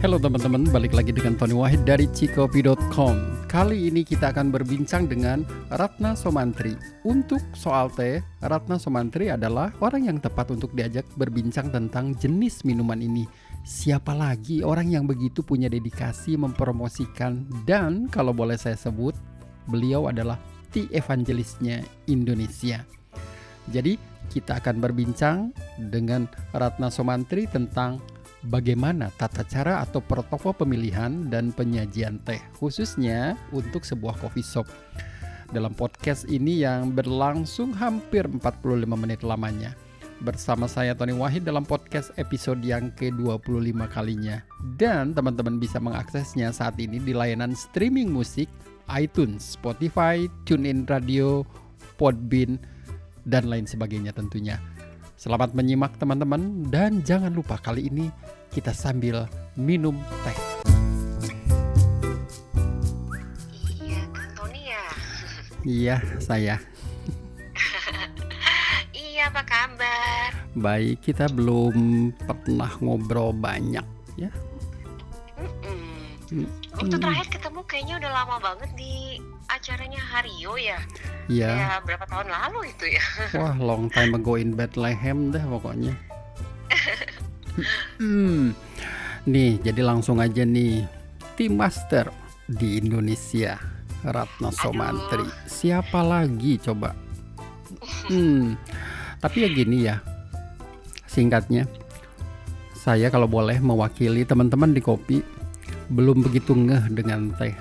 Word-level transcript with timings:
Halo 0.00 0.16
teman-teman, 0.16 0.64
balik 0.72 0.96
lagi 0.96 1.12
dengan 1.12 1.36
Tony 1.36 1.52
Wahid 1.52 1.84
dari 1.84 2.08
cikopi.com 2.08 3.44
Kali 3.44 3.92
ini 3.92 4.00
kita 4.00 4.32
akan 4.32 4.48
berbincang 4.48 5.04
dengan 5.04 5.44
Ratna 5.68 6.16
Somantri. 6.16 6.72
Untuk 7.04 7.44
soal 7.52 7.92
teh, 7.92 8.24
Ratna 8.40 8.80
Somantri 8.80 9.28
adalah 9.28 9.68
orang 9.84 10.08
yang 10.08 10.16
tepat 10.16 10.56
untuk 10.56 10.72
diajak 10.72 11.04
berbincang 11.20 11.68
tentang 11.68 12.16
jenis 12.16 12.64
minuman 12.64 12.96
ini. 12.96 13.28
Siapa 13.60 14.16
lagi 14.16 14.64
orang 14.64 14.88
yang 14.88 15.04
begitu 15.04 15.44
punya 15.44 15.68
dedikasi 15.68 16.32
mempromosikan? 16.32 17.44
Dan 17.68 18.08
kalau 18.08 18.32
boleh 18.32 18.56
saya 18.56 18.80
sebut, 18.80 19.12
beliau 19.68 20.08
adalah 20.08 20.40
tea 20.72 20.88
evangelisnya 20.96 21.84
Indonesia. 22.08 22.88
Jadi 23.68 24.00
kita 24.32 24.64
akan 24.64 24.80
berbincang 24.80 25.52
dengan 25.92 26.24
Ratna 26.56 26.88
Somantri 26.88 27.44
tentang 27.44 28.00
bagaimana 28.46 29.12
tata 29.20 29.44
cara 29.44 29.84
atau 29.84 30.00
protokol 30.00 30.56
pemilihan 30.56 31.28
dan 31.28 31.52
penyajian 31.52 32.22
teh, 32.24 32.40
khususnya 32.56 33.36
untuk 33.52 33.84
sebuah 33.84 34.16
coffee 34.16 34.44
shop. 34.44 34.64
Dalam 35.50 35.74
podcast 35.74 36.30
ini 36.30 36.62
yang 36.62 36.94
berlangsung 36.94 37.74
hampir 37.74 38.24
45 38.24 38.86
menit 38.94 39.20
lamanya. 39.26 39.74
Bersama 40.20 40.68
saya 40.68 40.92
Tony 40.92 41.16
Wahid 41.16 41.48
dalam 41.48 41.64
podcast 41.64 42.12
episode 42.20 42.60
yang 42.60 42.92
ke-25 42.92 43.80
kalinya. 43.88 44.44
Dan 44.76 45.16
teman-teman 45.16 45.56
bisa 45.56 45.80
mengaksesnya 45.80 46.52
saat 46.52 46.76
ini 46.76 47.00
di 47.00 47.16
layanan 47.16 47.56
streaming 47.56 48.12
musik 48.12 48.46
iTunes, 48.92 49.56
Spotify, 49.56 50.28
TuneIn 50.44 50.84
Radio, 50.86 51.42
Podbean, 51.96 52.60
dan 53.24 53.48
lain 53.48 53.64
sebagainya 53.64 54.12
tentunya. 54.12 54.60
Selamat 55.20 55.52
menyimak 55.52 56.00
teman-teman 56.00 56.64
dan 56.72 57.04
jangan 57.04 57.28
lupa 57.28 57.60
kali 57.60 57.92
ini 57.92 58.08
kita 58.48 58.72
sambil 58.72 59.28
minum 59.52 59.92
teh. 60.24 60.38
Iya, 63.84 64.00
Kang 64.16 64.32
Tony 64.32 64.72
ya. 64.72 64.84
Iya, 65.60 65.96
saya. 66.24 66.56
iya, 68.96 69.28
apa 69.28 69.44
kabar? 69.44 70.32
Baik, 70.56 71.04
kita 71.04 71.28
belum 71.28 72.16
pernah 72.24 72.72
ngobrol 72.80 73.36
banyak 73.36 73.84
ya. 74.16 74.32
Mm-mm. 76.30 76.46
Waktu 76.78 76.96
terakhir 77.02 77.28
ketemu 77.28 77.60
kayaknya 77.66 77.94
udah 77.98 78.10
lama 78.14 78.36
banget 78.38 78.70
di 78.78 79.18
acaranya 79.50 79.98
Hario 79.98 80.54
ya. 80.54 80.78
Iya. 81.26 81.50
Ya, 81.50 81.70
berapa 81.82 82.06
tahun 82.06 82.30
lalu 82.30 82.70
itu 82.70 82.86
ya. 82.86 83.04
Wah, 83.42 83.54
long 83.58 83.90
time 83.90 84.14
ago 84.14 84.38
in 84.38 84.54
Bethlehem 84.54 85.34
deh 85.34 85.42
pokoknya. 85.42 85.94
Hmm. 87.98 88.54
Nih, 89.26 89.58
jadi 89.60 89.82
langsung 89.82 90.22
aja 90.22 90.46
nih. 90.46 90.86
Tim 91.34 91.58
Master 91.58 92.12
di 92.46 92.78
Indonesia, 92.78 93.58
Ratna 94.06 94.54
Somantri. 94.54 95.26
Siapa 95.50 96.04
lagi 96.04 96.60
coba? 96.62 96.94
Hmm. 98.06 98.54
Tapi 99.18 99.36
ya 99.44 99.48
gini 99.50 99.78
ya. 99.82 99.98
Singkatnya, 101.10 101.66
saya 102.76 103.10
kalau 103.10 103.26
boleh 103.26 103.58
mewakili 103.58 104.22
teman-teman 104.22 104.70
di 104.70 104.80
kopi 104.80 105.39
belum 105.90 106.22
begitu 106.22 106.54
ngeh 106.54 106.88
dengan 106.94 107.34
teh. 107.34 107.52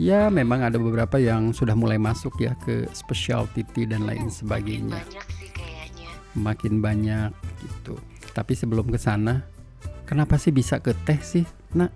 Ya, 0.00 0.32
memang 0.32 0.64
ada 0.64 0.80
beberapa 0.80 1.20
yang 1.20 1.52
sudah 1.52 1.76
mulai 1.76 2.00
masuk 2.00 2.40
ya 2.40 2.56
ke 2.56 2.88
specialty 2.96 3.60
tea 3.68 3.84
dan 3.84 4.08
lain 4.08 4.32
sebagainya 4.32 4.96
Banyak 4.96 5.26
sih 5.36 5.50
kayaknya. 5.52 6.08
makin 6.40 6.80
banyak 6.80 7.30
gitu. 7.60 8.00
Tapi 8.32 8.56
sebelum 8.56 8.88
ke 8.88 8.96
sana, 8.96 9.44
kenapa 10.08 10.40
sih 10.40 10.56
bisa 10.56 10.80
ke 10.80 10.96
teh 11.04 11.20
sih? 11.20 11.44
Nah, 11.76 11.92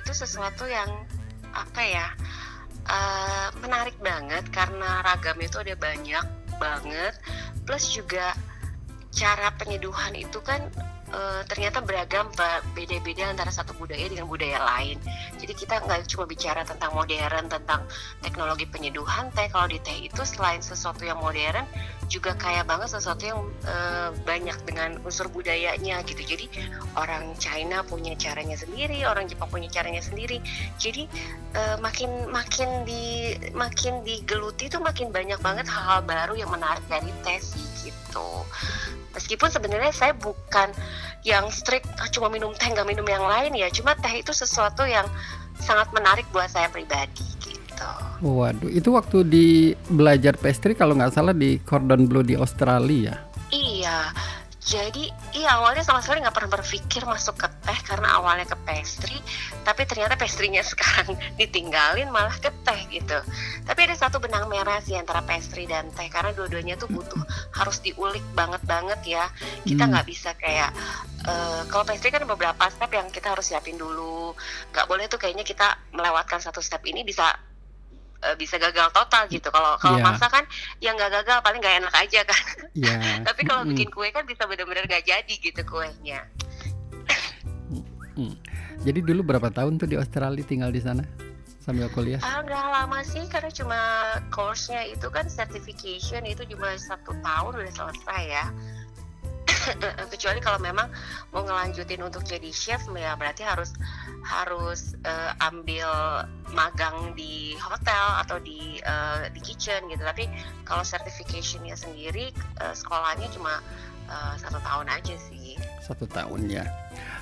itu 0.00 0.12
sesuatu 0.16 0.64
yang 0.64 0.88
apa 1.52 1.82
ya 1.84 2.06
eh, 2.88 3.48
menarik 3.60 3.94
banget 4.00 4.48
karena 4.48 5.04
ragamnya 5.04 5.46
itu 5.46 5.58
ada 5.60 5.74
banyak 5.76 6.24
banget. 6.56 7.14
Plus 7.68 7.84
juga 7.92 8.32
cara 9.12 9.52
penyeduhan 9.60 10.16
itu 10.16 10.40
kan 10.40 10.70
eh, 11.10 11.42
ternyata 11.46 11.82
beragam 11.82 12.30
beda-beda 12.72 13.30
antara 13.30 13.50
satu 13.50 13.74
budaya 13.76 14.06
dengan 14.06 14.26
budaya 14.30 14.62
lain. 14.62 14.96
Jadi 15.38 15.52
kita 15.54 15.82
nggak 15.84 16.06
cuma 16.10 16.24
bicara 16.24 16.62
tentang 16.62 16.94
modern, 16.94 17.46
tentang 17.50 17.84
teknologi 18.22 18.66
penyeduhan 18.66 19.28
teh. 19.34 19.50
Kalau 19.50 19.66
di 19.66 19.78
teh 19.82 20.06
itu 20.06 20.22
selain 20.22 20.62
sesuatu 20.62 21.02
yang 21.02 21.18
modern, 21.18 21.66
juga 22.10 22.34
kaya 22.34 22.66
banget 22.66 22.90
sesuatu 22.90 23.22
yang 23.22 23.40
eh, 23.66 24.10
banyak 24.26 24.58
dengan 24.66 24.98
unsur 25.06 25.30
budayanya 25.30 26.02
gitu. 26.06 26.22
Jadi 26.22 26.46
orang 26.98 27.34
China 27.38 27.86
punya 27.86 28.18
caranya 28.18 28.58
sendiri, 28.58 29.06
orang 29.06 29.30
Jepang 29.30 29.50
punya 29.50 29.70
caranya 29.70 30.02
sendiri. 30.02 30.42
Jadi 30.78 31.06
eh, 31.54 31.76
makin 31.78 32.30
makin 32.30 32.82
di 32.86 33.34
makin 33.54 34.02
digeluti 34.02 34.66
tuh 34.66 34.82
makin 34.82 35.14
banyak 35.14 35.38
banget 35.38 35.66
hal-hal 35.70 36.02
baru 36.02 36.34
yang 36.34 36.50
menarik 36.50 36.82
dari 36.90 37.10
teh 37.22 37.38
sih 37.38 37.90
gitu. 37.90 38.44
Meskipun 39.10 39.50
sebenarnya 39.50 39.90
saya 39.90 40.14
bukan 40.14 40.70
yang 41.26 41.52
strict 41.52 41.84
"Ah, 42.00 42.08
cuma 42.08 42.32
minum 42.32 42.52
teh 42.56 42.68
nggak 42.68 42.88
minum 42.88 43.04
yang 43.04 43.24
lain 43.24 43.52
ya 43.52 43.68
cuma 43.68 43.92
teh 43.96 44.12
itu 44.16 44.32
sesuatu 44.32 44.88
yang 44.88 45.04
sangat 45.60 45.92
menarik 45.92 46.24
buat 46.32 46.48
saya 46.48 46.72
pribadi 46.72 47.24
gitu 47.44 47.88
waduh, 48.24 48.68
itu 48.72 48.88
waktu 48.92 49.18
di 49.24 49.48
belajar 49.92 50.36
pastry 50.40 50.72
kalau 50.72 50.96
nggak 50.96 51.12
salah 51.12 51.36
di 51.36 51.60
Cordon 51.64 52.08
Bleu 52.08 52.24
di 52.24 52.36
Australia. 52.36 53.16
iya 53.52 54.12
jadi 54.70 55.10
iya 55.34 55.58
awalnya 55.58 55.82
sama 55.82 55.98
sekali 55.98 56.22
nggak 56.22 56.30
pernah 56.30 56.62
berpikir 56.62 57.02
masuk 57.02 57.42
ke 57.42 57.50
teh 57.66 57.80
karena 57.82 58.22
awalnya 58.22 58.46
ke 58.46 58.54
pastry 58.62 59.18
tapi 59.66 59.82
ternyata 59.82 60.14
pastrinya 60.14 60.62
sekarang 60.70 61.18
ditinggalin 61.34 62.06
malah 62.14 62.38
ke 62.38 62.54
teh 62.62 62.80
gitu. 62.86 63.18
Tapi 63.66 63.80
ada 63.82 63.98
satu 63.98 64.22
benang 64.22 64.46
merah 64.46 64.78
sih 64.78 64.94
antara 64.94 65.26
pastry 65.26 65.66
dan 65.66 65.90
teh 65.90 66.06
karena 66.06 66.30
dua-duanya 66.38 66.78
tuh 66.78 66.86
butuh 66.86 67.18
harus 67.58 67.82
diulik 67.82 68.22
banget 68.38 68.62
banget 68.62 69.00
ya. 69.18 69.26
Kita 69.66 69.90
Hmm. 69.90 69.90
nggak 69.90 70.06
bisa 70.06 70.38
kayak 70.38 70.70
eh, 71.26 71.62
kalau 71.66 71.82
pastry 71.82 72.14
kan 72.14 72.22
beberapa 72.24 72.64
step 72.70 72.94
yang 72.94 73.10
kita 73.10 73.34
harus 73.34 73.50
siapin 73.50 73.74
dulu. 73.74 74.38
Nggak 74.70 74.86
boleh 74.86 75.10
tuh 75.10 75.18
kayaknya 75.18 75.42
kita 75.42 75.82
melewatkan 75.90 76.38
satu 76.38 76.62
step 76.62 76.86
ini 76.86 77.02
bisa 77.02 77.26
eh, 78.24 78.36
bisa 78.36 78.56
gagal 78.60 78.88
total 78.92 79.26
gitu 79.28 79.48
kalau 79.48 79.76
kalau 79.80 79.98
masak 80.00 80.30
kan 80.30 80.44
yang 80.84 80.94
nggak 80.96 81.10
gagal 81.22 81.38
paling 81.44 81.60
nggak 81.60 81.76
enak 81.84 81.94
aja 81.94 82.20
kan 82.24 82.42
Ya. 82.76 82.98
tapi 83.28 83.42
kalau 83.44 83.66
bikin 83.66 83.90
kue 83.90 84.08
kan 84.14 84.24
bisa 84.24 84.46
benar-benar 84.46 84.86
nggak 84.86 85.04
jadi 85.04 85.34
gitu 85.40 85.62
kuenya 85.66 86.24
Mm. 88.20 88.36
Jadi 88.84 89.00
dulu 89.00 89.24
berapa 89.24 89.48
tahun 89.48 89.80
tuh 89.80 89.88
di 89.88 89.96
Australia 89.96 90.44
tinggal 90.44 90.68
di 90.68 90.82
sana 90.82 91.00
sambil 91.60 91.92
kuliah? 91.92 92.18
ah 92.24 92.40
nggak 92.40 92.66
lama 92.72 92.98
sih 93.04 93.20
karena 93.28 93.52
cuma 93.52 93.80
course-nya 94.32 94.80
itu 94.88 95.06
kan 95.12 95.28
certification 95.28 96.24
itu 96.24 96.42
cuma 96.48 96.72
satu 96.80 97.12
tahun 97.20 97.52
udah 97.52 97.74
selesai 97.76 98.22
ya 98.26 98.44
kecuali 100.12 100.40
kalau 100.40 100.56
memang 100.56 100.88
mau 101.36 101.44
ngelanjutin 101.44 102.00
untuk 102.00 102.24
jadi 102.24 102.48
chef 102.48 102.80
ya 102.96 103.12
berarti 103.12 103.44
harus 103.44 103.76
harus 104.24 104.94
eh, 105.04 105.32
ambil 105.40 105.88
magang 106.52 107.16
di 107.16 107.56
hotel 107.56 108.06
atau 108.20 108.36
di 108.40 108.78
eh, 108.84 109.32
di 109.32 109.40
kitchen 109.40 109.88
gitu 109.88 110.02
tapi 110.04 110.28
kalau 110.68 110.84
certificationnya 110.84 111.74
sendiri 111.74 112.32
eh, 112.60 112.74
sekolahnya 112.76 113.28
cuma 113.32 113.64
eh, 114.10 114.34
satu 114.36 114.60
tahun 114.60 114.86
aja 114.92 115.14
sih 115.16 115.56
Satu 115.80 116.06
tahun 116.06 116.46
ya. 116.46 116.62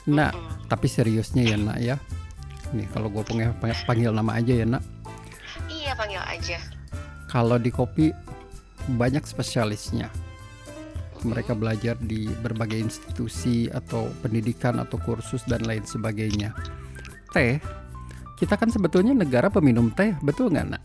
Nah, 0.05 0.29
Mm-mm. 0.29 0.69
tapi 0.69 0.93
seriusnya 0.93 1.41
ya 1.41 1.57
nak 1.57 1.79
ya. 1.81 1.97
Nih 2.77 2.85
kalau 2.93 3.09
gue 3.09 3.25
panggil, 3.25 3.57
panggil 3.89 4.13
nama 4.13 4.37
aja 4.37 4.53
ya 4.53 4.67
nak. 4.69 4.85
iya 5.73 5.97
panggil 5.97 6.21
aja 6.29 6.61
Kalau 7.33 7.57
di 7.57 7.73
kopi 7.73 8.13
banyak 8.93 9.25
spesialisnya. 9.25 10.13
Mereka 11.25 11.57
belajar 11.57 11.99
di 11.99 12.31
berbagai 12.31 12.79
institusi 12.79 13.67
atau 13.73 14.07
pendidikan 14.23 14.79
atau 14.79 15.01
kursus 15.03 15.43
dan 15.49 15.65
lain 15.67 15.83
sebagainya. 15.83 16.55
Teh, 17.29 17.61
kita 18.39 18.55
kan 18.57 18.71
sebetulnya 18.73 19.13
negara 19.13 19.53
peminum 19.53 19.93
teh, 19.93 20.17
betul 20.25 20.49
nggak 20.55 20.79
nak? 20.79 20.83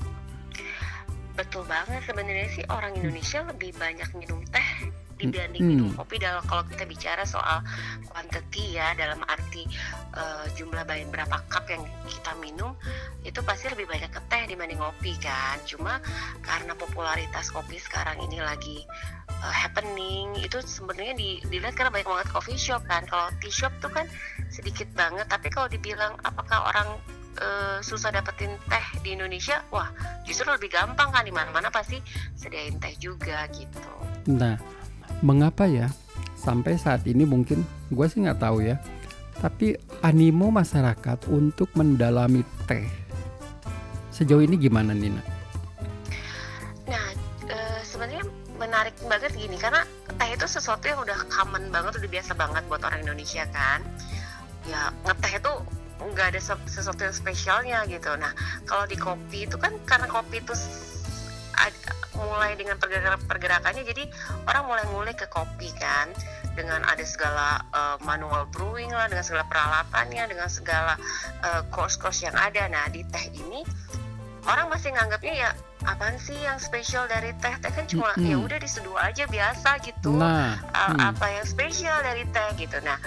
Betul 1.34 1.66
banget 1.66 2.01
sebenarnya 2.06 2.48
sih 2.54 2.66
orang 2.69 2.94
Indonesia 3.00 3.42
lebih 3.50 3.74
banyak 3.78 4.10
minum 4.18 4.42
teh 4.54 4.68
dibanding 5.18 5.63
minum 5.63 5.89
kopi 5.94 6.18
dalam 6.18 6.42
kalau 6.50 6.65
kita 6.68 6.83
bicara 6.89 7.24
soal 7.24 7.62
quantity 8.10 8.77
ya 8.77 8.94
dalam 8.98 9.21
arti 9.30 9.65
eh, 10.15 10.45
jumlah 10.57 10.83
banyak 10.86 11.10
berapa 11.13 11.38
cup 11.50 11.65
yang 11.69 11.83
kita 12.10 12.31
minum 12.42 12.74
itu 13.24 13.39
pasti 13.42 13.71
lebih 13.71 13.88
banyak 13.88 14.12
ke 14.12 14.21
teh 14.27 14.44
dibanding 14.51 14.80
kopi 14.80 15.15
kan? 15.19 15.57
Cuma 15.63 16.04
karena 16.44 16.75
popularitas 16.75 17.50
kopi 17.50 17.80
sekarang 17.80 18.19
ini 18.27 18.44
lagi 18.44 18.83
eh, 19.30 19.56
happening 19.56 20.36
itu 20.39 20.60
sebenarnya 20.60 21.15
di, 21.15 21.30
dilihat 21.48 21.74
karena 21.77 21.92
banyak 21.92 22.07
banget 22.07 22.27
coffee 22.30 22.60
shop 22.60 22.83
kan? 22.86 23.07
Kalau 23.07 23.31
tea 23.39 23.54
shop 23.54 23.74
tuh 23.80 23.92
kan 23.92 24.06
sedikit 24.51 24.89
banget 24.94 25.25
tapi 25.31 25.50
kalau 25.50 25.71
dibilang 25.71 26.19
apakah 26.27 26.68
orang 26.68 26.89
eh, 27.39 27.80
susah 27.80 28.12
dapetin 28.12 28.54
teh 28.68 28.86
di 29.01 29.15
Indonesia 29.15 29.63
wah 29.71 29.88
justru 30.27 30.45
lebih 30.51 30.69
gampang 30.69 31.10
kan? 31.10 31.24
Di 31.24 31.33
mana-mana 31.33 31.71
pasti 31.71 31.98
sediain 32.36 32.75
teh 32.77 32.94
juga 33.00 33.48
gitu. 33.56 33.94
Nah, 34.27 34.56
mengapa 35.24 35.64
ya 35.66 35.88
sampai 36.36 36.75
saat 36.75 37.08
ini 37.08 37.24
mungkin 37.24 37.64
gue 37.88 38.06
sih 38.12 38.20
nggak 38.20 38.44
tahu 38.44 38.68
ya, 38.68 38.75
tapi 39.40 39.80
animo 40.04 40.52
masyarakat 40.52 41.31
untuk 41.31 41.72
mendalami 41.80 42.44
teh 42.68 42.84
sejauh 44.12 44.44
ini 44.44 44.60
gimana 44.60 44.92
Nina? 44.92 45.24
Nah, 46.86 47.08
eh, 47.48 47.80
sebenarnya 47.81 48.28
menarik 48.60 48.94
banget 49.08 49.34
gini 49.34 49.56
karena 49.56 49.88
teh 50.20 50.30
itu 50.36 50.46
sesuatu 50.46 50.86
yang 50.86 51.00
udah 51.02 51.18
common 51.31 51.72
banget, 51.72 51.98
udah 52.04 52.12
biasa 52.12 52.31
banget 52.36 52.64
buat 52.68 52.84
orang 52.84 53.02
Indonesia 53.08 53.48
kan. 53.50 53.80
Ya 54.68 54.92
ngeteh 55.08 55.40
itu 55.40 55.54
nggak 56.04 56.36
ada 56.36 56.42
se- 56.44 56.68
sesuatu 56.68 57.08
yang 57.08 57.16
spesialnya 57.16 57.80
gitu. 57.88 58.12
Nah, 58.20 58.36
kalau 58.68 58.84
di 58.84 59.00
kopi 59.00 59.48
itu 59.48 59.56
kan 59.56 59.72
karena 59.88 60.12
kopi 60.12 60.44
itu 60.44 60.54
mulai 62.18 62.54
dengan 62.57 62.77
pergerak- 62.77 63.25
pergerakannya, 63.25 63.83
jadi 63.83 64.04
orang 64.45 64.63
mulai 64.69 64.83
ngulik 64.92 65.18
ke 65.24 65.27
kopi 65.30 65.69
kan 65.77 66.10
dengan 66.54 66.86
ada 66.86 67.01
segala 67.06 67.62
eh, 67.74 67.98
manual 68.06 68.45
brewing 68.54 68.94
lah, 68.94 69.10
dengan 69.10 69.25
segala 69.25 69.45
peralatannya, 69.50 70.24
dengan 70.30 70.50
segala 70.50 70.94
eh, 71.42 71.62
course-course 71.74 72.25
yang 72.25 72.36
ada. 72.38 72.69
Nah, 72.69 72.86
di 72.94 73.01
teh 73.10 73.25
ini 73.33 73.65
orang 74.44 74.68
masih 74.68 74.92
nganggapnya 74.92 75.33
ya 75.33 75.50
apaan 75.88 76.19
sih 76.19 76.36
yang 76.36 76.60
spesial 76.60 77.07
dari 77.07 77.31
teh? 77.39 77.56
Teh 77.63 77.71
kan 77.71 77.88
cuma 77.88 78.12
Mm-mm. 78.15 78.27
ya 78.27 78.38
udah 78.39 78.60
diseduh 78.60 78.95
aja 79.00 79.24
biasa 79.27 79.69
gitu. 79.83 80.15
Nah, 80.15 80.60
A- 80.75 80.92
hmm, 80.92 81.00
apa 81.15 81.25
yang 81.31 81.45
spesial 81.48 81.95
dari 82.04 82.24
teh? 82.27 82.50
Gitu. 82.60 82.77
Nah 82.83 83.00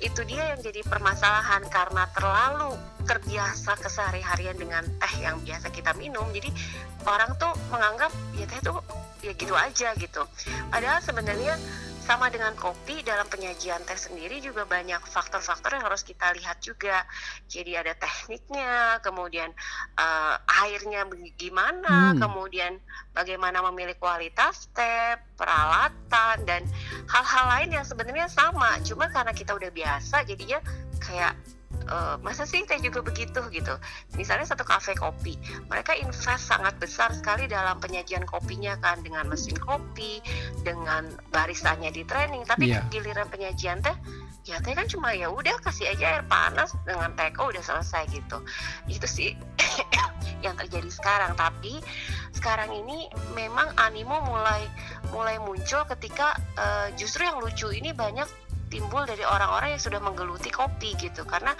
itu 0.00 0.22
dia 0.26 0.54
yang 0.54 0.60
jadi 0.64 0.80
permasalahan 0.86 1.62
karena 1.70 2.08
terlalu 2.14 2.74
terbiasa 3.10 3.74
kesehari-harian 3.74 4.54
dengan 4.54 4.86
teh 5.02 5.14
yang 5.18 5.42
biasa 5.42 5.74
kita 5.74 5.90
minum. 5.98 6.30
Jadi 6.30 6.54
orang 7.02 7.34
tuh 7.42 7.50
menganggap 7.74 8.14
ya 8.38 8.46
teh 8.46 8.62
tuh 8.62 8.78
ya 9.26 9.34
gitu 9.34 9.58
aja 9.58 9.90
gitu. 9.98 10.22
Padahal 10.70 11.02
sebenarnya 11.02 11.58
sama 12.00 12.26
dengan 12.26 12.54
kopi 12.58 13.06
dalam 13.06 13.26
penyajian 13.26 13.82
teh 13.86 13.94
sendiri 13.94 14.42
juga 14.42 14.66
banyak 14.66 14.98
faktor-faktor 15.10 15.78
yang 15.78 15.84
harus 15.90 16.06
kita 16.06 16.30
lihat 16.38 16.62
juga. 16.62 17.02
Jadi 17.50 17.74
ada 17.74 17.98
tekniknya 17.98 19.02
kemudian 19.02 19.50
eh, 19.98 20.34
airnya 20.62 21.02
gimana 21.34 22.14
Hmm. 22.14 22.18
kemudian 22.22 22.78
bagaimana 23.10 23.58
memilih 23.70 23.98
kualitas 23.98 24.70
teh 24.70 25.18
peralatan 25.34 26.36
dan 26.46 26.62
hal-hal 27.10 27.44
lain 27.58 27.74
yang 27.74 27.86
sebenarnya 27.86 28.30
sama. 28.30 28.78
Cuma 28.86 29.10
karena 29.10 29.34
kita 29.34 29.50
udah 29.58 29.70
biasa 29.74 30.22
jadinya 30.30 30.62
kayak 31.02 31.34
eh, 31.90 32.16
masa 32.22 32.46
sih 32.46 32.62
teh 32.64 32.78
juga 32.78 33.02
begitu 33.02 33.42
gitu. 33.50 33.74
Misalnya 34.14 34.46
satu 34.46 34.62
kafe 34.62 34.94
kopi 34.94 35.34
mereka 35.66 35.92
invest 35.98 36.46
sangat 36.46 36.78
besar 36.78 37.10
sekali 37.12 37.50
dalam 37.50 37.82
penyajian 37.82 38.24
kopinya 38.24 38.78
kan 38.78 39.02
dengan 39.02 39.26
mesin 39.26 39.58
kopi 39.58 40.22
dengan 40.62 41.10
baristanya 41.34 41.90
di 41.90 42.06
training. 42.06 42.46
Tapi 42.46 42.70
Iya. 42.70 42.86
giliran 42.88 43.26
penyajian 43.28 43.82
teh 43.82 43.94
ya 44.48 44.56
teh 44.62 44.72
kan 44.72 44.88
cuma 44.88 45.12
ya 45.12 45.28
udah 45.28 45.52
kasih 45.60 45.92
aja 45.92 46.16
air 46.16 46.24
panas 46.24 46.72
dengan 46.88 47.12
teko 47.18 47.50
udah 47.52 47.60
selesai 47.60 48.08
gitu. 48.08 48.38
Itu 48.88 49.06
sih 49.10 49.36
yang 50.44 50.56
terjadi 50.56 50.88
sekarang. 50.88 51.36
Tapi 51.36 51.82
sekarang 52.32 52.72
ini 52.72 53.10
memang 53.36 53.74
animo 53.76 54.22
mulai 54.24 54.64
mulai 55.12 55.36
muncul 55.42 55.82
ketika 55.90 56.38
eh, 56.56 56.88
justru 56.96 57.26
yang 57.26 57.42
lucu 57.42 57.68
ini 57.74 57.90
banyak 57.92 58.49
timbul 58.70 59.02
dari 59.04 59.26
orang-orang 59.26 59.76
yang 59.76 59.82
sudah 59.82 60.00
menggeluti 60.00 60.48
kopi 60.48 60.94
gitu 60.96 61.26
karena 61.26 61.52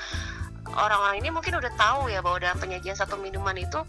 orang-orang 0.77 1.19
ini 1.19 1.29
mungkin 1.35 1.59
udah 1.59 1.73
tahu 1.75 2.09
ya 2.12 2.23
bahwa 2.23 2.39
dalam 2.39 2.59
penyajian 2.62 2.95
satu 2.95 3.19
minuman 3.19 3.57
itu 3.59 3.81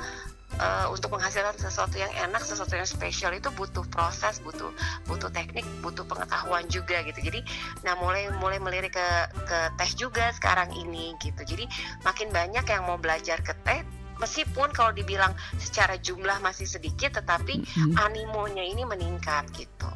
eh, 0.57 0.87
untuk 0.89 1.13
menghasilkan 1.13 1.55
sesuatu 1.55 1.95
yang 1.99 2.09
enak, 2.27 2.41
sesuatu 2.41 2.73
yang 2.73 2.87
spesial 2.87 3.31
itu 3.35 3.53
butuh 3.53 3.85
proses, 3.93 4.41
butuh 4.41 4.73
butuh 5.05 5.29
teknik, 5.29 5.63
butuh 5.85 6.03
pengetahuan 6.07 6.65
juga 6.67 7.05
gitu. 7.05 7.21
Jadi, 7.21 7.45
nah 7.85 7.93
mulai 8.01 8.27
mulai 8.41 8.57
melirik 8.57 8.97
ke 8.97 9.07
ke 9.45 9.59
teh 9.77 9.91
juga 9.95 10.33
sekarang 10.33 10.73
ini 10.73 11.13
gitu. 11.21 11.45
Jadi 11.45 11.69
makin 12.01 12.33
banyak 12.33 12.65
yang 12.65 12.83
mau 12.87 12.97
belajar 12.97 13.39
ke 13.45 13.53
teh, 13.61 13.85
meskipun 14.21 14.69
kalau 14.69 14.93
dibilang 14.93 15.33
secara 15.57 15.97
jumlah 15.97 16.37
masih 16.39 16.69
sedikit, 16.69 17.17
tetapi 17.17 17.65
hmm, 17.65 17.97
animonya 17.97 18.61
ini 18.61 18.85
meningkat 18.85 19.49
gitu. 19.57 19.89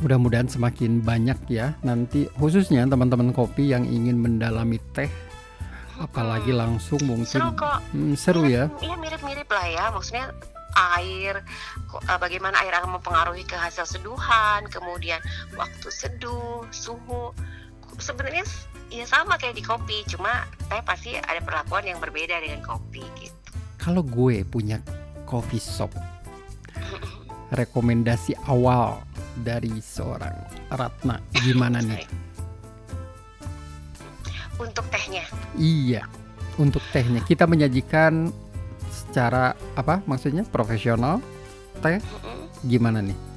mudah-mudahan 0.00 0.48
semakin 0.48 1.04
banyak 1.04 1.36
ya 1.52 1.76
nanti 1.84 2.24
khususnya 2.40 2.88
teman-teman 2.88 3.36
kopi 3.36 3.68
yang 3.68 3.84
ingin 3.84 4.16
mendalami 4.16 4.80
teh, 4.96 5.12
apalagi 6.00 6.50
Hmm. 6.50 6.60
langsung 6.66 6.98
Seru 6.98 7.12
mungkin 7.20 7.40
kok. 7.54 7.78
hmm, 7.92 8.14
seru 8.16 8.42
ya. 8.48 8.72
Iya 8.80 8.96
mirip-mirip 8.96 9.44
lah 9.46 9.66
ya, 9.68 9.84
maksudnya 9.92 10.32
air, 10.96 11.44
eh, 12.00 12.18
bagaimana 12.18 12.64
air 12.64 12.72
akan 12.80 12.96
mempengaruhi 12.96 13.44
ke 13.44 13.52
hasil 13.52 13.84
seduhan, 13.84 14.64
kemudian 14.72 15.20
waktu 15.52 15.88
seduh, 15.92 16.64
suhu. 16.72 17.36
Sebenarnya 17.98 18.44
ya 18.90 19.06
sama 19.06 19.38
kayak 19.40 19.58
di 19.58 19.64
kopi, 19.64 20.02
cuma 20.06 20.46
teh 20.70 20.82
pasti 20.82 21.14
ada 21.16 21.40
perlakuan 21.42 21.86
yang 21.86 21.98
berbeda 21.98 22.38
dengan 22.42 22.62
kopi 22.62 23.02
gitu. 23.18 23.36
Kalau 23.80 24.04
gue 24.04 24.44
punya 24.44 24.82
coffee 25.24 25.62
shop, 25.62 25.94
rekomendasi 27.54 28.36
awal 28.46 29.02
dari 29.40 29.80
seorang 29.80 30.34
Ratna 30.70 31.18
gimana 31.42 31.80
nih? 31.80 32.04
Untuk 34.60 34.84
tehnya, 34.92 35.24
Iya, 35.56 36.04
untuk 36.60 36.84
tehnya 36.92 37.24
kita 37.24 37.48
menyajikan 37.48 38.28
secara 38.92 39.56
apa? 39.72 40.04
Maksudnya 40.04 40.44
profesional 40.44 41.24
teh 41.80 41.96
gimana 42.68 43.00
nih? 43.00 43.29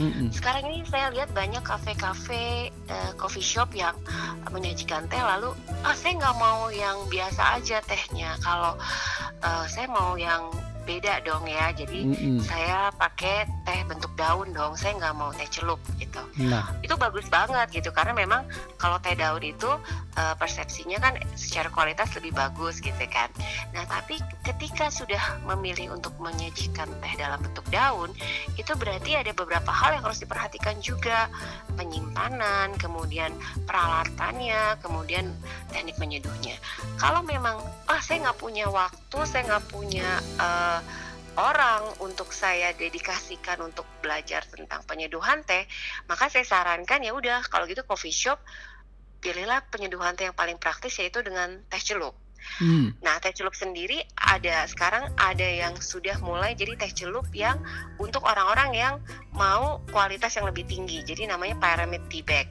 Mm-mm. 0.00 0.32
Sekarang 0.32 0.64
ini 0.72 0.80
saya 0.88 1.12
lihat 1.12 1.28
banyak 1.36 1.60
kafe-kafe, 1.60 2.72
eh, 2.72 3.10
coffee 3.20 3.44
shop 3.44 3.76
yang 3.76 3.92
menyajikan 4.48 5.04
teh 5.12 5.20
lalu, 5.20 5.52
ah 5.84 5.92
saya 5.92 6.16
nggak 6.16 6.36
mau 6.40 6.72
yang 6.72 7.04
biasa 7.12 7.60
aja 7.60 7.84
tehnya. 7.84 8.32
Kalau 8.40 8.80
eh, 9.44 9.64
saya 9.68 9.86
mau 9.92 10.16
yang 10.16 10.48
beda 10.90 11.22
dong 11.22 11.46
ya. 11.46 11.70
Jadi 11.70 12.00
Mm-mm. 12.10 12.42
saya 12.42 12.90
pakai 12.98 13.46
teh 13.62 13.80
bentuk 13.86 14.10
daun 14.18 14.50
dong. 14.50 14.74
Saya 14.74 14.98
nggak 14.98 15.14
mau 15.14 15.30
teh 15.30 15.46
celup 15.46 15.78
gitu. 16.02 16.18
Nah, 16.42 16.74
Itu 16.82 16.98
bagus 16.98 17.30
banget 17.30 17.70
gitu 17.70 17.94
karena 17.94 18.10
memang 18.10 18.42
kalau 18.74 18.98
teh 18.98 19.14
daun 19.14 19.40
itu 19.46 19.70
eh, 20.18 20.34
persepsinya 20.34 20.98
kan 20.98 21.14
secara 21.38 21.70
kualitas 21.70 22.10
lebih 22.18 22.34
bagus 22.34 22.82
gitu 22.82 23.04
kan. 23.06 23.30
Nah 23.70 23.86
tapi 23.86 24.18
ketika 24.42 24.90
sudah 24.90 25.38
memilih 25.46 25.94
untuk 25.94 26.10
menyajikan 26.18 26.90
teh 26.98 27.14
dalam 27.14 27.38
bentuk 27.38 27.62
daun, 27.70 28.10
itu 28.58 28.72
berarti 28.74 29.14
ada 29.14 29.30
beberapa 29.30 29.70
hal 29.70 29.94
yang 29.94 30.02
harus 30.02 30.18
diperhatikan 30.18 30.82
juga 30.82 31.30
penyimpanan, 31.78 32.74
kemudian 32.76 33.30
peralatannya, 33.64 34.76
kemudian 34.82 35.30
teknik 35.70 35.94
menyeduhnya. 36.02 36.58
Kalau 36.98 37.22
memang 37.22 37.62
ah 37.86 38.00
saya 38.02 38.26
nggak 38.28 38.40
punya 38.40 38.66
waktu, 38.66 39.18
saya 39.28 39.46
nggak 39.46 39.66
punya 39.70 40.08
orang 41.38 41.82
untuk 42.02 42.34
saya 42.34 42.74
dedikasikan 42.74 43.62
untuk 43.62 43.86
belajar 44.02 44.42
tentang 44.50 44.82
penyeduhan 44.84 45.46
teh, 45.46 45.64
maka 46.10 46.26
saya 46.26 46.42
sarankan 46.42 47.00
ya 47.00 47.14
udah 47.14 47.46
kalau 47.46 47.64
gitu 47.70 47.86
coffee 47.86 48.14
shop 48.14 48.42
pilihlah 49.20 49.62
penyeduhan 49.68 50.16
teh 50.16 50.26
yang 50.26 50.36
paling 50.36 50.56
praktis 50.56 50.96
yaitu 50.98 51.20
dengan 51.20 51.60
teh 51.68 51.78
celup. 51.80 52.16
hmm, 52.58 53.04
Nah, 53.04 53.20
teh 53.20 53.36
celup 53.36 53.52
sendiri 53.52 54.00
ada 54.16 54.64
sekarang 54.64 55.12
ada 55.20 55.44
yang 55.44 55.76
sudah 55.76 56.16
mulai 56.24 56.56
jadi 56.56 56.74
teh 56.80 56.92
celup 56.92 57.28
yang 57.36 57.60
untuk 58.00 58.24
orang-orang 58.24 58.72
yang 58.72 58.94
mau 59.36 59.84
kualitas 59.92 60.34
yang 60.40 60.48
lebih 60.48 60.64
tinggi. 60.66 61.04
Jadi 61.04 61.28
namanya 61.28 61.56
pyramid 61.60 62.00
tea 62.08 62.24
bag. 62.24 62.48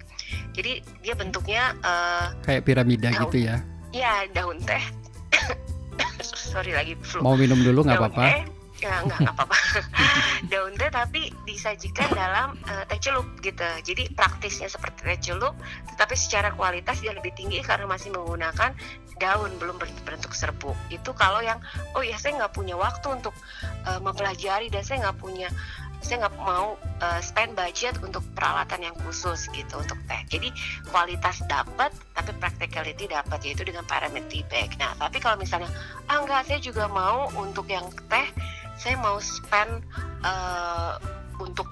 Jadi 0.53 0.85
dia 1.01 1.17
bentuknya 1.17 1.73
eh, 1.81 2.25
kayak 2.45 2.63
piramida 2.69 3.09
Daun. 3.09 3.21
gitu 3.27 3.37
ya. 3.49 3.57
ya 3.89 4.13
daun 4.29 4.61
teh. 4.61 4.81
Sorry 6.23 6.71
lagi 6.73 6.93
flu. 6.99 7.21
Mau 7.21 7.35
minum 7.35 7.59
dulu 7.59 7.85
nggak 7.85 7.99
apa-apa? 7.99 8.23
teh, 8.25 8.41
ya, 8.85 8.95
nggak 9.05 9.19
apa-apa. 9.35 9.57
daun 10.51 10.73
teh 10.75 10.89
tapi 10.89 11.29
disajikan 11.45 12.09
dalam 12.15 12.57
eh, 12.67 12.83
teh 12.89 12.99
celup 12.99 13.27
gitu. 13.39 13.65
Jadi 13.83 14.11
praktisnya 14.13 14.67
seperti 14.71 15.05
teh 15.05 15.19
celup, 15.19 15.53
tetapi 15.95 16.15
secara 16.17 16.49
kualitas 16.55 16.99
dia 17.03 17.13
lebih 17.13 17.31
tinggi 17.35 17.61
karena 17.61 17.85
masih 17.85 18.11
menggunakan 18.13 18.73
daun 19.19 19.51
belum 19.59 19.75
ber- 19.77 19.91
berbentuk 20.07 20.31
serbuk. 20.31 20.75
Itu 20.87 21.11
kalau 21.11 21.43
yang 21.43 21.59
oh 21.93 22.03
ya 22.03 22.15
saya 22.15 22.39
nggak 22.39 22.55
punya 22.55 22.79
waktu 22.79 23.07
untuk 23.11 23.35
eh, 23.85 23.99
mempelajari 23.99 24.71
dan 24.71 24.81
saya 24.81 25.09
nggak 25.09 25.19
punya 25.19 25.51
saya 25.99 26.25
nggak 26.25 26.35
mau 26.39 26.79
uh, 27.03 27.21
spend 27.21 27.53
budget 27.59 27.99
untuk 27.99 28.23
peralatan 28.33 28.87
yang 28.87 28.95
khusus 29.03 29.51
gitu 29.51 29.79
untuk 29.79 29.99
teh. 30.07 30.21
Jadi 30.31 30.49
kualitas 30.89 31.43
dapat, 31.45 31.91
tapi 32.15 32.31
practicality 32.39 33.11
dapat 33.11 33.39
yaitu 33.43 33.67
dengan 33.67 33.83
pyramid 33.83 34.25
tea 34.31 34.45
bag. 34.47 34.71
Nah, 34.79 34.95
tapi 34.95 35.19
kalau 35.19 35.35
misalnya 35.35 35.69
ah 36.07 36.23
enggak, 36.23 36.47
saya 36.47 36.59
juga 36.63 36.87
mau 36.87 37.27
untuk 37.35 37.67
yang 37.67 37.87
teh, 38.07 38.27
saya 38.79 38.95
mau 38.97 39.19
spend 39.19 39.83
uh, 40.23 40.95
untuk 41.39 41.67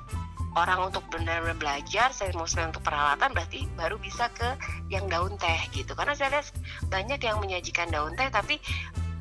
orang 0.57 0.89
untuk 0.89 1.05
benar-benar 1.13 1.53
belajar, 1.55 2.09
saya 2.09 2.33
mau 2.33 2.49
spend 2.49 2.73
untuk 2.73 2.81
peralatan, 2.81 3.29
berarti 3.29 3.69
baru 3.77 4.01
bisa 4.01 4.27
ke 4.33 4.57
yang 4.89 5.05
daun 5.05 5.37
teh 5.37 5.61
gitu. 5.69 5.93
Karena 5.93 6.17
saya 6.17 6.39
lihat 6.39 6.49
banyak 6.89 7.21
yang 7.21 7.37
menyajikan 7.37 7.93
daun 7.93 8.17
teh, 8.17 8.25
tapi 8.33 8.57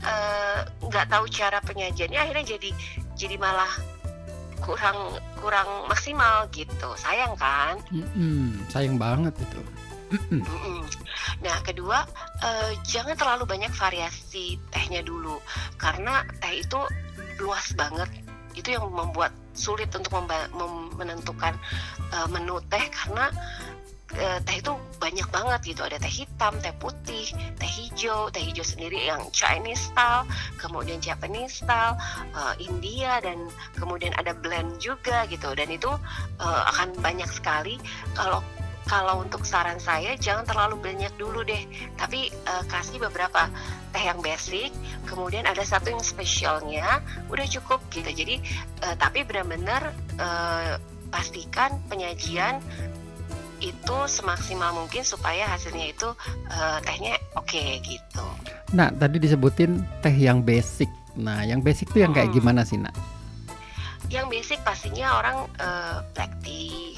eh, 0.00 0.58
nggak 0.80 1.06
uh, 1.06 1.10
tahu 1.12 1.24
cara 1.28 1.60
penyajiannya, 1.60 2.16
akhirnya 2.16 2.56
jadi 2.56 2.70
jadi 3.20 3.36
malah 3.36 3.68
kurang 4.62 5.18
kurang 5.40 5.68
maksimal 5.88 6.48
gitu. 6.52 6.88
Sayang 6.96 7.34
kan? 7.36 7.76
Mm-mm, 7.92 8.62
sayang 8.72 8.96
banget 8.96 9.34
itu. 9.38 9.60
Nah, 11.42 11.58
kedua, 11.66 12.06
uh, 12.38 12.70
jangan 12.86 13.18
terlalu 13.18 13.42
banyak 13.42 13.74
variasi 13.74 14.54
tehnya 14.70 15.02
dulu, 15.02 15.42
karena 15.82 16.22
teh 16.38 16.62
itu 16.62 16.78
luas 17.42 17.74
banget. 17.74 18.06
Itu 18.54 18.72
yang 18.72 18.86
membuat 18.88 19.34
sulit 19.52 19.90
untuk 19.92 20.14
menentukan 20.94 21.58
uh, 22.14 22.28
menu 22.30 22.62
teh 22.70 22.86
karena 22.92 23.28
uh, 24.14 24.38
teh 24.46 24.56
itu 24.62 24.72
banyak 25.02 25.28
banget 25.34 25.74
gitu. 25.74 25.82
Ada 25.82 25.98
teh 25.98 26.12
hitam, 26.22 26.54
teh 26.62 26.74
putih, 26.78 27.26
teh 27.58 27.70
hijau, 27.70 28.30
teh 28.30 28.42
hijau 28.42 28.62
sendiri 28.62 29.10
yang 29.10 29.22
Chinese 29.34 29.90
style, 29.90 30.24
kemudian 30.62 31.02
Japanese 31.02 31.64
style, 31.64 31.98
uh, 32.36 32.54
India 32.62 33.18
dan 33.22 33.50
kemudian 33.74 34.14
ada 34.14 34.32
blend 34.36 34.78
juga 34.78 35.26
gitu. 35.26 35.50
Dan 35.58 35.74
itu 35.74 35.90
uh, 36.38 36.62
akan 36.74 36.94
banyak 37.02 37.28
sekali. 37.30 37.76
Kalau 38.14 38.40
kalau 38.86 39.18
untuk 39.18 39.42
saran 39.42 39.82
saya 39.82 40.14
jangan 40.14 40.46
terlalu 40.46 40.78
banyak 40.78 41.10
dulu 41.18 41.42
deh. 41.42 41.66
Tapi 41.98 42.30
uh, 42.46 42.62
kasih 42.70 43.02
beberapa 43.02 43.50
teh 43.90 44.04
yang 44.06 44.22
basic 44.22 44.70
kemudian 45.10 45.42
ada 45.42 45.66
satu 45.66 45.90
yang 45.90 46.02
spesialnya 46.06 47.02
udah 47.26 47.46
cukup 47.50 47.82
gitu. 47.90 48.06
Jadi 48.14 48.38
uh, 48.86 48.94
tapi 48.94 49.26
benar-benar 49.26 49.90
uh, 50.22 50.78
pastikan 51.10 51.82
penyajian 51.90 52.62
itu 53.66 53.96
semaksimal 54.06 54.70
mungkin 54.74 55.02
supaya 55.02 55.50
hasilnya 55.50 55.90
itu 55.90 56.08
uh, 56.52 56.78
tehnya 56.86 57.18
oke 57.34 57.46
okay, 57.46 57.82
gitu. 57.82 58.26
Nah 58.74 58.90
tadi 58.94 59.18
disebutin 59.18 59.82
teh 60.02 60.14
yang 60.14 60.42
basic. 60.42 60.88
Nah 61.18 61.42
yang 61.42 61.64
basic 61.64 61.90
tuh 61.90 62.06
yang 62.06 62.14
kayak 62.14 62.30
hmm. 62.30 62.38
gimana 62.38 62.62
sih 62.62 62.78
nak? 62.78 62.94
Yang 64.06 64.26
basic 64.30 64.58
pastinya 64.62 65.18
orang 65.18 65.36
uh, 65.58 65.98
black 66.14 66.30
tea, 66.46 66.94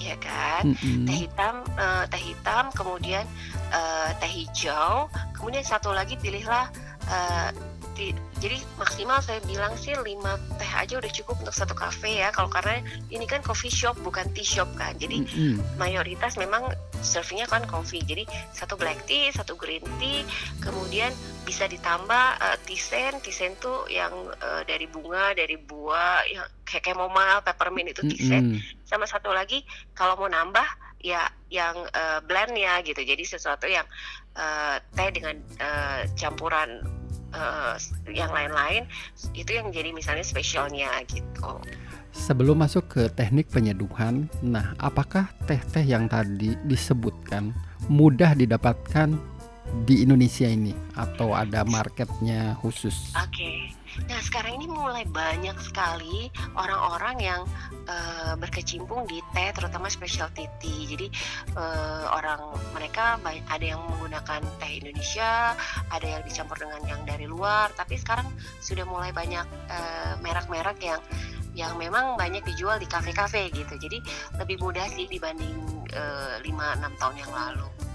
ya 0.00 0.16
kan 0.16 0.72
mm-hmm. 0.72 1.04
teh 1.04 1.16
hitam 1.28 1.54
uh, 1.76 2.04
teh 2.08 2.22
hitam 2.32 2.72
kemudian 2.72 3.24
uh, 3.70 4.10
teh 4.16 4.32
hijau 4.32 5.12
kemudian 5.36 5.64
satu 5.64 5.92
lagi 5.92 6.16
pilihlah 6.16 6.72
uh, 7.06 7.48
di, 7.92 8.16
jadi 8.40 8.56
maksimal 8.80 9.20
saya 9.20 9.36
bilang 9.44 9.76
sih 9.76 9.92
lima 10.00 10.40
teh 10.56 10.72
aja 10.72 10.96
udah 10.96 11.12
cukup 11.12 11.44
untuk 11.44 11.52
satu 11.52 11.76
kafe 11.76 12.24
ya. 12.24 12.32
Kalau 12.32 12.48
karena 12.48 12.80
ini 13.12 13.28
kan 13.28 13.44
coffee 13.44 13.68
shop 13.68 14.00
bukan 14.00 14.24
tea 14.32 14.48
shop 14.48 14.66
kan. 14.80 14.96
Jadi 14.96 15.28
mm-hmm. 15.28 15.76
mayoritas 15.76 16.40
memang 16.40 16.72
servingnya 17.04 17.44
kan 17.52 17.68
coffee. 17.68 18.00
Jadi 18.00 18.24
satu 18.56 18.80
black 18.80 19.04
tea 19.04 19.28
satu 19.28 19.60
green 19.60 19.84
tea 20.00 20.24
kemudian 20.64 21.12
bisa 21.44 21.68
ditambah 21.68 22.26
uh, 22.40 22.56
tisen 22.64 23.20
tisen 23.20 23.52
tuh 23.60 23.84
yang 23.92 24.12
uh, 24.40 24.64
dari 24.64 24.88
bunga 24.88 25.36
dari 25.36 25.60
buah 25.60 26.24
yang 26.32 26.48
kayak 26.64 26.88
chamomile 26.88 27.44
peppermint 27.44 27.92
itu 27.92 28.08
tisen 28.08 28.56
mm-hmm. 28.56 28.88
sama 28.88 29.04
satu 29.04 29.36
lagi 29.36 29.60
kalau 29.92 30.16
mau 30.16 30.32
nambah 30.32 30.64
ya 31.04 31.28
yang 31.52 31.76
uh, 31.92 32.24
blend 32.24 32.56
ya 32.56 32.80
gitu. 32.80 33.04
Jadi 33.04 33.20
sesuatu 33.20 33.68
yang 33.68 33.84
uh, 34.32 34.80
teh 34.96 35.12
dengan 35.12 35.36
uh, 35.60 36.08
campuran 36.16 36.99
uh, 37.34 37.74
yang 38.10 38.30
lain-lain 38.30 38.86
itu 39.34 39.50
yang 39.56 39.70
jadi 39.70 39.90
misalnya 39.94 40.24
spesialnya 40.24 40.90
gitu. 41.10 41.60
Sebelum 42.10 42.58
masuk 42.58 42.90
ke 42.90 43.02
teknik 43.14 43.46
penyeduhan, 43.54 44.26
nah 44.42 44.74
apakah 44.82 45.30
teh-teh 45.46 45.86
yang 45.86 46.10
tadi 46.10 46.58
disebutkan 46.66 47.54
mudah 47.86 48.34
didapatkan 48.34 49.14
di 49.86 50.02
Indonesia 50.02 50.50
ini 50.50 50.74
atau 50.98 51.32
ada 51.38 51.62
marketnya 51.62 52.58
khusus? 52.58 53.14
Oke, 53.14 53.30
okay. 53.30 53.58
Nah 54.08 54.20
sekarang 54.22 54.56
ini 54.56 54.66
mulai 54.70 55.04
banyak 55.04 55.56
sekali 55.60 56.30
orang-orang 56.56 57.16
yang 57.20 57.42
uh, 57.90 58.34
berkecimpung 58.38 59.06
di 59.10 59.18
teh, 59.34 59.50
terutama 59.54 59.90
specialty 59.90 60.46
tea. 60.62 60.86
Jadi 60.86 61.06
uh, 61.58 62.10
orang 62.14 62.54
mereka 62.72 63.18
ada 63.24 63.64
yang 63.64 63.82
menggunakan 63.90 64.40
teh 64.62 64.72
Indonesia, 64.80 65.54
ada 65.90 66.06
yang 66.06 66.22
dicampur 66.24 66.56
dengan 66.58 66.80
yang 66.86 67.00
dari 67.04 67.26
luar. 67.26 67.74
Tapi 67.74 67.98
sekarang 67.98 68.30
sudah 68.62 68.86
mulai 68.86 69.10
banyak 69.10 69.46
uh, 69.70 70.14
merek-merek 70.22 70.78
yang 70.80 71.02
yang 71.50 71.74
memang 71.74 72.14
banyak 72.14 72.46
dijual 72.46 72.78
di 72.78 72.86
kafe-kafe 72.86 73.50
gitu. 73.50 73.74
Jadi 73.74 73.98
lebih 74.38 74.62
mudah 74.62 74.86
sih 74.86 75.10
dibanding 75.10 75.58
5-6 75.90 76.46
tahun 77.02 77.16
yang 77.18 77.32
lalu. 77.34 77.89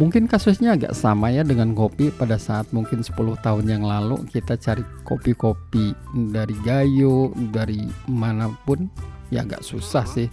Mungkin 0.00 0.24
kasusnya 0.24 0.72
agak 0.72 0.96
sama 0.96 1.28
ya 1.28 1.44
dengan 1.44 1.76
kopi 1.76 2.08
pada 2.08 2.40
saat 2.40 2.64
mungkin 2.72 3.04
10 3.04 3.12
tahun 3.44 3.64
yang 3.68 3.84
lalu 3.84 4.24
kita 4.32 4.56
cari 4.56 4.80
kopi-kopi 5.04 5.92
dari 6.32 6.56
Gayo, 6.64 7.36
dari 7.52 7.84
mana 8.08 8.48
pun 8.64 8.88
ya 9.28 9.44
agak 9.44 9.60
susah 9.60 10.08
sih. 10.08 10.32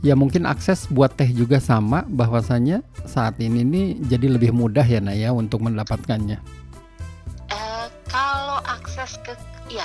Ya 0.00 0.16
mungkin 0.16 0.48
akses 0.48 0.88
buat 0.88 1.16
teh 1.20 1.28
juga 1.28 1.60
sama 1.60 2.08
bahwasanya 2.08 2.80
saat 3.04 3.36
ini 3.44 3.60
nih 3.60 3.86
jadi 4.08 4.40
lebih 4.40 4.56
mudah 4.56 4.84
ya 4.84 5.04
Naya 5.04 5.36
untuk 5.36 5.60
mendapatkannya. 5.60 6.40
Uh, 7.52 7.88
kalau 8.08 8.60
akses 8.64 9.20
ke 9.20 9.36
ya 9.68 9.84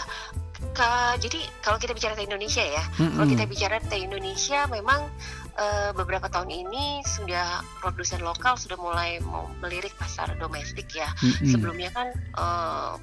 ke, 0.71 0.89
jadi 1.19 1.39
kalau 1.59 1.75
kita 1.75 1.91
bicara 1.91 2.13
teh 2.15 2.23
Indonesia 2.23 2.63
ya, 2.63 2.83
mm 2.87 2.95
-hmm. 2.95 3.11
kalau 3.19 3.27
kita 3.27 3.43
bicara 3.51 3.75
teh 3.83 3.99
Indonesia 3.99 4.63
memang 4.71 5.11
uh, 5.57 5.91
beberapa 5.95 6.27
tahun 6.31 6.51
ini 6.51 7.03
sudah 7.03 7.63
produsen 7.83 8.21
lokal 8.23 8.55
sudah 8.55 8.77
mulai 8.79 9.19
mau 9.23 9.49
melirik 9.59 9.95
pasar 9.97 10.35
domestik 10.37 10.91
ya. 10.93 11.09
Mm-hmm. 11.19 11.47
Sebelumnya 11.47 11.89
kan 11.91 12.07
uh, 12.37 12.95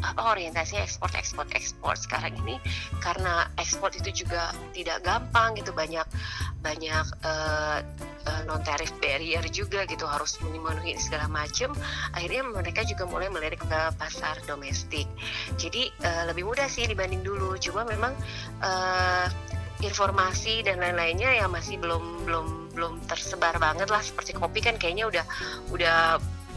apa 0.00 0.20
orientasinya 0.32 0.84
ekspor 0.84 1.10
ekspor 1.16 1.46
ekspor. 1.52 1.94
Sekarang 1.96 2.36
ini 2.46 2.56
karena 3.02 3.48
ekspor 3.60 3.92
itu 3.92 4.24
juga 4.24 4.52
tidak 4.72 5.04
gampang 5.04 5.56
gitu 5.58 5.72
banyak 5.74 6.06
banyak 6.60 7.06
uh, 7.24 7.80
uh, 8.28 8.42
non 8.44 8.60
tarif 8.60 8.92
barrier 9.00 9.44
juga 9.48 9.88
gitu 9.88 10.04
harus 10.04 10.36
memenuhi 10.44 10.96
segala 11.00 11.26
macam. 11.28 11.72
Akhirnya 12.12 12.44
mereka 12.44 12.84
juga 12.84 13.08
mulai 13.08 13.32
melirik 13.32 13.60
ke 13.64 13.80
pasar 13.96 14.40
domestik. 14.44 15.08
Jadi 15.56 15.88
uh, 16.04 16.28
lebih 16.28 16.44
mudah 16.44 16.68
sih 16.68 16.84
dibanding 16.84 17.24
dulu. 17.24 17.56
Cuma 17.56 17.84
memang 17.88 18.12
uh, 18.60 19.26
informasi 19.80 20.62
dan 20.64 20.80
lain-lainnya 20.80 21.44
ya 21.44 21.46
masih 21.48 21.80
belum 21.80 22.28
belum 22.28 22.46
belum 22.76 22.92
tersebar 23.10 23.58
banget 23.60 23.88
lah 23.90 24.00
seperti 24.00 24.36
kopi 24.36 24.62
kan 24.62 24.78
kayaknya 24.78 25.08
udah 25.10 25.24
udah 25.74 25.98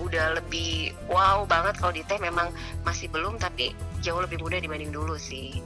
udah 0.01 0.41
lebih 0.41 0.95
wow 1.09 1.45
banget 1.45 1.77
kalau 1.77 1.93
di 1.93 2.03
teh. 2.05 2.17
Memang 2.17 2.49
masih 2.87 3.09
belum 3.09 3.37
tapi 3.37 3.73
jauh 4.01 4.21
lebih 4.21 4.41
mudah 4.41 4.57
dibanding 4.57 4.89
dulu 4.89 5.17
sih. 5.19 5.61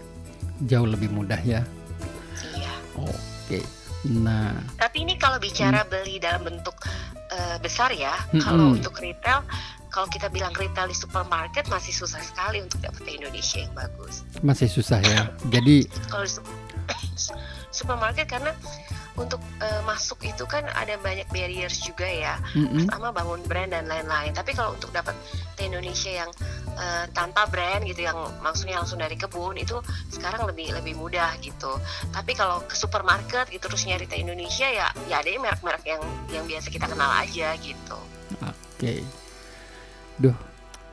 Jauh 0.65 0.87
lebih 0.89 1.13
mudah 1.13 1.39
ya? 1.45 1.61
Iya. 2.55 2.73
Oke. 2.97 3.61
Nah. 4.07 4.55
Tapi 4.77 5.03
ini 5.05 5.15
kalau 5.19 5.37
bicara 5.37 5.83
hmm. 5.85 5.89
beli 5.91 6.15
dalam 6.19 6.43
bentuk 6.45 6.75
uh, 7.31 7.57
besar 7.59 7.91
ya 7.93 8.13
hmm, 8.31 8.41
kalau 8.41 8.71
hmm. 8.71 8.77
untuk 8.79 8.95
retail 9.01 9.43
kalau 9.87 10.07
kita 10.13 10.29
bilang 10.29 10.53
retail 10.53 10.85
di 10.85 10.93
supermarket 10.93 11.65
masih 11.73 11.89
susah 11.95 12.21
sekali 12.21 12.61
untuk 12.61 12.77
dapat 12.83 13.01
Indonesia 13.07 13.65
yang 13.65 13.73
bagus. 13.73 14.21
Masih 14.45 14.69
susah 14.69 15.01
ya? 15.01 15.31
Jadi 15.49 15.89
kalau 16.11 16.27
supermarket 17.77 18.27
karena 18.29 18.51
untuk 19.17 19.41
uh, 19.59 19.81
masuk 19.83 20.21
itu 20.21 20.45
kan 20.45 20.61
ada 20.77 20.93
banyak 21.01 21.25
barriers 21.33 21.81
juga 21.81 22.05
ya. 22.05 22.37
Mm-hmm. 22.53 22.85
pertama 22.85 23.09
bangun 23.09 23.41
brand 23.49 23.71
dan 23.73 23.89
lain-lain. 23.89 24.31
Tapi 24.31 24.53
kalau 24.53 24.77
untuk 24.77 24.93
dapat 24.93 25.17
teh 25.57 25.65
Indonesia 25.65 26.13
yang 26.13 26.29
uh, 26.77 27.05
tanpa 27.11 27.49
brand 27.49 27.81
gitu 27.89 28.05
yang 28.05 28.15
maksudnya 28.45 28.77
langsung 28.77 29.01
dari 29.01 29.17
kebun 29.17 29.57
itu 29.57 29.81
sekarang 30.13 30.45
lebih 30.45 30.69
lebih 30.77 30.93
mudah 30.93 31.33
gitu. 31.41 31.81
Tapi 32.13 32.37
kalau 32.37 32.61
ke 32.69 32.77
supermarket 32.77 33.49
gitu 33.49 33.65
terus 33.65 33.89
nyari 33.89 34.05
teh 34.05 34.21
Indonesia 34.21 34.69
ya 34.69 34.93
ya 35.09 35.19
ada 35.19 35.29
merek-merek 35.33 35.83
yang 35.89 36.01
yang 36.29 36.45
biasa 36.45 36.69
kita 36.69 36.85
kenal 36.85 37.09
aja 37.09 37.57
gitu. 37.57 37.97
Oke. 38.45 38.53
Okay. 38.77 39.01
duh 40.17 40.33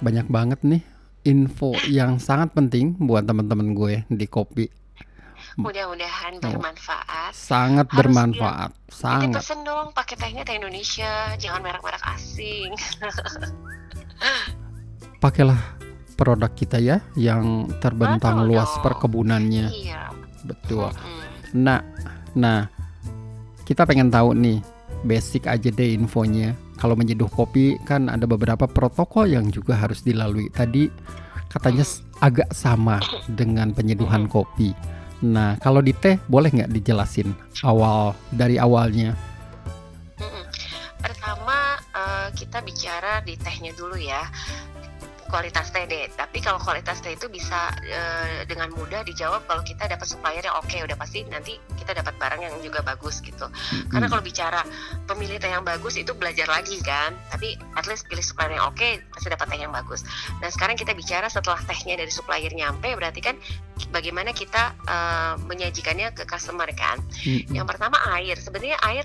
banyak 0.05 0.29
banget 0.29 0.61
nih 0.65 0.85
info 1.25 1.73
yang 1.89 2.21
sangat 2.21 2.53
penting 2.53 2.93
buat 3.01 3.25
teman-teman 3.25 3.73
gue 3.73 3.95
di 4.13 4.29
kopi 4.29 4.69
Mudah-mudahan 5.55 6.43
bermanfaat. 6.43 7.31
Sangat 7.31 7.87
Harus 7.87 7.99
bermanfaat. 8.03 8.71
Bilang, 8.75 8.91
sangat. 8.91 9.39
Pesen 9.39 9.61
dong 9.63 9.95
pakai 9.95 10.17
tehnya 10.19 10.43
teh 10.43 10.59
Indonesia, 10.59 11.35
jangan 11.39 11.61
merek-merek 11.63 12.03
asing. 12.11 12.75
Pakailah 15.23 15.61
produk 16.15 16.51
kita 16.55 16.79
ya 16.79 17.03
yang 17.19 17.71
terbentang 17.79 18.43
Betul 18.43 18.49
luas 18.51 18.71
dong. 18.71 18.83
perkebunannya. 18.83 19.67
Iya. 19.71 20.03
betul. 20.45 20.93
Mm-mm. 20.93 21.23
Nah, 21.65 21.81
nah 22.37 22.69
kita 23.65 23.89
pengen 23.89 24.13
tahu 24.13 24.37
nih 24.37 24.61
basic 25.07 25.47
aja 25.49 25.71
deh 25.73 25.97
infonya. 25.97 26.53
Kalau 26.77 26.99
menyeduh 26.99 27.31
kopi 27.31 27.79
kan 27.87 28.11
ada 28.11 28.27
beberapa 28.27 28.67
protokol 28.67 29.31
yang 29.31 29.49
juga 29.49 29.79
harus 29.79 30.03
dilalui. 30.05 30.51
Tadi 30.53 30.91
katanya 31.49 31.87
agak 32.21 32.51
sama 32.53 32.99
dengan 33.31 33.71
penyeduhan 33.73 34.27
kopi. 34.27 34.75
Nah, 35.23 35.55
kalau 35.63 35.79
di 35.85 35.95
teh 35.95 36.19
boleh 36.27 36.51
nggak 36.51 36.73
dijelasin 36.75 37.31
awal 37.63 38.19
dari 38.35 38.59
awalnya? 38.59 39.15
Pertama 40.99 41.79
eh, 41.95 42.29
kita 42.35 42.65
bicara 42.65 43.23
di 43.23 43.39
tehnya 43.39 43.71
dulu 43.77 43.95
ya 43.95 44.27
kualitas 45.35 45.75
teh 45.75 45.83
deh. 45.91 46.07
Tapi 46.15 46.39
kalau 46.39 46.63
kualitas 46.63 47.03
teh 47.03 47.19
itu 47.19 47.27
bisa 47.27 47.75
eh, 47.83 48.47
dengan 48.47 48.71
mudah 48.71 49.03
dijawab 49.03 49.43
kalau 49.51 49.67
kita 49.67 49.91
dapat 49.91 50.07
supplier 50.07 50.47
yang 50.47 50.55
oke, 50.55 50.71
udah 50.71 50.95
pasti 50.95 51.27
nanti 51.27 51.59
kita 51.75 51.91
dapat 51.91 52.15
barang 52.23 52.39
yang 52.39 52.55
juga 52.63 52.87
bagus 52.87 53.19
gitu. 53.19 53.51
Karena 53.91 54.07
Mm-mm. 54.07 54.13
kalau 54.15 54.23
bicara 54.23 54.63
pemilih 55.11 55.43
teh 55.43 55.51
yang 55.51 55.67
bagus 55.67 55.99
itu 55.99 56.15
belajar 56.15 56.47
lagi 56.47 56.79
kan. 56.87 57.19
Tapi 57.35 57.59
at 57.75 57.91
least 57.91 58.07
pilih 58.07 58.23
supplier 58.23 58.55
yang 58.55 58.71
oke 58.71 58.89
pasti 59.11 59.27
dapat 59.27 59.47
teh 59.51 59.59
yang 59.59 59.75
bagus. 59.75 60.07
Nah 60.39 60.47
sekarang 60.55 60.79
kita 60.79 60.95
bicara 60.95 61.27
setelah 61.27 61.59
tehnya 61.67 61.99
dari 61.99 62.15
supplier 62.15 62.55
nyampe 62.55 62.95
berarti 62.95 63.19
kan 63.19 63.35
bagaimana 63.91 64.31
kita 64.31 64.71
eh, 64.87 65.35
menyajikannya 65.51 66.15
ke 66.15 66.23
customer 66.31 66.71
kan. 66.79 67.03
Mm-mm. 67.27 67.51
Yang 67.51 67.67
pertama 67.75 67.99
air. 68.15 68.39
Sebenarnya 68.39 68.79
air 68.87 69.03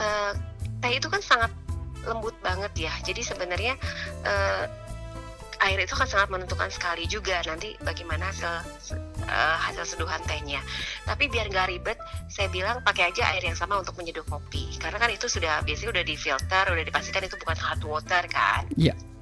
eh, 0.00 0.32
teh 0.80 0.92
itu 0.96 1.12
kan 1.12 1.20
sangat 1.20 1.52
lembut 2.08 2.32
banget 2.40 2.88
ya. 2.88 2.92
Jadi 3.04 3.20
sebenarnya 3.20 3.76
eh, 4.24 4.85
air 5.64 5.78
itu 5.80 5.94
kan 5.96 6.08
sangat 6.08 6.28
menentukan 6.28 6.68
sekali 6.68 7.08
juga 7.08 7.40
nanti 7.48 7.72
bagaimana 7.80 8.28
hasil 8.28 8.64
eh, 9.24 9.56
hasil 9.70 9.96
seduhan 9.96 10.20
tehnya. 10.28 10.60
Tapi 11.08 11.30
biar 11.32 11.48
nggak 11.48 11.68
ribet, 11.72 11.98
saya 12.28 12.50
bilang 12.52 12.82
pakai 12.84 13.14
aja 13.14 13.32
air 13.34 13.42
yang 13.44 13.56
sama 13.56 13.80
untuk 13.80 13.96
menyeduh 13.96 14.24
kopi. 14.28 14.76
Karena 14.76 14.98
kan 15.00 15.10
itu 15.10 15.26
sudah 15.26 15.64
biasanya 15.64 16.00
udah 16.00 16.04
difilter, 16.04 16.64
udah 16.68 16.84
dipastikan 16.84 17.22
itu 17.24 17.36
bukan 17.40 17.56
hard 17.56 17.82
water 17.86 18.22
kan. 18.28 18.68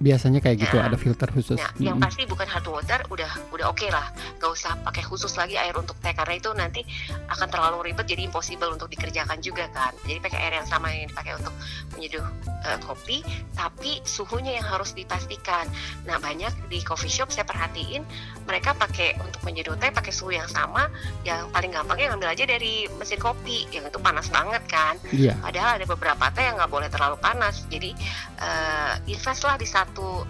Biasanya 0.03 0.43
kayak 0.43 0.59
gitu 0.59 0.77
Nah, 0.77 0.91
ada 0.91 0.99
filter 0.99 1.29
khusus. 1.31 1.55
Nah, 1.55 1.71
yang 1.79 1.97
Mm-mm. 1.97 2.07
pasti 2.11 2.27
bukan 2.27 2.45
hard 2.51 2.67
water 2.67 3.01
udah 3.09 3.31
udah 3.55 3.67
oke 3.71 3.87
lah. 3.89 4.11
Gak 4.43 4.51
usah 4.51 4.75
pakai 4.83 5.07
khusus 5.07 5.31
lagi 5.39 5.55
air 5.55 5.73
untuk 5.79 5.95
teh 6.03 6.11
karena 6.11 6.35
itu 6.35 6.51
nanti 6.51 6.83
akan 7.31 7.47
terlalu 7.47 7.91
ribet 7.91 8.05
jadi 8.11 8.27
impossible 8.27 8.75
untuk 8.75 8.91
dikerjakan 8.91 9.39
juga 9.39 9.71
kan. 9.71 9.95
Jadi 10.03 10.19
pakai 10.19 10.39
air 10.43 10.55
yang 10.59 10.67
sama 10.67 10.91
yang 10.91 11.07
dipakai 11.07 11.39
untuk 11.39 11.55
menyeduh 11.95 12.27
eh, 12.67 12.79
kopi, 12.83 13.23
tapi 13.55 14.03
suhunya 14.03 14.59
yang 14.59 14.67
harus 14.67 14.93
dipastikan. 14.99 15.71
Nah, 16.11 16.19
banyak 16.19 16.51
di 16.67 16.83
coffee 16.83 17.13
shop 17.13 17.31
saya 17.31 17.47
perhatiin 17.47 18.03
mereka 18.51 18.75
pakai 18.75 19.15
untuk 19.23 19.41
menyeduh 19.47 19.79
teh 19.79 19.95
pakai 19.95 20.11
suhu 20.11 20.35
yang 20.35 20.51
sama. 20.51 20.91
Yang 21.23 21.49
paling 21.55 21.71
gampangnya 21.71 22.07
ngambil 22.13 22.35
aja 22.35 22.45
dari 22.45 22.91
mesin 22.99 23.23
kopi 23.23 23.71
yang 23.71 23.87
itu 23.87 24.03
panas 24.03 24.27
banget 24.27 24.63
kan. 24.67 24.99
Iya. 25.15 25.39
Padahal 25.39 25.79
ada 25.79 25.87
beberapa 25.87 26.25
teh 26.35 26.43
yang 26.43 26.59
nggak 26.59 26.73
boleh 26.73 26.91
terlalu 26.91 27.17
panas. 27.23 27.63
Jadi 27.71 27.95
eh, 28.43 28.95
invest 29.07 29.47
lah 29.47 29.55
di 29.55 29.69
satu 29.85 30.25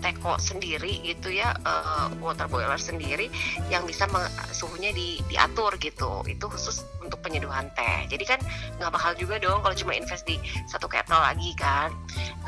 teko 0.00 0.40
sendiri 0.40 1.04
gitu 1.04 1.28
ya, 1.28 1.52
eh, 1.60 2.08
water 2.24 2.48
boiler 2.48 2.80
sendiri 2.80 3.28
yang 3.68 3.84
bisa 3.84 4.08
suhunya 4.50 4.90
di, 4.96 5.20
diatur 5.28 5.76
gitu. 5.76 6.24
Itu 6.24 6.48
khusus 6.48 6.82
untuk 7.04 7.20
penyeduhan 7.20 7.68
teh. 7.76 8.08
Jadi 8.08 8.24
kan 8.24 8.40
nggak 8.80 8.90
mahal 8.90 9.12
juga 9.14 9.36
dong 9.36 9.60
kalau 9.60 9.76
cuma 9.76 9.92
invest 9.92 10.24
di 10.24 10.40
satu 10.66 10.88
kettle 10.88 11.20
lagi 11.20 11.52
kan. 11.54 11.92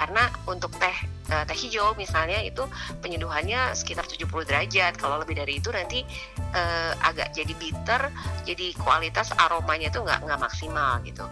Karena 0.00 0.32
untuk 0.48 0.72
teh 0.80 0.96
eh, 1.28 1.44
teh 1.44 1.58
hijau 1.68 1.92
misalnya 2.00 2.40
itu 2.40 2.64
penyeduhannya 3.04 3.76
sekitar 3.76 4.08
70 4.08 4.48
derajat. 4.48 4.96
Kalau 4.96 5.20
lebih 5.20 5.36
dari 5.36 5.60
itu 5.60 5.68
nanti 5.68 6.08
eh, 6.56 6.92
agak 7.04 7.36
jadi 7.36 7.52
bitter, 7.52 8.08
jadi 8.48 8.72
kualitas 8.80 9.28
aromanya 9.36 9.92
itu 9.92 10.00
nggak 10.00 10.24
nggak 10.24 10.40
maksimal 10.40 11.04
gitu. 11.04 11.28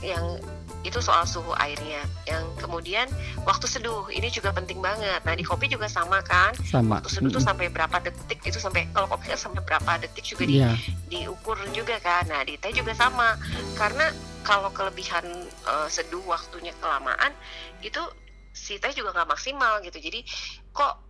Yang 0.00 0.40
itu 0.86 0.98
soal 1.02 1.26
suhu 1.26 1.52
airnya. 1.58 2.02
Yang 2.24 2.44
kemudian 2.60 3.06
waktu 3.42 3.66
seduh 3.66 4.06
ini 4.08 4.28
juga 4.28 4.54
penting 4.54 4.78
banget. 4.78 5.20
Nah 5.26 5.34
di 5.34 5.44
kopi 5.44 5.66
juga 5.66 5.90
sama 5.90 6.22
kan. 6.22 6.54
Sama. 6.64 7.02
Waktu 7.02 7.10
seduh 7.10 7.30
tuh 7.30 7.42
Mm-mm. 7.42 7.48
sampai 7.48 7.66
berapa 7.68 7.96
detik 8.00 8.40
itu 8.44 8.58
sampai 8.58 8.86
kalau 8.94 9.10
kopi 9.10 9.32
kan 9.32 9.38
sampai 9.38 9.60
berapa 9.64 9.90
detik 10.00 10.24
juga 10.24 10.44
di, 10.46 10.62
Iya. 10.62 10.72
diukur 11.10 11.58
juga 11.74 11.98
kan. 12.00 12.24
Nah 12.30 12.42
di 12.46 12.56
teh 12.56 12.70
juga 12.70 12.94
sama. 12.94 13.36
Karena 13.74 14.10
kalau 14.46 14.70
kelebihan 14.72 15.24
eh, 15.44 15.88
seduh 15.90 16.22
waktunya 16.24 16.72
kelamaan 16.78 17.34
itu 17.82 18.00
si 18.54 18.78
teh 18.78 18.90
juga 18.94 19.12
nggak 19.12 19.28
maksimal 19.34 19.82
gitu. 19.82 19.98
Jadi 19.98 20.24
kok 20.72 21.08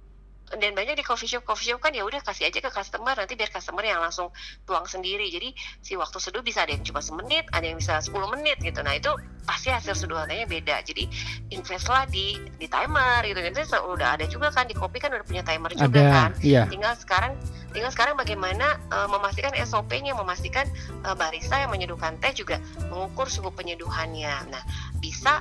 dan 0.56 0.72
banyak 0.72 0.96
di 0.96 1.04
coffee 1.04 1.28
shop 1.28 1.44
coffee 1.44 1.68
shop 1.68 1.76
kan 1.84 1.92
ya 1.92 2.08
udah 2.08 2.24
kasih 2.24 2.48
aja 2.48 2.64
ke 2.64 2.72
customer 2.72 3.12
nanti 3.12 3.36
biar 3.36 3.52
customer 3.52 3.84
yang 3.84 4.00
langsung 4.00 4.32
tuang 4.64 4.88
sendiri 4.88 5.28
jadi 5.28 5.52
si 5.84 5.92
waktu 5.92 6.16
seduh 6.16 6.40
bisa 6.40 6.64
ada 6.64 6.72
yang 6.72 6.80
cuma 6.80 7.04
semenit 7.04 7.44
ada 7.52 7.68
yang 7.68 7.76
bisa 7.76 8.00
10 8.00 8.16
menit 8.32 8.56
gitu 8.64 8.80
nah 8.80 8.96
itu 8.96 9.12
pasti 9.48 9.72
hasil 9.72 9.96
seduhannya 9.96 10.44
beda. 10.44 10.84
Jadi 10.84 11.08
invest 11.48 11.88
lah 11.88 12.04
di 12.04 12.36
di 12.60 12.68
timer 12.68 13.24
gitu 13.24 13.40
nanti 13.40 13.64
udah 13.64 14.20
ada 14.20 14.28
juga 14.28 14.52
kan 14.52 14.68
di 14.68 14.76
kopi 14.76 15.00
kan 15.00 15.08
udah 15.08 15.24
punya 15.24 15.40
timer 15.40 15.72
juga 15.72 15.88
kan. 15.88 16.30
Ada. 16.36 16.44
Iya. 16.44 16.62
tinggal 16.68 16.92
sekarang 17.00 17.32
tinggal 17.72 17.88
sekarang 17.88 18.14
bagaimana 18.20 18.76
eh, 18.92 19.08
memastikan 19.08 19.56
SOP-nya 19.56 20.12
memastikan 20.12 20.68
eh, 21.08 21.16
barista 21.16 21.56
yang 21.56 21.72
menyeduhkan 21.72 22.20
teh 22.20 22.36
juga 22.36 22.60
mengukur 22.92 23.32
suhu 23.32 23.48
penyeduhannya. 23.56 24.52
Nah 24.52 24.62
bisa 25.00 25.40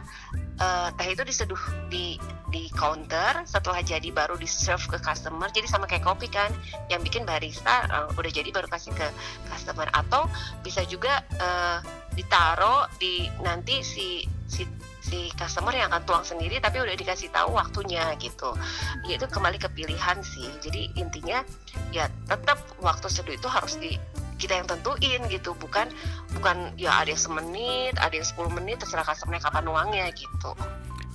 eh, 0.56 0.89
teh 0.96 1.08
itu 1.12 1.28
diseduh 1.28 1.60
di 1.91 2.15
di 2.48 2.72
counter 2.72 3.43
setelah 3.43 3.84
jadi 3.84 4.08
baru 4.15 4.39
di 4.39 4.48
serve 4.48 4.88
ke 4.88 4.98
customer 5.04 5.52
jadi 5.52 5.67
sama 5.67 5.84
kayak 5.84 6.08
kopi 6.08 6.32
kan. 6.32 6.56
Yang 6.88 7.12
bikin 7.12 7.24
barista 7.28 7.84
eh, 7.91 8.08
udah 8.15 8.32
jadi 8.32 8.48
baru 8.56 8.72
kasih 8.72 8.96
ke 8.96 9.08
customer. 9.52 9.91
Atau 9.91 10.32
bisa 10.63 10.88
juga 10.88 11.28
eh, 11.36 12.07
ditaruh 12.17 12.89
di 12.97 13.13
nanti 13.39 13.80
si 13.80 14.08
si 14.45 14.65
si 14.99 15.30
customer 15.34 15.71
yang 15.71 15.88
akan 15.88 16.03
tuang 16.03 16.25
sendiri 16.25 16.58
tapi 16.58 16.82
udah 16.82 16.91
dikasih 16.93 17.30
tahu 17.30 17.53
waktunya 17.53 18.12
gitu 18.17 18.51
ya 19.03 19.15
itu 19.15 19.23
kembali 19.23 19.56
ke 19.56 19.69
pilihan 19.69 20.17
sih 20.19 20.49
jadi 20.60 20.91
intinya 20.95 21.45
ya 21.89 22.10
tetap 22.25 22.60
waktu 22.77 23.08
seduh 23.08 23.32
itu 23.32 23.47
harus 23.47 23.77
di 23.77 23.95
kita 24.36 24.53
yang 24.53 24.67
tentuin 24.67 25.21
gitu 25.27 25.56
bukan 25.56 25.88
bukan 26.32 26.73
ya 26.75 26.93
ada 26.97 27.10
yang 27.10 27.17
semenit 27.17 27.95
ada 27.95 28.12
yang 28.12 28.27
10 28.27 28.51
menit 28.51 28.77
terserah 28.77 29.01
customer 29.03 29.39
kapan 29.39 29.63
nuangnya 29.63 30.10
gitu 30.12 30.51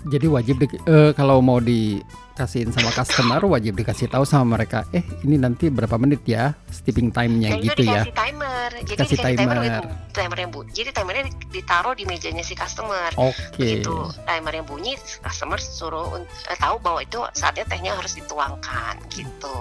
Jadi 0.02 0.26
wajib 0.26 0.58
di- 0.58 0.82
eh, 0.82 1.14
kalau 1.14 1.38
mau 1.38 1.62
dikasihin 1.62 2.74
sama 2.74 2.90
customer 2.90 3.38
wajib 3.46 3.78
dikasih 3.78 4.10
tahu 4.10 4.26
sama 4.26 4.58
mereka. 4.58 4.82
Eh 4.90 5.06
ini 5.22 5.38
nanti 5.38 5.70
berapa 5.70 5.94
menit 5.94 6.26
ya 6.26 6.58
steeping 6.68 7.14
time-nya 7.14 7.54
gitu 7.62 7.86
ya. 7.86 8.02
dikasih 8.02 8.14
timer 8.62 8.86
jadi 8.86 9.00
Kasih 9.02 9.16
dikasih 9.18 9.34
timer, 9.34 9.56
timer. 9.56 9.64
yang 9.64 9.80
bu- 9.82 9.90
timer 10.12 10.38
yang 10.38 10.50
bunyi 10.52 10.70
jadi 10.72 10.90
timernya 10.92 11.24
di- 11.26 11.36
ditaruh 11.50 11.94
di 11.96 12.04
mejanya 12.06 12.44
si 12.44 12.54
customer 12.54 13.10
Oke. 13.16 13.58
begitu 13.58 13.94
timer 14.22 14.52
yang 14.54 14.66
bunyi 14.66 14.92
customer 15.18 15.58
suruh 15.58 16.06
eh, 16.22 16.58
tahu 16.58 16.78
bahwa 16.78 17.02
itu 17.02 17.18
saatnya 17.32 17.66
tehnya 17.66 17.98
harus 17.98 18.14
dituangkan 18.14 18.94
gitu 19.10 19.58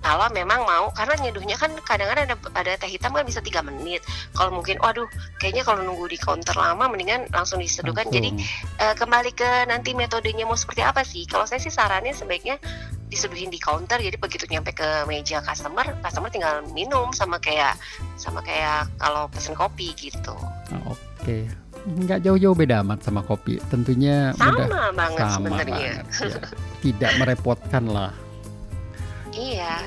kalau 0.00 0.26
memang 0.32 0.64
mau 0.64 0.88
karena 0.96 1.14
nyeduhnya 1.20 1.60
kan 1.60 1.70
kadang-kadang 1.84 2.32
ada 2.32 2.36
ada 2.56 2.72
teh 2.80 2.88
hitam 2.88 3.12
kan 3.12 3.24
bisa 3.24 3.44
tiga 3.44 3.60
menit 3.60 4.00
kalau 4.32 4.48
mungkin 4.56 4.80
waduh 4.80 5.04
kayaknya 5.36 5.60
kalau 5.60 5.84
nunggu 5.84 6.08
di 6.08 6.16
counter 6.16 6.56
lama 6.56 6.88
mendingan 6.88 7.28
langsung 7.36 7.60
diseduhkan 7.60 8.08
jadi 8.08 8.32
eh, 8.80 8.94
kembali 8.96 9.30
ke 9.36 9.68
nanti 9.68 9.92
metodenya 9.92 10.48
mau 10.48 10.56
seperti 10.56 10.80
apa 10.80 11.04
sih 11.04 11.28
kalau 11.28 11.44
saya 11.44 11.60
sih 11.60 11.72
sarannya 11.72 12.16
sebaiknya 12.16 12.56
diseduhin 13.12 13.50
di 13.50 13.58
counter 13.60 13.98
jadi 14.00 14.16
begitu 14.16 14.46
nyampe 14.48 14.72
ke 14.72 15.04
meja 15.04 15.42
customer 15.44 15.84
customer 16.00 16.30
tinggal 16.32 16.62
minum 16.72 17.10
sama 17.12 17.36
kayak 17.42 17.76
sama 18.16 18.40
kayak 18.40 18.86
kalau 18.96 19.28
pesen 19.28 19.52
kopi 19.52 19.92
gitu 19.98 20.32
Oh, 20.70 20.94
Oke. 21.20 21.50
Nggak 21.84 22.22
jauh-jauh 22.24 22.56
beda 22.56 22.80
amat 22.86 23.04
sama 23.04 23.20
kopi. 23.26 23.58
Tentunya 23.68 24.32
mudah 24.36 24.68
sama 24.68 24.80
banget 24.94 25.20
sama 25.20 25.34
sebenarnya 25.36 25.92
banget. 26.06 26.22
ya. 26.22 26.38
Tidak 26.80 27.10
merepotkan 27.20 27.84
lah. 27.90 28.12
Iya. 29.34 29.78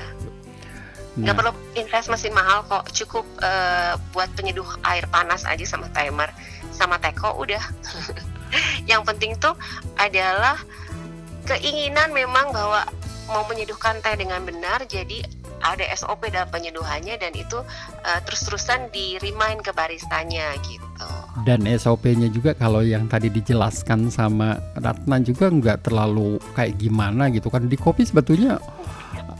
Nah, 1.14 1.30
perlu 1.30 1.54
invest 1.78 2.10
mesin 2.10 2.34
mahal 2.34 2.66
kok. 2.66 2.90
Cukup 2.90 3.22
eh, 3.38 3.94
buat 4.10 4.26
penyeduh 4.34 4.66
air 4.82 5.06
panas 5.06 5.46
aja 5.46 5.62
sama 5.62 5.86
timer 5.94 6.26
sama 6.74 6.98
teko 6.98 7.38
udah. 7.38 7.62
Yang 8.90 9.02
penting 9.14 9.32
tuh 9.38 9.54
adalah 9.94 10.58
keinginan 11.46 12.10
memang 12.10 12.50
bahwa 12.50 12.82
mau 13.30 13.46
menyeduhkan 13.46 14.02
teh 14.04 14.14
dengan 14.20 14.42
benar 14.44 14.84
jadi 14.84 15.24
ada 15.64 15.84
SOP 15.96 16.28
dalam 16.28 16.50
penyeduhannya 16.52 17.16
dan 17.16 17.32
itu 17.32 17.62
eh, 18.04 18.20
terus-terusan 18.26 18.90
di 18.90 19.16
remind 19.22 19.62
ke 19.62 19.70
baristanya 19.70 20.58
gitu. 20.66 21.08
Dan 21.46 21.66
SOP-nya 21.66 22.30
juga 22.30 22.54
kalau 22.54 22.82
yang 22.82 23.06
tadi 23.06 23.26
dijelaskan 23.26 24.10
sama 24.10 24.58
Ratna 24.78 25.18
juga 25.22 25.50
nggak 25.50 25.90
terlalu 25.90 26.42
kayak 26.58 26.74
gimana 26.78 27.30
gitu 27.30 27.48
kan. 27.48 27.66
Di 27.70 27.74
kopi 27.78 28.06
sebetulnya 28.06 28.58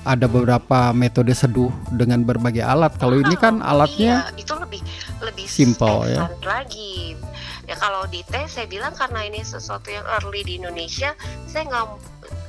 ada 0.05 0.29
beberapa 0.29 0.93
metode 0.93 1.33
seduh 1.33 1.73
dengan 1.89 2.23
berbagai 2.23 2.61
alat. 2.61 2.95
Kalau 3.01 3.17
ini 3.17 3.35
kan 3.41 3.65
alatnya 3.65 4.29
Iya, 4.31 4.37
itu 4.37 4.55
lebih 4.57 4.81
lebih 5.25 5.47
simple, 5.49 6.09
ya. 6.13 6.29
advance 6.29 6.45
lagi. 6.45 7.17
Ya 7.65 7.81
kalau 7.81 8.05
di 8.13 8.21
teh 8.29 8.45
saya 8.45 8.69
bilang 8.69 8.93
karena 8.93 9.25
ini 9.25 9.41
sesuatu 9.41 9.89
yang 9.89 10.05
early 10.21 10.45
di 10.45 10.61
Indonesia, 10.61 11.17
saya 11.49 11.65
nggak 11.65 11.87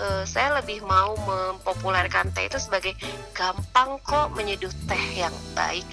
eh, 0.04 0.24
saya 0.28 0.60
lebih 0.60 0.84
mau 0.84 1.15
mempopulerkan 1.15 2.36
teh 2.36 2.52
itu 2.52 2.60
sebagai 2.60 2.91
gampang 3.32 3.96
kok 4.04 4.36
menyeduh 4.36 4.72
teh 4.91 5.04
yang 5.15 5.34
baik 5.56 5.88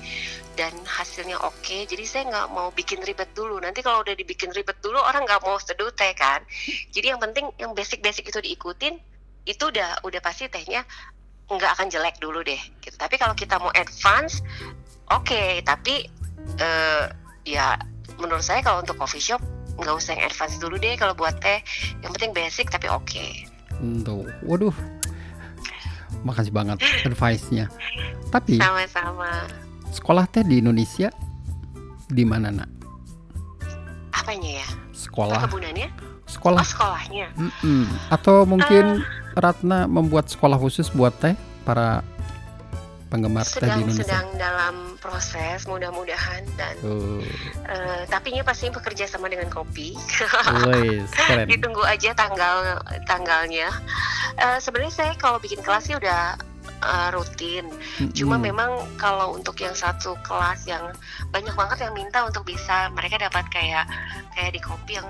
dan 0.53 0.72
hasilnya 0.85 1.40
oke 1.40 1.77
jadi 1.88 2.05
saya 2.05 2.22
nggak 2.29 2.48
mau 2.53 2.68
bikin 2.77 3.01
ribet 3.01 3.31
dulu 3.33 3.57
nanti 3.57 3.81
kalau 3.81 4.05
udah 4.05 4.12
dibikin 4.12 4.53
ribet 4.53 4.77
dulu 4.85 5.01
orang 5.01 5.25
nggak 5.25 5.40
mau 5.40 5.57
seduh 5.57 5.88
teh 5.96 6.12
kan 6.12 6.44
jadi 6.92 7.16
yang 7.16 7.20
penting 7.25 7.48
yang 7.57 7.72
basic-basic 7.72 8.29
itu 8.29 8.40
diikutin 8.42 9.01
itu 9.48 9.64
udah 9.64 10.05
udah 10.05 10.20
pasti 10.20 10.46
tehnya 10.53 10.85
nggak 11.56 11.72
akan 11.78 11.88
jelek 11.92 12.16
dulu 12.18 12.40
deh 12.44 12.58
gitu. 12.80 12.96
tapi 12.96 13.16
kalau 13.20 13.36
kita 13.36 13.56
mau 13.60 13.72
advance 13.76 14.40
oke 15.12 15.62
tapi 15.64 16.08
eh, 16.60 17.04
ya 17.44 17.76
menurut 18.20 18.44
saya 18.44 18.60
kalau 18.64 18.80
untuk 18.80 18.96
coffee 18.96 19.22
shop 19.22 19.40
nggak 19.80 19.94
usah 19.96 20.16
yang 20.16 20.28
advance 20.28 20.56
dulu 20.60 20.76
deh 20.76 20.94
kalau 21.00 21.16
buat 21.16 21.36
teh 21.40 21.64
yang 22.04 22.12
penting 22.16 22.32
basic 22.36 22.68
tapi 22.68 22.88
oke 22.88 23.48
Tuh, 23.82 24.28
waduh. 24.46 24.74
Makasih 26.22 26.54
banget 26.54 26.78
advice-nya. 27.02 27.66
Tapi 28.30 28.62
sama-sama 28.62 29.48
sekolah 29.90 30.22
teh 30.30 30.46
di 30.46 30.62
Indonesia 30.62 31.10
di 32.06 32.22
mana 32.22 32.54
nak? 32.54 32.70
apanya 34.22 34.62
ya 34.62 34.68
Sekolah, 34.94 35.42
kebunannya 35.50 35.88
sekolah. 36.33 36.59
oh 36.59 36.66
sekolahnya 36.66 37.27
Mm-mm. 37.35 37.85
Atau 38.09 38.42
mungkin 38.42 39.05
Ratna 39.33 39.85
membuat 39.87 40.27
sekolah 40.27 40.57
khusus 40.57 40.88
buat 40.88 41.12
teh 41.14 41.33
para 41.62 42.01
penggemar 43.07 43.45
teh 43.45 43.53
di 43.53 43.61
sedang 43.61 43.79
Indonesia. 43.83 44.03
sedang 44.03 44.27
dalam 44.35 44.75
proses 44.99 45.64
mudah-mudahan 45.64 46.42
dan 46.55 46.75
Tuh, 46.79 47.21
eh, 47.66 48.03
tapinya 48.07 48.40
pasti 48.40 48.68
bekerja 48.68 49.05
sama 49.05 49.29
dengan 49.29 49.47
kopi 49.47 49.92
wes, 50.64 51.12
keren. 51.12 51.45
ditunggu 51.47 51.83
aja 51.83 52.12
tanggal 52.12 52.81
tanggalnya 53.05 53.68
Eh, 54.35 54.57
sebenarnya 54.59 54.88
saya 54.90 55.12
kalau 55.14 55.37
bikin 55.37 55.61
kelas 55.61 55.85
sih 55.85 55.95
udah 55.95 56.40
eh, 56.81 57.09
rutin 57.11 57.68
cuma 58.11 58.35
Mm-mm. 58.35 58.49
memang 58.49 58.71
kalau 58.97 59.33
untuk 59.33 59.55
yang 59.57 59.73
satu 59.73 60.16
kelas 60.21 60.64
yang 60.64 60.88
banyak 61.29 61.53
banget 61.53 61.85
yang 61.85 61.92
minta 61.92 62.25
untuk 62.25 62.42
bisa 62.42 62.88
mereka 62.90 63.21
dapat 63.21 63.45
kayak 63.47 63.85
kayak 64.33 64.51
di 64.51 64.61
kopi 64.61 64.97
yang 64.97 65.09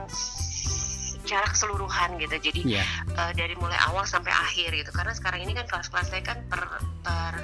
secara 1.33 1.49
keseluruhan 1.49 2.21
gitu. 2.21 2.37
Jadi 2.53 2.61
Iya. 2.77 2.85
eh, 3.17 3.33
dari 3.33 3.57
mulai 3.57 3.81
awal 3.89 4.05
sampai 4.05 4.29
akhir 4.29 4.77
gitu. 4.77 4.93
Karena 4.93 5.17
sekarang 5.17 5.41
ini 5.41 5.57
kan 5.57 5.65
kelas-kelasnya 5.65 6.21
kan 6.21 6.45
per 6.45 6.61
per 7.01 7.35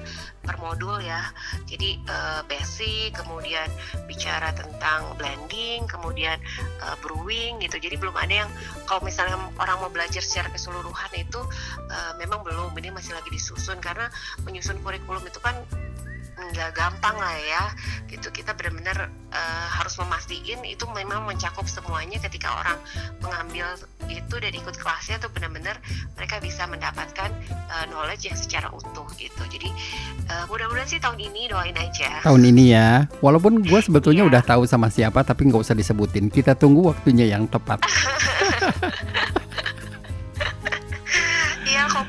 per 0.44 0.57
modul 0.61 1.01
ya. 1.01 1.33
Jadi 1.64 1.96
eh, 2.05 2.40
basic 2.44 3.16
kemudian 3.16 3.64
bicara 4.05 4.53
tentang 4.53 5.16
blending 5.16 5.88
kemudian 5.88 6.37
eh, 6.85 6.96
brewing 7.01 7.64
gitu. 7.64 7.81
Jadi 7.81 7.96
belum 7.96 8.12
ada 8.12 8.44
yang 8.44 8.51
kalau 8.85 9.01
misalnya 9.01 9.40
orang 9.57 9.81
mau 9.81 9.88
belajar 9.88 10.20
secara 10.20 10.53
keseluruhan 10.53 11.09
itu 11.16 11.40
eh, 11.88 12.12
memang 12.20 12.44
belum. 12.44 12.77
Ini 12.77 12.92
masih 12.92 13.16
lagi 13.16 13.33
disusun. 13.33 13.81
Karena 13.81 14.12
menyusun 14.44 14.85
kurikulum 14.85 15.24
itu 15.24 15.40
kan 15.40 15.57
nggak 16.38 16.70
gampang 16.72 17.16
lah 17.18 17.35
ya 17.35 17.64
gitu 18.07 18.31
kita 18.31 18.55
benar-benar 18.55 19.11
eh, 19.31 19.68
harus 19.74 19.98
memastikan 19.98 20.62
itu 20.62 20.87
memang 20.94 21.27
mencakup 21.27 21.66
semuanya 21.66 22.16
ketika 22.22 22.55
orang 22.55 22.79
mengambil 23.20 23.66
itu 24.09 24.35
dan 24.40 24.53
ikut 24.55 24.79
kelasnya 24.79 25.18
tuh 25.18 25.29
benar-benar 25.35 25.77
mereka 26.14 26.38
bisa 26.38 26.64
mendapatkan 26.64 27.31
eh, 27.51 27.85
knowledge 27.90 28.31
yang 28.31 28.38
secara 28.38 28.70
utuh 28.70 29.05
gitu 29.18 29.42
jadi 29.51 29.68
eh, 30.31 30.44
mudah-mudahan 30.46 30.88
sih 30.88 31.03
tahun 31.03 31.18
ini 31.20 31.51
doain 31.51 31.77
aja 31.77 32.22
Tahun 32.22 32.42
ini 32.44 32.74
ya, 32.74 33.07
walaupun 33.24 33.62
gue 33.64 33.81
sebetulnya 33.81 34.27
Iya. 34.27 34.31
udah 34.35 34.42
tahu 34.42 34.62
sama 34.66 34.90
siapa, 34.90 35.22
tapi 35.22 35.46
nggak 35.46 35.62
usah 35.62 35.79
disebutin. 35.79 36.29
Kita 36.29 36.59
tunggu 36.59 36.90
waktunya 36.90 37.31
yang 37.31 37.46
tepat. 37.46 37.81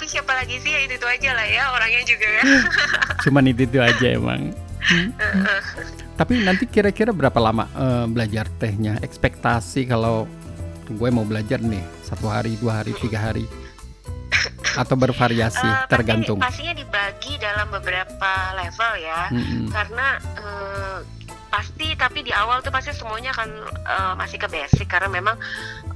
Siapa 0.09 0.33
lagi 0.33 0.57
sih 0.57 0.71
ya 0.71 0.79
itu, 0.81 0.97
itu 0.97 1.05
aja 1.05 1.29
lah 1.31 1.45
ya 1.45 1.63
orangnya 1.69 2.01
juga 2.03 2.27
ya 2.27 2.41
Cuman 3.23 3.43
itu 3.45 3.61
itu 3.63 3.77
aja 3.77 4.07
emang. 4.09 4.49
Hmm. 4.81 5.13
Tapi 6.15 6.41
nanti 6.41 6.65
kira-kira 6.65 7.11
berapa 7.11 7.37
lama 7.37 7.69
eh, 7.69 8.05
belajar 8.05 8.49
tehnya? 8.57 8.97
Ekspektasi 8.99 9.85
kalau 9.85 10.25
gue 10.89 11.09
mau 11.09 11.21
belajar 11.21 11.61
nih 11.61 11.79
satu 12.01 12.25
hari, 12.25 12.57
dua 12.57 12.81
hari, 12.81 12.97
tiga 12.97 13.21
hari, 13.21 13.45
atau 14.73 14.95
bervariasi 14.95 15.61
pasti- 15.61 15.87
tergantung. 15.87 16.39
pastinya 16.39 16.73
dibagi 16.73 17.37
dalam 17.37 17.69
beberapa 17.69 18.31
level 18.55 18.91
ya 18.97 19.21
Mm-mm. 19.29 19.69
karena 19.69 20.07
eh, 20.35 20.97
pasti 21.49 21.93
tapi 21.93 22.21
di 22.21 22.29
awal 22.29 22.61
tuh 22.61 22.69
pasti 22.69 22.89
semuanya 22.91 23.29
akan 23.31 23.49
eh, 23.67 24.13
masih 24.15 24.37
ke 24.37 24.47
basic 24.47 24.87
karena 24.87 25.09
memang 25.11 25.37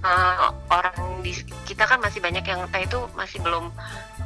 eh, 0.03 0.37
orang 0.69 0.93
di 1.19 1.31
kita 1.63 1.83
kan 1.83 1.97
masih 1.97 2.19
banyak 2.19 2.43
yang 2.43 2.63
teh 2.67 2.83
itu 2.83 2.99
masih 3.13 3.39
belum 3.39 3.71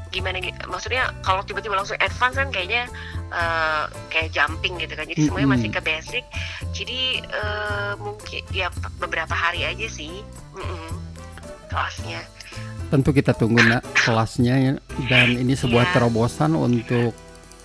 gimana 0.08 0.40
gi- 0.40 0.56
maksudnya 0.66 1.12
kalau 1.20 1.44
tiba-tiba 1.44 1.76
langsung 1.76 2.00
advance 2.00 2.36
kan 2.36 2.50
kayaknya 2.50 2.88
eh, 3.30 3.84
kayak 4.08 4.32
jumping 4.32 4.78
gitu 4.78 4.94
kan 4.94 5.06
jadi 5.06 5.22
semuanya 5.22 5.48
Mm-mm. 5.48 5.60
masih 5.60 5.70
ke 5.70 5.82
basic 5.82 6.24
jadi 6.72 7.02
eh, 7.22 7.92
mungkin 7.98 8.42
ya 8.50 8.68
beberapa 8.98 9.34
hari 9.34 9.64
aja 9.64 9.88
sih 9.88 10.24
mm-mm, 10.52 10.92
kelasnya 11.68 12.24
Tentu 12.88 13.12
kita 13.12 13.36
tunggu 13.36 13.60
nak 13.60 13.84
kelasnya 13.94 14.56
ya. 14.56 14.74
dan 15.06 15.36
ini 15.36 15.54
sebuah 15.54 15.84
Iya. 15.84 15.94
terobosan 15.94 16.56
untuk 16.56 17.12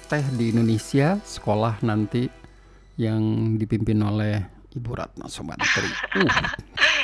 teh 0.04 0.24
di 0.32 0.50
Indonesia 0.50 1.14
sekolah 1.16 1.78
nanti 1.80 2.26
yang 2.98 3.22
dipimpin 3.54 4.02
oleh 4.02 4.42
Ibu 4.68 4.90
Ratna 4.92 5.26
Somantri. 5.26 5.86
Uh, 6.12 6.28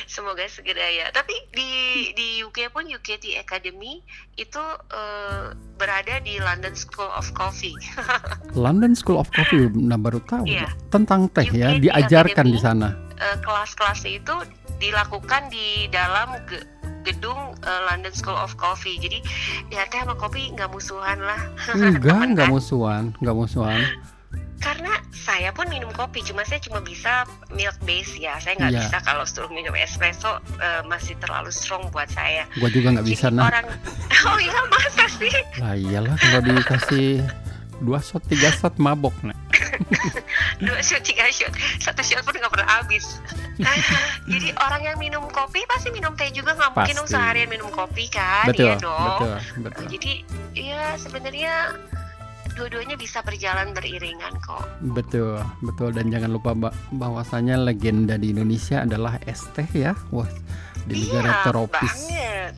Semoga 0.09 0.40
segera 0.47 0.88
ya. 0.88 1.07
Tapi 1.11 1.37
di 1.51 1.71
di 2.12 2.40
UK 2.40 2.68
pun 2.68 2.83
UKT 2.83 3.37
Academy 3.37 4.01
itu 4.35 4.62
eh, 4.88 5.47
berada 5.77 6.16
di 6.18 6.37
London 6.38 6.73
School 6.73 7.07
of 7.11 7.29
Coffee. 7.33 7.77
London 8.57 8.92
School 8.92 9.16
of 9.16 9.29
Coffee, 9.31 9.68
nah 9.71 9.94
baru 9.94 10.18
tahu 10.23 10.49
Iya. 10.49 10.73
tentang 10.88 11.29
teh 11.29 11.44
ya, 11.47 11.77
UKT 11.77 11.85
diajarkan 11.85 12.47
di 12.47 12.57
Academy. 12.57 12.64
sana. 12.64 12.88
Eh, 13.14 13.37
Kelas-kelasnya 13.38 14.12
itu 14.16 14.35
dilakukan 14.79 15.49
di 15.49 15.66
dalam 15.88 16.40
ge- 16.47 16.64
gedung 17.05 17.37
eh, 17.61 17.81
London 17.87 18.11
School 18.11 18.35
of 18.35 18.57
Coffee. 18.57 18.97
Jadi 18.97 19.21
ya 19.68 19.85
teh 19.85 20.01
sama 20.01 20.14
kopi 20.14 20.49
nggak 20.51 20.68
musuhan 20.68 21.21
lah. 21.21 21.40
Enggak, 21.71 22.01
kan? 22.38 22.49
musuhan, 22.49 23.03
enggak 23.14 23.37
musuhan. 23.37 23.81
Karena 24.59 24.92
saya 25.14 25.55
pun 25.55 25.71
minum 25.71 25.90
kopi, 25.94 26.23
cuma 26.27 26.42
saya 26.42 26.59
cuma 26.59 26.83
bisa 26.83 27.23
milk 27.55 27.79
base 27.87 28.18
ya. 28.18 28.37
Saya 28.42 28.59
nggak 28.59 28.73
Iya. 28.75 28.81
bisa 28.87 28.97
kalau 29.07 29.25
suruh 29.25 29.51
minum 29.51 29.73
espresso 29.79 30.42
eh, 30.59 30.83
masih 30.87 31.14
terlalu 31.23 31.51
strong 31.55 31.87
buat 31.94 32.11
saya. 32.11 32.44
Gua 32.59 32.71
juga 32.71 32.99
nggak 32.99 33.07
bisa 33.07 33.31
nah. 33.31 33.47
orang, 33.51 33.66
oh 34.29 34.38
iya 34.42 34.61
masa 34.66 35.05
sih? 35.07 35.35
Lah 35.62 35.75
iyalah 35.79 36.16
kalau 36.18 36.40
dikasih 36.42 37.23
dua 37.79 38.03
shot, 38.03 38.23
tiga 38.27 38.51
shot 38.51 38.75
mabok 38.83 39.14
nah. 39.23 39.37
dua 40.66 40.83
shot 40.83 41.03
tiga 41.07 41.31
shot 41.31 41.55
satu 41.79 42.03
shot 42.03 42.27
pun 42.27 42.35
nggak 42.35 42.51
pernah 42.51 42.83
habis 42.83 43.23
jadi 44.31 44.55
orang 44.59 44.83
yang 44.83 44.97
minum 44.99 45.23
kopi 45.31 45.62
pasti 45.71 45.90
minum 45.94 46.14
teh 46.18 46.31
juga 46.35 46.59
nggak 46.59 46.75
mungkin 46.75 46.94
dong 46.99 47.11
seharian 47.11 47.47
minum 47.51 47.71
kopi 47.71 48.11
kan 48.11 48.51
Betul, 48.51 48.66
iya 48.66 48.75
dong 48.83 49.18
betul, 49.23 49.62
betul. 49.62 49.85
jadi 49.94 50.12
ya 50.55 50.83
sebenarnya 50.99 51.53
dua-duanya 52.59 52.99
bisa 52.99 53.23
berjalan 53.23 53.71
beriringan 53.71 54.35
kok 54.42 54.66
Betul, 54.90 55.38
betul 55.62 55.94
dan 55.94 56.11
jangan 56.11 56.31
lupa 56.31 56.53
ba- 56.53 56.75
bahwasanya 56.90 57.55
legenda 57.57 58.14
di 58.14 58.35
Indonesia 58.35 58.83
adalah 58.83 59.16
es 59.25 59.47
teh 59.53 59.66
ya. 59.71 59.94
Wah, 60.11 60.27
di 60.85 61.07
negara 61.07 61.31
iya 61.33 61.44
tropis. 61.44 61.94
banget 62.05 62.55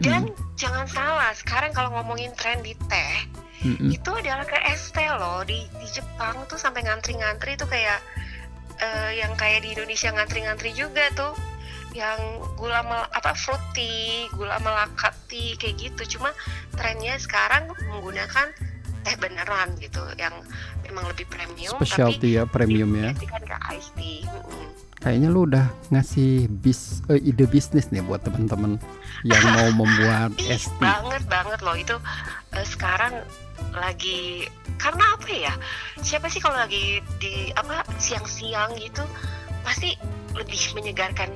dan 0.00 0.22
jangan 0.56 0.84
salah 0.84 1.28
sekarang 1.32 1.72
kalau 1.72 1.92
ngomongin 1.92 2.32
tren 2.32 2.60
di 2.60 2.72
teh 2.88 3.14
Mm-mm. 3.60 3.92
itu 3.92 4.10
adalah 4.10 4.44
ke 4.44 4.56
es 4.64 4.88
teh 4.88 5.04
loh 5.10 5.44
di 5.44 5.60
di 5.76 5.86
Jepang 5.90 6.40
tuh 6.48 6.56
sampai 6.56 6.80
ngantri-ngantri 6.80 7.56
tuh 7.56 7.68
kayak 7.68 8.00
eh, 8.76 9.20
yang 9.20 9.36
kayak 9.36 9.60
di 9.60 9.76
Indonesia 9.76 10.08
ngantri-ngantri 10.08 10.72
juga 10.72 11.04
tuh 11.12 11.36
yang 11.90 12.16
gula 12.54 12.86
mel, 12.86 13.02
apa 13.10 13.34
fruity, 13.34 14.24
gula 14.32 14.62
melakati 14.62 15.58
kayak 15.58 15.74
gitu. 15.74 16.16
Cuma 16.16 16.30
trennya 16.78 17.18
sekarang 17.18 17.66
menggunakan 17.90 18.46
teh 19.04 19.16
beneran 19.16 19.68
gitu 19.80 20.02
yang 20.20 20.34
memang 20.84 21.04
lebih 21.08 21.26
premium 21.30 21.76
Specialty 21.76 22.40
ya, 22.40 22.44
premium 22.44 22.92
ya. 22.96 23.12
tapi 23.14 23.26
kan 23.28 23.42
ke 23.44 23.56
iced 23.76 23.92
tea. 23.96 24.26
Mm-mm. 24.26 24.66
Kayaknya 25.00 25.28
lu 25.32 25.48
udah 25.48 25.66
ngasih 25.88 26.52
bis 26.60 27.00
eh, 27.08 27.16
ide 27.24 27.48
bisnis 27.48 27.88
nih 27.88 28.04
buat 28.04 28.20
teman-teman 28.20 28.76
yang 29.24 29.44
mau 29.56 29.68
membuat 29.80 30.36
es 30.44 30.68
banget 30.76 31.24
banget 31.24 31.60
loh 31.64 31.76
itu 31.76 31.96
eh, 32.52 32.66
sekarang 32.68 33.24
lagi 33.72 34.48
karena 34.80 35.04
apa 35.16 35.30
ya 35.30 35.54
siapa 36.00 36.28
sih 36.32 36.40
kalau 36.40 36.56
lagi 36.56 37.00
di 37.20 37.52
apa 37.56 37.84
siang-siang 38.00 38.76
gitu 38.80 39.04
pasti 39.64 39.96
lebih 40.36 40.60
menyegarkan 40.76 41.28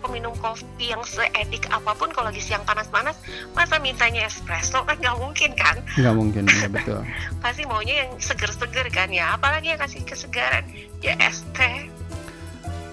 peminum 0.00 0.32
kopi 0.40 0.92
yang 0.92 1.04
seedik 1.04 1.68
apa 1.68 1.92
pun 1.94 2.08
kalau 2.10 2.32
lagi 2.32 2.40
siang 2.40 2.64
panas-panas 2.64 3.16
masa 3.52 3.76
mintanya 3.78 4.26
espresso 4.26 4.82
kan 4.84 4.96
nggak 5.02 5.16
mungkin 5.20 5.50
kan 5.54 5.76
Nggak 5.96 6.14
mungkin 6.16 6.42
ya 6.48 6.68
betul. 6.68 7.00
pasti 7.44 7.62
maunya 7.68 8.04
yang 8.06 8.10
seger-seger 8.16 8.86
kan 8.90 9.08
ya 9.12 9.36
apalagi 9.36 9.72
yang 9.76 9.80
kasih 9.80 10.02
kesegaran 10.02 10.64
ya 11.04 11.14
es 11.20 11.44
teh 11.52 11.88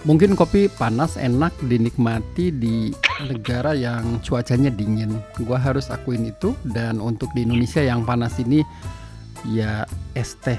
Mungkin 0.07 0.39
kopi 0.39 0.71
panas 0.71 1.19
enak 1.19 1.51
dinikmati 1.67 2.47
di 2.47 2.95
negara 3.27 3.75
yang 3.75 4.23
cuacanya 4.23 4.71
dingin. 4.71 5.19
Gua 5.43 5.59
harus 5.59 5.91
akuin 5.91 6.31
itu 6.31 6.55
dan 6.63 7.03
untuk 7.03 7.27
di 7.35 7.43
Indonesia 7.43 7.83
yang 7.83 8.07
panas 8.07 8.39
ini 8.39 8.63
ya 9.43 9.83
es 10.15 10.39
teh 10.39 10.55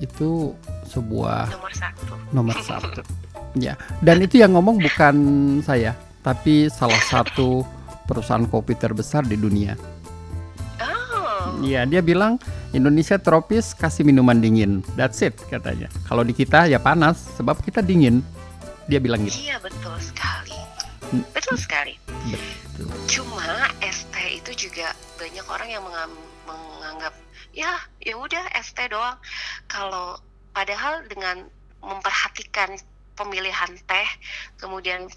itu 0.00 0.56
sebuah 0.88 1.52
nomor 1.52 1.72
satu 1.76 2.14
nomor 2.32 2.56
satu. 2.64 3.00
Ya, 3.56 3.74
dan 3.98 4.20
itu 4.20 4.36
yang 4.36 4.52
ngomong 4.52 4.76
bukan 4.78 5.16
saya, 5.60 5.96
tapi 6.20 6.68
salah 6.68 7.00
satu 7.00 7.64
perusahaan 8.04 8.44
kopi 8.44 8.76
terbesar 8.76 9.24
di 9.24 9.34
dunia. 9.34 9.72
oh 10.78 11.56
Iya, 11.60 11.88
dia 11.88 12.00
bilang 12.00 12.36
Indonesia 12.70 13.16
tropis 13.16 13.72
kasih 13.72 14.04
minuman 14.04 14.36
dingin. 14.36 14.84
That's 14.92 15.24
it 15.24 15.40
katanya. 15.48 15.88
Kalau 16.04 16.20
di 16.20 16.30
kita 16.30 16.68
ya 16.68 16.76
panas 16.76 17.16
sebab 17.34 17.58
kita 17.60 17.80
dingin. 17.80 18.20
Dia 18.86 19.02
bilang 19.02 19.26
gitu. 19.26 19.34
iya 19.42 19.58
betul 19.58 19.98
sekali 19.98 20.54
Hmm. 21.06 21.22
betul 21.30 21.54
sekali 21.54 21.94
Betul. 22.74 22.90
cuma 23.06 23.42
ST 23.78 24.10
itu 24.26 24.66
juga 24.66 24.90
banyak 25.14 25.46
orang 25.46 25.68
yang 25.70 25.82
mengam- 25.82 26.18
menganggap 26.42 27.14
ya 27.50 27.78
ya 27.98 28.14
udah 28.14 28.42
ST 28.52 28.74
doang 28.90 29.14
kalau 29.64 30.18
padahal 30.50 31.06
dengan 31.06 31.46
memperhatikan 31.78 32.74
pemilihan 33.16 33.72
teh 33.88 34.08
kemudian 34.60 35.08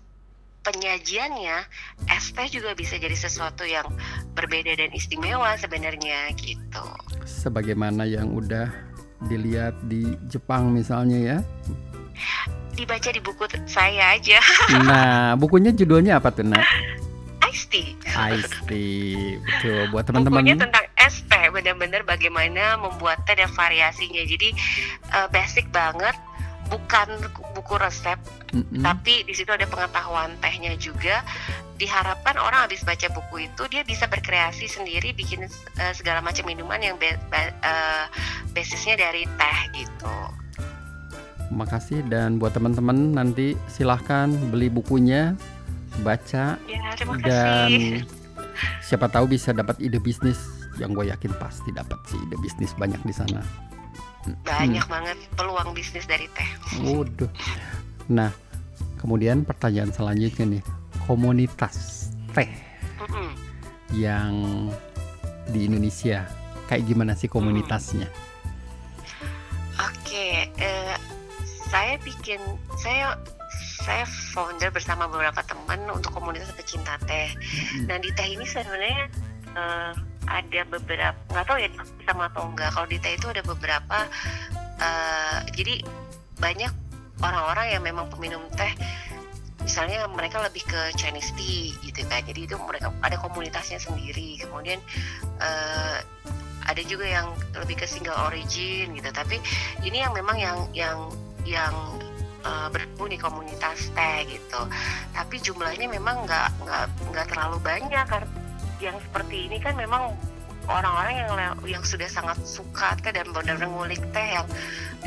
penyajiannya 0.64 1.64
ST 2.08 2.38
juga 2.52 2.76
bisa 2.76 3.00
jadi 3.00 3.16
sesuatu 3.16 3.64
yang 3.64 3.88
berbeda 4.36 4.76
dan 4.76 4.92
istimewa 4.92 5.56
sebenarnya 5.56 6.32
gitu 6.36 6.86
Sebagaimana 7.24 8.04
yang 8.04 8.36
udah 8.36 8.68
dilihat 9.28 9.76
di 9.88 10.16
Jepang 10.32 10.72
misalnya 10.72 11.20
ya. 11.20 11.38
dibaca 12.76 13.12
di 13.12 13.20
buku 13.20 13.44
saya 13.68 14.16
aja 14.16 14.40
Nah, 14.88 15.36
bukunya 15.36 15.76
judulnya 15.76 16.20
apa 16.20 16.32
tuh, 16.32 16.48
Nak? 16.48 16.64
Ice 17.50 17.66
tea 17.68 17.96
Ice 18.36 18.56
tea. 18.70 19.40
Betul. 19.42 19.92
Buat 19.92 20.12
bukunya 20.12 20.56
teman-teman 20.56 20.70
tentang 20.70 20.86
es 20.96 21.16
teh 21.26 21.46
benar-benar 21.50 22.06
bagaimana 22.06 22.78
membuat 22.78 23.24
teh 23.26 23.36
dan 23.36 23.50
variasinya 23.52 24.22
jadi 24.22 24.50
eh, 25.16 25.28
basic 25.34 25.68
banget 25.74 26.14
bukan 26.70 27.08
buku 27.58 27.74
resep 27.82 28.18
Mm-mm. 28.54 28.86
tapi 28.86 29.26
di 29.26 29.34
situ 29.34 29.50
ada 29.50 29.66
pengetahuan 29.66 30.34
tehnya 30.40 30.78
juga 30.78 31.26
diharapkan 31.80 32.36
orang 32.36 32.68
habis 32.68 32.84
baca 32.84 33.08
buku 33.10 33.48
itu 33.48 33.64
dia 33.72 33.82
bisa 33.84 34.06
berkreasi 34.06 34.68
sendiri 34.68 35.16
bikin 35.16 35.48
eh, 35.80 35.94
segala 35.96 36.20
macam 36.20 36.46
minuman 36.46 36.78
yang 36.80 36.96
be- 36.96 37.20
ba- 37.28 37.56
eh, 37.64 38.06
basisnya 38.54 38.96
dari 38.96 39.26
teh 39.26 39.60
gitu 39.74 40.16
Makasih 41.50 42.06
dan 42.06 42.38
buat 42.38 42.54
teman-teman 42.54 43.18
nanti 43.18 43.58
silahkan 43.66 44.30
beli 44.54 44.70
bukunya, 44.70 45.34
baca 46.06 46.62
ya 46.70 46.80
terima 46.94 47.18
dan 47.26 47.74
kasih 47.74 48.06
siapa 48.86 49.10
tahu 49.10 49.34
bisa 49.34 49.50
dapat 49.50 49.82
ide 49.82 49.98
bisnis 49.98 50.38
yang 50.78 50.94
gue 50.94 51.10
yakin 51.10 51.34
pasti 51.42 51.74
dapat 51.74 51.98
sih 52.06 52.22
ide 52.22 52.38
bisnis 52.38 52.70
banyak 52.78 53.02
di 53.02 53.10
sana. 53.10 53.42
Banyak 54.44 54.86
banget 54.86 55.18
peluang 55.34 55.72
bisnis 55.72 56.04
dari 56.06 56.28
teh 56.36 56.50
Waduh. 56.84 57.32
Nah, 58.10 58.34
kemudian 59.00 59.46
pertanyaan 59.46 59.94
selanjutnya 59.94 60.60
nih, 60.60 60.64
komunitas 61.06 62.10
teh 62.34 62.50
Mm-mm. 63.00 63.30
yang 63.96 64.34
di 65.50 65.66
Indonesia 65.66 66.26
kayak 66.70 66.86
gimana 66.86 67.18
sih 67.18 67.30
komunitasnya? 67.32 68.06
Oke, 69.80 70.50
eh, 70.58 70.96
saya 71.70 71.98
bikin 72.02 72.42
saya 72.78 73.18
saya 73.80 74.06
founder 74.36 74.70
bersama 74.70 75.08
beberapa 75.10 75.42
teman 75.48 75.82
untuk 75.90 76.14
komunitas 76.14 76.52
pecinta 76.54 77.00
teh. 77.08 77.34
Nah 77.88 77.98
di 77.98 78.12
teh 78.14 78.28
ini 78.36 78.46
sebenarnya 78.46 79.10
eh, 79.56 79.92
ada 80.30 80.62
beberapa 80.70 81.18
nggak 81.34 81.46
tahu 81.50 81.58
ya 81.60 81.70
sama 82.06 82.30
atau 82.30 82.46
enggak. 82.46 82.70
Kalau 82.72 82.88
di 82.88 82.98
itu 83.02 83.28
ada 83.28 83.42
beberapa 83.42 83.98
eh, 84.80 85.38
jadi 85.58 85.82
banyak 86.40 86.72
orang-orang 87.20 87.66
yang 87.74 87.84
memang 87.84 88.06
peminum 88.14 88.46
teh. 88.54 88.72
Misalnya 89.60 90.08
mereka 90.10 90.42
lebih 90.42 90.66
ke 90.66 90.96
Chinese 90.96 91.36
tea 91.36 91.76
gitu 91.84 92.02
kan. 92.08 92.24
Jadi 92.24 92.48
itu 92.48 92.56
mereka 92.58 92.94
ada 93.04 93.18
komunitasnya 93.20 93.82
sendiri. 93.82 94.40
Kemudian 94.40 94.80
eh, 95.42 95.98
ada 96.70 96.82
juga 96.86 97.10
yang 97.10 97.34
lebih 97.58 97.82
ke 97.82 97.86
single 97.90 98.18
origin 98.30 98.94
gitu. 98.94 99.10
Tapi 99.10 99.42
ini 99.82 100.06
yang 100.06 100.14
memang 100.14 100.38
yang 100.38 100.58
yang 100.78 100.98
yang 101.48 101.74
uh, 102.46 102.68
bergabung 102.70 103.10
di 103.10 103.18
komunitas 103.18 103.90
teh 103.96 104.18
gitu. 104.30 104.62
Tapi 105.16 105.36
jumlahnya 105.42 105.90
memang 105.90 106.30
nggak 106.30 106.50
nggak 106.62 106.86
nggak 107.10 107.26
terlalu 107.32 107.58
banyak. 107.64 108.06
karena 108.06 108.49
yang 108.80 108.98
seperti 109.00 109.52
ini 109.52 109.58
kan 109.60 109.76
memang 109.76 110.16
orang-orang 110.70 111.16
yang 111.18 111.30
yang 111.66 111.84
sudah 111.84 112.06
sangat 112.06 112.38
suka 112.46 112.94
teh 113.02 113.10
dan 113.10 113.26
benar-benar 113.34 113.68
ngulik 113.74 114.02
teh 114.14 114.28
yang 114.38 114.46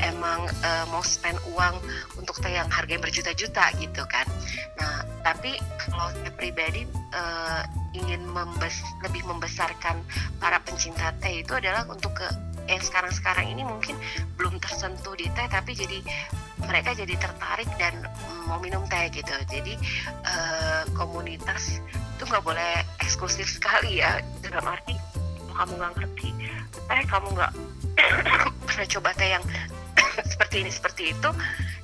emang 0.02 0.42
uh, 0.66 0.84
mau 0.90 1.00
spend 1.06 1.38
uang 1.54 1.78
untuk 2.18 2.42
teh 2.42 2.50
yang 2.50 2.66
harganya 2.68 3.06
berjuta-juta 3.06 3.70
gitu 3.78 4.02
kan. 4.10 4.26
Nah 4.76 5.06
tapi 5.22 5.54
kalau 5.78 6.10
saya 6.10 6.34
pribadi 6.34 6.82
uh, 7.14 7.62
ingin 7.94 8.26
membes- 8.26 8.84
lebih 9.06 9.22
membesarkan 9.22 10.02
para 10.42 10.58
pencinta 10.66 11.14
teh 11.22 11.46
itu 11.46 11.54
adalah 11.54 11.86
untuk 11.86 12.10
ke 12.16 12.26
yang 12.66 12.82
sekarang-sekarang 12.82 13.50
ini 13.50 13.62
mungkin 13.66 13.98
belum 14.38 14.58
tersentuh 14.62 15.14
di 15.18 15.26
teh 15.34 15.46
tapi 15.50 15.74
jadi 15.74 15.98
mereka 16.66 16.94
jadi 16.94 17.14
tertarik 17.18 17.68
dan 17.76 17.94
mau 18.46 18.58
minum 18.58 18.84
teh 18.88 19.08
gitu. 19.12 19.32
Jadi 19.48 19.74
eh, 20.26 20.82
komunitas 20.94 21.82
itu 22.18 22.22
nggak 22.26 22.44
boleh 22.44 22.82
eksklusif 23.02 23.48
sekali 23.48 24.00
ya. 24.02 24.22
Dalam 24.44 24.66
arti 24.66 24.94
kamu 25.52 25.72
nggak 25.78 25.92
ngerti 26.00 26.28
teh 26.88 27.02
kamu 27.06 27.28
nggak 27.36 27.52
pernah 28.66 28.86
coba 28.98 29.10
teh 29.14 29.28
yang 29.36 29.44
seperti 30.32 30.56
ini 30.64 30.70
seperti 30.72 31.02
itu 31.12 31.30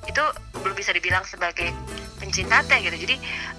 itu 0.09 0.23
belum 0.65 0.73
bisa 0.73 0.89
dibilang 0.89 1.21
sebagai 1.23 1.69
pencinta 2.17 2.65
teh 2.65 2.79
gitu. 2.81 2.97
Jadi 2.97 3.15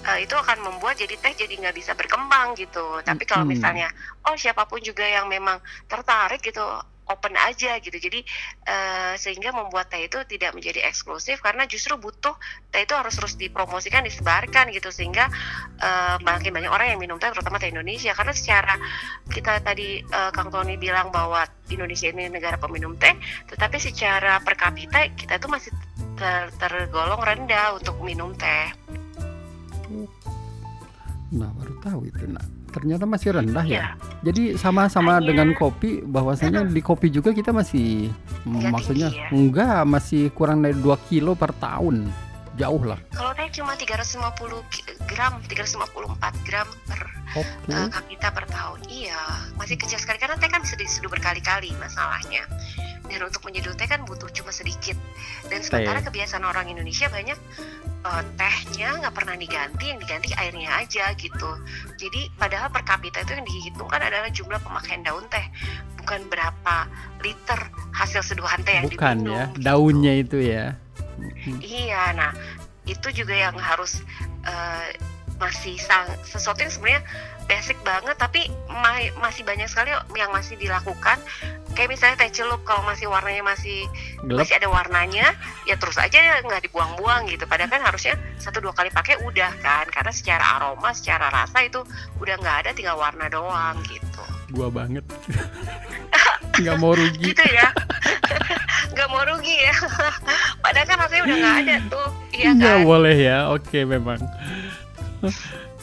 eh, 0.07 0.17
itu 0.23 0.35
akan 0.35 0.57
membuat 0.61 0.99
jadi 0.99 1.15
teh 1.17 1.33
jadi 1.33 1.53
nggak 1.57 1.75
bisa 1.75 1.95
berkembang 1.95 2.53
gitu. 2.59 2.99
Tapi 3.01 3.23
kalau 3.25 3.47
Mm-mm. 3.47 3.55
misalnya 3.57 3.87
oh 4.27 4.35
siapa 4.35 4.67
pun 4.67 4.83
juga 4.83 5.07
yang 5.07 5.25
memang 5.31 5.57
tertarik 5.87 6.43
gitu 6.43 6.63
open 7.11 7.35
aja 7.35 7.77
gitu. 7.83 7.93
Jadi 7.95 8.23
eh, 8.65 9.13
sehingga 9.19 9.51
membuat 9.51 9.91
teh 9.91 10.07
itu 10.07 10.23
tidak 10.27 10.55
menjadi 10.55 10.87
eksklusif 10.87 11.43
karena 11.43 11.67
justru 11.67 11.99
butuh 11.99 12.35
teh 12.71 12.83
itu 12.83 12.93
harus 12.95 13.13
terus 13.13 13.35
dipromosikan 13.35 14.07
disebarkan 14.07 14.71
gitu. 14.71 14.89
Sehingga 14.89 15.27
eh, 15.79 16.15
makin 16.23 16.51
banyak 16.55 16.71
orang 16.71 16.95
yang 16.95 16.99
minum 16.99 17.19
teh 17.19 17.27
terutama 17.29 17.59
teh 17.59 17.69
Indonesia. 17.69 18.15
Karena 18.15 18.33
secara 18.33 18.75
kita 19.27 19.59
tadi 19.61 19.99
eh, 20.01 20.31
Kang 20.31 20.49
Tony 20.49 20.79
bilang 20.79 21.11
bahwa 21.11 21.43
Indonesia 21.71 22.11
ini 22.11 22.27
negara 22.27 22.59
peminum 22.59 22.99
teh 22.99 23.15
tetapi 23.47 23.79
secara 23.79 24.43
per 24.43 24.59
kapita 24.59 25.07
kita 25.15 25.39
tuh 25.39 25.47
masih 25.51 25.71
ter- 26.19 26.51
tergolong 26.59 27.19
rendah 27.19 27.75
untuk 27.75 27.95
minum 28.03 28.35
teh. 28.35 28.71
Nah, 31.31 31.47
baru 31.55 31.73
tahu 31.79 31.99
itu, 32.11 32.27
Nak. 32.27 32.60
Ternyata 32.71 33.03
masih 33.03 33.29
rendah 33.33 33.61
ya. 33.61 33.75
ya 33.75 33.87
Jadi 34.23 34.55
sama-sama 34.55 35.19
Hanya- 35.19 35.27
dengan 35.27 35.47
kopi 35.53 35.99
bahwasanya 36.01 36.63
di 36.63 36.79
kopi 36.79 37.07
juga 37.07 37.29
kita 37.29 37.51
masih 37.51 38.07
Nggak 38.43 38.71
maksudnya 38.71 39.09
tinggi 39.09 39.21
ya? 39.21 39.29
enggak 39.29 39.79
masih 39.85 40.23
kurang 40.31 40.59
dari 40.59 40.75
2 40.75 40.95
kilo 41.05 41.33
per 41.33 41.51
tahun. 41.53 42.07
Jauh 42.51 42.83
lah. 42.83 42.99
kalau 43.09 43.31
teh 43.31 43.47
cuma 43.53 43.73
350 43.73 44.59
ki- 44.67 44.83
gram 45.05 45.39
354 45.47 46.35
gram 46.43 46.67
per 46.83 46.99
Oke. 47.33 47.71
eh, 47.71 47.87
kapita 47.89 48.27
per 48.29 48.43
tahun. 48.45 48.79
Iya, 48.85 49.17
masih 49.55 49.75
kecil 49.75 49.95
sekali 49.95 50.19
karena 50.19 50.35
teh 50.35 50.47
kan 50.47 50.59
bisa 50.59 50.75
diseduh 50.75 51.07
berkali-kali 51.07 51.71
masalahnya. 51.77 52.43
Dan 53.01 53.23
untuk 53.23 53.43
menyeduh 53.43 53.71
teh 53.73 53.83
kan 53.85 54.03
butuh 54.03 54.27
cuma 54.29 54.51
sedikit. 54.51 54.99
Dan 55.47 55.59
sementara 55.59 55.99
kebiasaan 56.01 56.43
orang 56.43 56.67
Indonesia 56.67 57.07
banyak 57.07 57.39
eh, 58.01 58.23
tehnya 58.35 58.89
nggak 59.01 59.13
pernah 59.15 59.35
diganti, 59.37 59.85
yang 59.93 59.99
diganti 60.01 60.29
airnya 60.37 60.69
aja 60.81 61.13
gitu. 61.15 61.49
Jadi 61.97 62.29
padahal 62.35 62.69
per 62.73 62.83
kapita 62.83 63.21
itu 63.21 63.37
yang 63.37 63.45
dihitungkan 63.45 64.01
adalah 64.01 64.29
jumlah 64.33 64.59
pemakaian 64.61 65.01
daun 65.05 65.25
teh, 65.29 65.45
bukan 66.01 66.25
berapa 66.27 66.75
liter 67.21 67.59
hasil 67.93 68.21
seduhan 68.25 68.59
teh 68.65 68.73
yang 68.81 68.85
Bukan 68.89 69.15
diminum. 69.21 69.33
ya, 69.37 69.43
gitu. 69.53 69.59
daunnya 69.61 70.13
itu 70.17 70.37
ya. 70.41 70.65
Iya, 71.61 72.01
nah 72.17 72.31
itu 72.89 73.07
juga 73.13 73.37
yang 73.37 73.53
harus 73.57 74.01
eh, 74.45 74.97
masih 75.41 75.75
sesuatu 76.23 76.61
yang 76.61 76.69
sebenarnya 76.69 77.01
basic 77.49 77.75
banget, 77.81 78.15
tapi 78.15 78.47
ma- 78.69 79.11
masih 79.19 79.41
banyak 79.41 79.65
sekali 79.65 79.89
yang 80.13 80.29
masih 80.29 80.55
dilakukan. 80.55 81.17
Kayak 81.71 81.89
misalnya 81.89 82.15
teh 82.19 82.31
celup, 82.31 82.61
kalau 82.61 82.83
masih 82.83 83.07
warnanya 83.07 83.41
masih 83.41 83.87
Gelap. 84.21 84.43
masih 84.43 84.55
ada 84.55 84.67
warnanya, 84.67 85.33
ya 85.63 85.75
terus 85.75 85.95
aja 85.95 86.19
nggak 86.43 86.67
dibuang-buang 86.67 87.25
gitu. 87.27 87.43
Padahal 87.43 87.71
kan 87.71 87.81
harusnya 87.81 88.13
satu 88.37 88.59
dua 88.59 88.71
kali 88.71 88.87
pakai 88.87 89.19
udah 89.23 89.51
kan, 89.59 89.87
karena 89.89 90.11
secara 90.11 90.59
aroma, 90.59 90.91
secara 90.91 91.27
rasa 91.27 91.63
itu 91.63 91.81
udah 92.19 92.35
nggak 92.37 92.55
ada, 92.63 92.69
tinggal 92.71 92.95
warna 92.95 93.25
doang 93.27 93.79
gitu. 93.87 94.23
Gua 94.51 94.67
banget. 94.69 95.03
Nggak 96.51 96.77
mau 96.77 96.91
rugi. 96.91 97.31
Gitu 97.31 97.45
ya, 97.47 97.71
nggak 98.93 99.07
mau 99.07 99.23
rugi 99.23 99.55
ya. 99.55 99.71
Padahal 100.63 100.83
kan 100.83 100.97
rasanya 100.99 101.23
udah 101.23 101.37
nggak 101.39 101.57
ada 101.63 101.75
tuh, 101.87 102.07
iya 102.35 102.49
Nggak 102.51 102.75
kan? 102.75 102.85
boleh 102.85 103.15
ya. 103.15 103.37
Oke, 103.49 103.79
memang. 103.87 104.19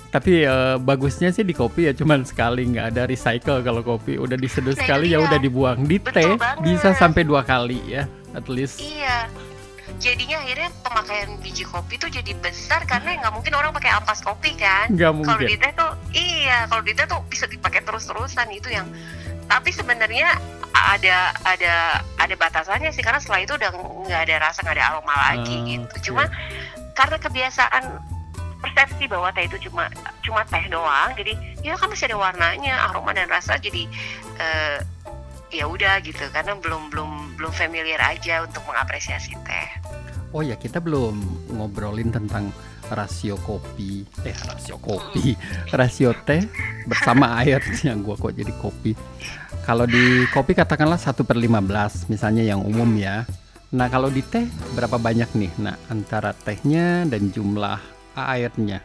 Tapi 0.08 0.40
uh, 0.42 0.80
bagusnya 0.80 1.28
sih 1.28 1.44
di 1.44 1.52
kopi 1.52 1.84
ya 1.84 1.92
cuman 1.92 2.24
sekali 2.24 2.64
nggak 2.66 2.96
ada 2.96 3.04
recycle 3.04 3.60
kalau 3.60 3.82
kopi 3.82 4.16
udah 4.16 4.34
diseduh 4.34 4.72
Nah, 4.72 4.80
sekali 4.80 5.06
itu 5.06 5.14
ya 5.14 5.18
udah 5.20 5.36
dibuang. 5.36 5.84
Di 5.84 6.00
Betul 6.00 6.14
teh 6.14 6.30
banget. 6.34 6.64
bisa 6.64 6.88
sampai 6.94 7.22
dua 7.22 7.44
kali 7.44 7.76
ya 7.86 8.04
at 8.32 8.48
least. 8.48 8.80
Iya. 8.80 9.28
Jadinya 9.98 10.38
akhirnya 10.38 10.70
pemakaian 10.80 11.30
biji 11.38 11.60
kopi 11.62 11.96
tuh 11.96 12.08
jadi 12.08 12.32
besar 12.38 12.84
karena 12.84 13.18
nggak 13.18 13.32
mungkin 13.34 13.52
orang 13.52 13.68
pakai 13.70 13.90
ampas 13.90 14.20
kopi 14.20 14.54
kan. 14.54 14.88
Nggak 14.88 15.10
Kalau 15.10 15.18
mungkin. 15.18 15.44
di 15.44 15.56
teh 15.56 15.72
tuh 15.74 15.90
iya, 16.10 16.64
kalau 16.64 16.80
di 16.80 16.92
teh 16.92 17.04
tuh 17.04 17.20
bisa 17.26 17.44
dipakai 17.44 17.80
terus-terusan 17.82 18.48
itu 18.48 18.68
yang 18.68 18.88
tapi 19.44 19.68
sebenarnya 19.68 20.40
ada 20.72 21.32
ada 21.42 21.74
ada 22.16 22.34
batasannya 22.34 22.88
sih 22.88 23.00
karena 23.00 23.18
setelah 23.18 23.40
itu 23.42 23.52
udah 23.54 23.70
nggak 24.06 24.20
ada 24.24 24.34
rasa 24.40 24.60
nggak 24.62 24.76
ada 24.76 24.86
aroma 24.88 25.14
lagi 25.26 25.52
Ah, 25.52 25.64
gitu. 25.66 25.94
Cuma 26.06 26.24
karena 26.94 27.16
kebiasaan 27.18 27.84
persepsi 28.58 29.06
bahwa 29.06 29.30
teh 29.30 29.46
itu 29.46 29.70
cuma 29.70 29.86
cuma 30.22 30.42
teh 30.46 30.64
doang, 30.70 31.14
jadi 31.14 31.32
ya 31.62 31.78
kan 31.78 31.90
masih 31.90 32.10
ada 32.10 32.18
warnanya, 32.18 32.74
aroma 32.90 33.14
dan 33.14 33.30
rasa 33.30 33.56
jadi 33.58 33.86
eh, 34.38 34.78
ya 35.48 35.64
udah 35.64 36.00
gitu 36.04 36.28
karena 36.30 36.58
belum 36.60 36.92
belum 36.92 37.10
belum 37.40 37.52
familiar 37.54 38.00
aja 38.04 38.44
untuk 38.44 38.62
mengapresiasi 38.68 39.32
teh. 39.46 39.68
Oh 40.36 40.44
ya 40.44 40.60
kita 40.60 40.82
belum 40.82 41.16
ngobrolin 41.56 42.12
tentang 42.12 42.52
rasio 42.92 43.40
kopi, 43.40 44.04
eh 44.24 44.36
rasio 44.36 44.76
kopi, 44.76 45.32
rasio 45.72 46.12
teh 46.24 46.44
bersama 46.84 47.32
air 47.40 47.64
yang 47.84 48.04
gua 48.04 48.16
kok 48.16 48.36
jadi 48.36 48.52
kopi. 48.60 48.92
Kalau 49.64 49.84
di 49.84 50.24
kopi 50.32 50.56
katakanlah 50.56 50.96
1 50.96 51.28
per 51.28 51.36
15 51.36 52.08
misalnya 52.08 52.44
yang 52.44 52.64
umum 52.64 52.88
ya. 52.96 53.28
Nah 53.68 53.92
kalau 53.92 54.08
di 54.08 54.24
teh 54.24 54.48
berapa 54.72 54.96
banyak 54.96 55.28
nih? 55.36 55.52
Nah 55.60 55.76
antara 55.92 56.32
tehnya 56.32 57.04
dan 57.04 57.28
jumlah 57.28 57.97
airnya. 58.26 58.82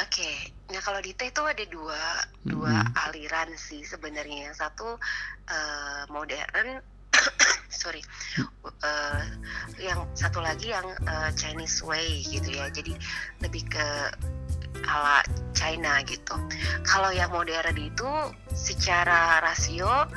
Oke, 0.00 0.50
nah 0.72 0.82
kalau 0.82 0.98
di 1.04 1.12
teh 1.14 1.30
itu 1.30 1.42
ada 1.44 1.64
dua 1.68 2.00
dua 2.42 2.82
aliran 3.06 3.52
sih 3.54 3.86
sebenarnya. 3.86 4.50
Yang 4.50 4.56
satu 4.66 4.88
eh, 5.46 6.02
modern, 6.10 6.80
sorry, 7.82 8.02
Eh, 8.82 9.22
yang 9.78 10.10
satu 10.18 10.42
lagi 10.42 10.74
yang 10.74 10.86
eh, 11.06 11.30
Chinese 11.38 11.86
way 11.86 12.18
gitu 12.26 12.50
ya. 12.50 12.66
Jadi 12.72 12.98
lebih 13.38 13.62
ke 13.70 13.86
ala 14.82 15.22
China 15.54 16.02
gitu. 16.02 16.34
Kalau 16.82 17.14
yang 17.14 17.30
modern 17.30 17.78
itu 17.78 18.10
secara 18.50 19.38
rasio 19.38 20.10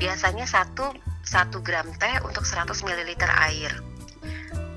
biasanya 0.00 0.48
satu 0.48 0.96
satu 1.26 1.60
gram 1.60 1.84
teh 2.00 2.16
untuk 2.24 2.48
100 2.48 2.72
ml 2.72 3.10
air. 3.50 3.72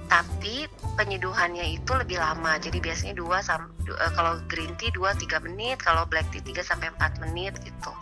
Tapi 0.10 0.66
penyeduhannya 0.98 1.80
itu 1.80 1.92
lebih 1.94 2.18
lama. 2.18 2.58
Jadi 2.58 2.82
biasanya 2.82 3.14
2 3.16 3.46
sam 3.46 3.70
eh, 3.86 4.12
kalau 4.18 4.42
green 4.50 4.74
tea 4.76 4.90
2 4.92 5.06
3 5.16 5.46
menit, 5.46 5.80
kalau 5.80 6.04
black 6.10 6.28
tea 6.34 6.42
3 6.42 6.66
sampai 6.66 6.90
4 6.98 7.24
menit 7.24 7.56
gitu. 7.62 7.94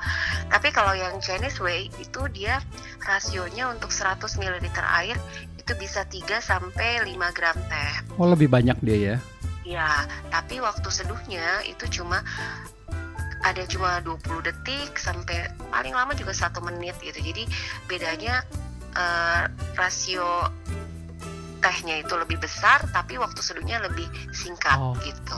Tapi 0.47 0.71
kalau 0.71 0.95
yang 0.95 1.19
Chinese 1.19 1.59
way 1.59 1.91
itu 1.99 2.25
dia 2.31 2.63
rasionya 3.03 3.69
untuk 3.69 3.91
100 3.91 4.23
ml 4.39 4.57
air 5.03 5.19
itu 5.59 5.71
bisa 5.75 6.07
3 6.07 6.39
sampai 6.39 7.03
5 7.03 7.35
gram 7.35 7.57
teh. 7.67 7.91
Oh 8.15 8.31
lebih 8.31 8.47
banyak 8.47 8.79
dia 8.79 8.97
ya. 8.97 9.15
Ya, 9.67 10.07
tapi 10.31 10.63
waktu 10.63 10.87
seduhnya 10.87 11.59
itu 11.67 11.91
cuma 11.91 12.23
ada 13.43 13.67
cuma 13.67 13.99
20 13.99 14.47
detik 14.47 14.95
sampai 14.95 15.51
paling 15.69 15.91
lama 15.91 16.15
juga 16.15 16.31
satu 16.31 16.63
menit 16.63 16.95
gitu. 17.03 17.19
Jadi 17.19 17.43
bedanya 17.91 18.47
eh, 18.95 19.43
rasio 19.75 20.47
tehnya 21.67 21.99
itu 21.99 22.15
lebih 22.15 22.39
besar, 22.39 22.79
tapi 22.95 23.19
waktu 23.19 23.43
seduhnya 23.43 23.83
lebih 23.83 24.07
singkat 24.31 24.79
Oh, 24.79 24.95
gitu. 25.03 25.35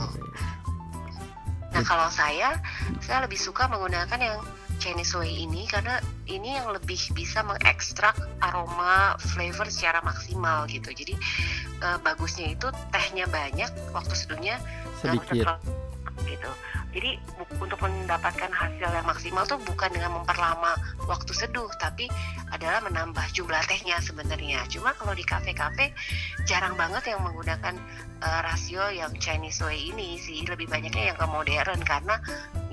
Nah 1.74 1.82
kalau 1.82 2.06
saya, 2.06 2.54
saya 3.02 3.26
lebih 3.26 3.38
suka 3.38 3.66
menggunakan 3.66 4.18
yang 4.18 4.38
Chinese 4.80 5.12
way 5.18 5.44
ini 5.44 5.66
karena 5.68 6.00
ini 6.30 6.56
yang 6.56 6.72
lebih 6.72 6.96
bisa 7.12 7.44
mengekstrak 7.44 8.16
aroma 8.40 9.18
flavor 9.20 9.66
secara 9.68 10.00
maksimal 10.06 10.64
gitu. 10.70 10.94
Jadi 10.94 11.18
eh, 11.82 11.98
bagusnya 12.00 12.54
itu 12.54 12.70
tehnya 12.94 13.26
banyak, 13.26 13.70
waktu 13.90 14.14
seduhnya 14.14 14.56
nggak 15.02 15.18
Sedikit. 15.26 15.44
gitu. 16.24 16.50
Jadi 16.90 17.22
untuk 17.62 17.78
mendapatkan 17.78 18.50
hasil 18.50 18.88
yang 18.90 19.06
maksimal 19.06 19.46
tuh 19.46 19.62
bukan 19.62 19.90
dengan 19.94 20.10
memperlama 20.18 20.74
waktu 21.06 21.30
seduh, 21.30 21.70
tapi 21.78 22.10
adalah 22.50 22.82
menambah 22.82 23.22
jumlah 23.30 23.62
tehnya 23.70 24.02
sebenarnya. 24.02 24.66
Cuma 24.66 24.90
kalau 24.98 25.14
di 25.14 25.22
kafe-kafe 25.22 25.94
jarang 26.50 26.74
banget 26.74 27.14
yang 27.14 27.22
menggunakan 27.22 27.78
eh, 28.20 28.40
rasio 28.42 28.90
yang 28.90 29.14
Chinese 29.22 29.62
way 29.62 29.94
ini 29.94 30.18
sih, 30.18 30.42
lebih 30.50 30.66
banyaknya 30.66 31.14
yang 31.14 31.18
ke 31.18 31.26
modern 31.30 31.80
karena 31.86 32.18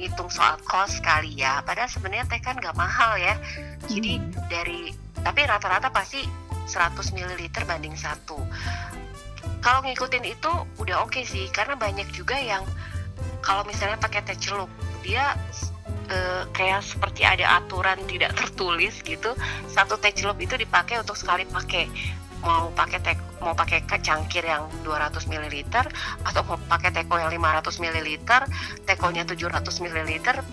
ngitung 0.02 0.34
soal 0.34 0.58
cost 0.66 0.98
kali 1.06 1.38
ya. 1.38 1.62
Padahal 1.62 1.90
sebenarnya 1.90 2.26
teh 2.26 2.42
kan 2.42 2.58
nggak 2.58 2.74
mahal 2.74 3.16
ya. 3.22 3.38
Jadi 3.86 4.18
Hmm. 4.18 4.34
dari 4.50 4.90
tapi 5.22 5.46
rata-rata 5.46 5.94
pasti 5.94 6.26
100 6.68 7.14
ml 7.14 7.42
banding 7.66 7.96
satu. 7.96 8.38
Kalau 9.62 9.80
ngikutin 9.84 10.26
itu 10.26 10.52
udah 10.80 11.04
oke 11.04 11.22
sih 11.26 11.50
karena 11.50 11.76
banyak 11.76 12.08
juga 12.14 12.38
yang 12.38 12.64
kalau 13.48 13.64
misalnya 13.64 13.96
pakai 13.96 14.28
teh 14.28 14.36
celup 14.36 14.68
dia 15.00 15.32
eh, 16.12 16.44
kayak 16.52 16.84
seperti 16.84 17.24
ada 17.24 17.64
aturan 17.64 17.96
tidak 18.12 18.36
tertulis 18.36 19.00
gitu 19.08 19.32
satu 19.72 19.96
teh 19.96 20.12
celup 20.12 20.36
itu 20.44 20.60
dipakai 20.60 21.00
untuk 21.00 21.16
sekali 21.16 21.48
pakai. 21.48 21.88
Mau 22.38 22.70
pakai 22.70 23.02
teh 23.02 23.16
mau 23.42 23.58
pakai 23.58 23.82
cangkir 23.88 24.46
yang 24.46 24.70
200 24.86 25.26
ml 25.26 25.56
atau 26.22 26.42
mau 26.46 26.60
pakai 26.70 26.94
teko 26.94 27.18
yang 27.18 27.34
500 27.34 27.82
ml 27.82 28.08
tekonya 28.86 29.24
700 29.26 29.58
ml 29.82 30.10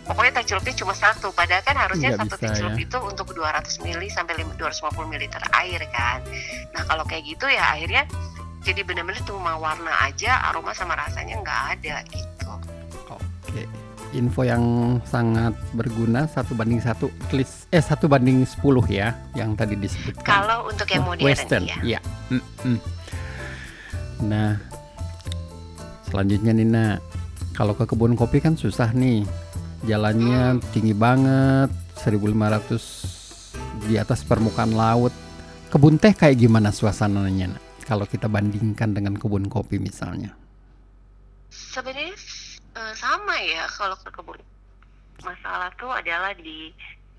pokoknya 0.08 0.32
teh 0.40 0.44
celupnya 0.48 0.74
cuma 0.80 0.94
satu. 0.96 1.28
Padahal 1.34 1.60
kan 1.60 1.76
harusnya 1.76 2.16
Nggak 2.16 2.24
satu 2.24 2.34
bisa, 2.38 2.42
teh 2.46 2.50
celup 2.56 2.76
ya. 2.78 2.84
itu 2.88 2.96
untuk 3.04 3.26
200 3.36 3.84
ml 3.84 4.00
sampai 4.08 4.32
250 4.56 5.12
ml 5.12 5.24
air 5.60 5.80
kan. 5.92 6.24
Nah 6.72 6.82
kalau 6.88 7.04
kayak 7.04 7.26
gitu 7.26 7.50
ya 7.52 7.74
akhirnya 7.76 8.08
jadi 8.64 8.80
benar-benar 8.80 9.20
cuma 9.28 9.60
warna 9.60 9.92
aja 10.08 10.40
aroma 10.48 10.72
sama 10.72 10.96
rasanya 10.96 11.36
nggak 11.44 11.62
ada 11.76 11.96
gitu 12.08 12.48
info 14.14 14.46
yang 14.46 14.62
sangat 15.02 15.58
berguna 15.74 16.30
satu 16.30 16.54
banding 16.54 16.78
satu, 16.78 17.10
at 17.26 17.32
least 17.34 17.66
eh 17.74 17.82
satu 17.82 18.06
banding 18.06 18.46
10 18.46 18.62
ya, 18.86 19.14
yang 19.34 19.58
tadi 19.58 19.74
disebutkan. 19.74 20.22
kalau 20.22 20.70
untuk 20.70 20.86
yang 20.86 21.02
Oh, 21.02 21.12
modern 21.12 21.26
Western, 21.26 21.66
ya 21.66 21.78
ya. 21.82 22.00
Mm-mm. 22.30 22.78
Nah, 24.24 24.54
selanjutnya 26.06 26.54
Nina, 26.54 26.86
kalau 27.52 27.74
ke 27.74 27.84
kebun 27.84 28.14
kopi 28.14 28.38
kan 28.38 28.54
susah 28.54 28.94
nih, 28.94 29.26
jalannya 29.82 30.62
tinggi 30.70 30.94
banget, 30.94 31.74
1.500 31.98 33.90
di 33.90 33.98
atas 33.98 34.22
permukaan 34.22 34.72
laut. 34.72 35.10
Kebun 35.68 35.98
teh 35.98 36.14
kayak 36.14 36.38
gimana 36.38 36.70
suasananya? 36.70 37.58
Nak? 37.58 37.62
Kalau 37.84 38.06
kita 38.06 38.30
bandingkan 38.30 38.94
dengan 38.94 39.18
kebun 39.18 39.50
kopi 39.50 39.82
misalnya. 39.82 40.32
sebenarnya 41.50 42.14
eh, 42.74 42.94
sama 42.98 43.34
ya 43.40 43.64
kalau 43.70 43.96
ke 43.98 44.10
kebun. 44.10 44.40
Masalah 45.22 45.70
tuh 45.78 45.94
adalah 45.94 46.34
di 46.34 46.74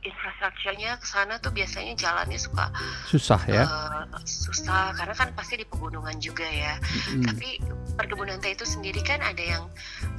infrastrukturnya 0.06 1.02
ke 1.02 1.06
sana 1.10 1.42
tuh 1.42 1.50
biasanya 1.50 1.98
jalannya 1.98 2.38
suka 2.38 2.70
Susah 3.10 3.42
ya. 3.50 3.66
eh, 3.66 4.06
susah 4.22 4.94
karena 4.94 5.16
kan 5.18 5.34
pasti 5.34 5.58
di 5.58 5.66
pegunungan 5.66 6.14
juga 6.22 6.46
ya. 6.46 6.78
Mm. 7.10 7.26
tapi 7.26 7.58
perkebunan 7.98 8.38
teh 8.38 8.54
itu 8.54 8.62
sendiri 8.70 9.02
kan 9.02 9.18
ada 9.26 9.42
yang 9.42 9.66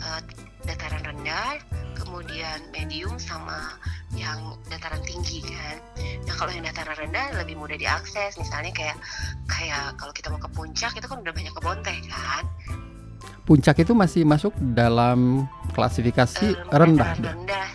eh, 0.02 0.20
dataran 0.66 1.02
rendah 1.06 1.62
kemudian 1.94 2.58
medium 2.74 3.14
sama 3.16 3.78
yang 4.14 4.58
dataran 4.68 5.00
tinggi 5.06 5.40
kan. 5.42 5.76
Nah 6.28 6.34
kalau 6.36 6.52
yang 6.52 6.66
dataran 6.66 6.94
rendah 6.94 7.34
lebih 7.42 7.56
mudah 7.56 7.78
diakses. 7.78 8.36
Misalnya 8.36 8.70
kayak 8.74 8.98
kayak 9.48 9.96
kalau 9.96 10.12
kita 10.12 10.28
mau 10.28 10.40
ke 10.40 10.50
puncak 10.52 10.92
itu 10.94 11.06
kan 11.08 11.18
udah 11.22 11.32
banyak 11.32 11.52
kebun 11.54 11.78
teh 11.82 11.98
kan 12.10 12.44
Puncak 13.46 13.78
itu 13.78 13.94
masih 13.94 14.22
masuk 14.22 14.50
dalam 14.58 15.46
klasifikasi 15.70 16.50
Eh, 16.50 16.58
rendah. 16.68 17.14
rendah 17.14 17.66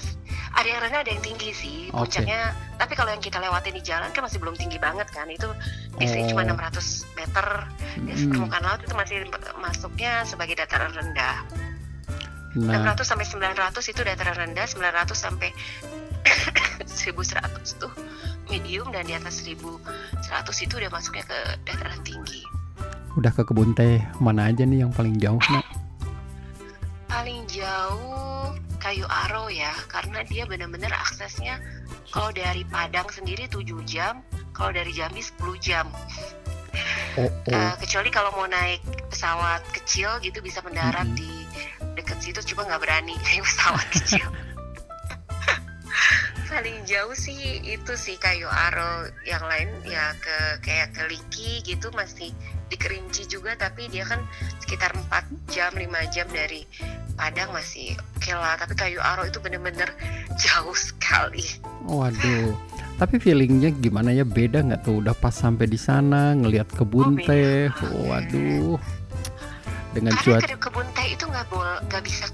ada 0.52 0.68
yang 0.68 0.84
rendah 0.84 1.00
ada 1.00 1.10
yang 1.10 1.24
tinggi 1.24 1.50
sih 1.52 1.78
Oke. 1.90 2.06
puncaknya 2.12 2.52
tapi 2.76 2.94
kalau 2.94 3.10
yang 3.10 3.18
kita 3.20 3.40
lewatin 3.40 3.72
di 3.72 3.82
jalan 3.82 4.12
kan 4.12 4.22
masih 4.22 4.38
belum 4.38 4.54
tinggi 4.54 4.78
banget 4.78 5.08
kan 5.10 5.26
itu 5.26 5.48
biasanya 5.96 6.28
cuma 6.28 6.44
Oh. 6.44 6.54
600 6.54 6.86
meter 7.16 7.46
di 7.98 8.12
Mm. 8.14 8.30
permukaan 8.30 8.62
laut 8.62 8.80
itu 8.80 8.94
masih 8.94 9.16
masuknya 9.58 10.12
sebagai 10.22 10.54
dataran 10.54 10.92
rendah 10.92 11.48
Nah, 12.54 12.84
600 12.84 13.08
sampai 13.08 13.26
900 13.26 13.88
itu 13.88 14.02
dataran 14.04 14.36
rendah 14.38 14.68
900 14.68 15.16
sampai 15.16 15.50
1100 16.86 17.42
tuh 17.80 17.90
medium 18.46 18.92
dan 18.92 19.08
di 19.08 19.16
atas 19.16 19.42
1100 19.42 19.82
itu 20.60 20.74
udah 20.76 20.92
masuknya 20.92 21.24
ke 21.24 21.38
dataran 21.64 22.02
tinggi 22.04 22.44
udah 23.16 23.32
ke 23.32 23.44
kebun 23.44 23.76
teh 23.76 24.00
mana 24.24 24.48
aja 24.48 24.64
nih 24.64 24.88
yang 24.88 24.92
paling 24.92 25.20
jauh, 25.20 25.42
Nak? 25.52 25.66
paling 27.08 27.44
jauh 27.46 28.56
kayu 28.80 29.04
aro 29.06 29.52
ya 29.52 29.76
karena 29.92 30.24
dia 30.24 30.48
benar-benar 30.48 30.96
aksesnya 30.96 31.60
kalau 32.10 32.32
dari 32.32 32.64
Padang 32.66 33.06
sendiri 33.12 33.52
7 33.52 33.68
jam 33.84 34.24
kalau 34.56 34.72
dari 34.72 34.96
Jambi 34.96 35.20
10 35.20 35.60
jam 35.60 35.86
Oh, 37.20 37.28
oh. 37.28 37.52
Eh, 37.52 37.76
kecuali 37.84 38.08
kalau 38.08 38.32
mau 38.32 38.48
naik 38.48 38.80
pesawat 39.12 39.60
kecil 39.76 40.08
gitu 40.24 40.40
bisa 40.40 40.64
mendarat 40.64 41.04
Mhm. 41.04 41.20
di 41.20 41.44
deket 42.00 42.24
situ 42.24 42.40
cuma 42.56 42.64
nggak 42.64 42.80
berani 42.80 43.20
naik 43.28 43.44
pesawat 43.44 43.88
kecil 43.92 44.24
paling 46.48 46.80
jauh 46.88 47.12
sih 47.12 47.60
itu 47.60 47.92
sih 48.00 48.16
kayu 48.16 48.48
aro 48.48 49.12
yang 49.28 49.44
lain 49.44 49.68
ya 49.84 50.16
ke 50.24 50.64
kayak 50.64 50.96
ke 50.96 51.04
Liki 51.12 51.60
gitu 51.68 51.92
masih 51.92 52.32
di 52.72 52.80
Kerinci 52.80 53.28
juga 53.28 53.52
tapi 53.54 53.86
dia 53.86 54.02
kan 54.02 54.24
sekitar 54.58 54.96
4 54.96 55.52
jam 55.52 55.76
5 55.76 55.84
jam 56.10 56.28
dari 56.32 56.64
Padang 57.12 57.52
masih 57.52 57.92
oke 58.16 58.32
lah 58.32 58.56
tapi 58.56 58.74
kayu 58.74 58.98
aro 58.98 59.28
itu 59.28 59.38
bener-bener 59.38 59.92
jauh 60.42 60.74
sekali 60.74 61.44
Waduh. 61.84 62.56
Tapi 62.96 63.18
feelingnya 63.18 63.74
gimana 63.74 64.14
ya? 64.14 64.22
Beda 64.22 64.62
nggak 64.62 64.86
tuh? 64.86 65.02
Udah 65.02 65.18
pas 65.18 65.34
sampai 65.34 65.66
di 65.66 65.76
sana 65.76 66.38
ngelihat 66.38 66.70
kebun 66.70 67.18
Oh, 67.18 67.26
teh. 67.26 67.66
Waduh. 68.06 68.78
Dengan 69.92 70.14
cuaca. 70.16 70.46
ke 70.46 70.56
kebun 70.56 70.86
teh 70.94 71.08
itu 71.10 71.26
nggak 71.26 71.50
boleh 71.50 71.82
nggak 71.90 72.04
bisa 72.06 72.30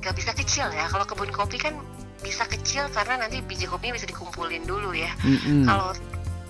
nggak 0.00 0.14
bisa 0.14 0.30
kecil 0.32 0.66
ya 0.70 0.86
kalau 0.86 1.02
kebun 1.02 1.28
kopi 1.28 1.58
kan 1.58 1.74
bisa 2.18 2.46
kecil 2.46 2.86
karena 2.88 3.20
nanti 3.20 3.42
biji 3.42 3.66
kopinya 3.66 3.94
bisa 3.94 4.06
dikumpulin 4.06 4.62
dulu 4.62 4.94
ya 4.94 5.10
Mm-mm. 5.20 5.66
kalau 5.66 5.90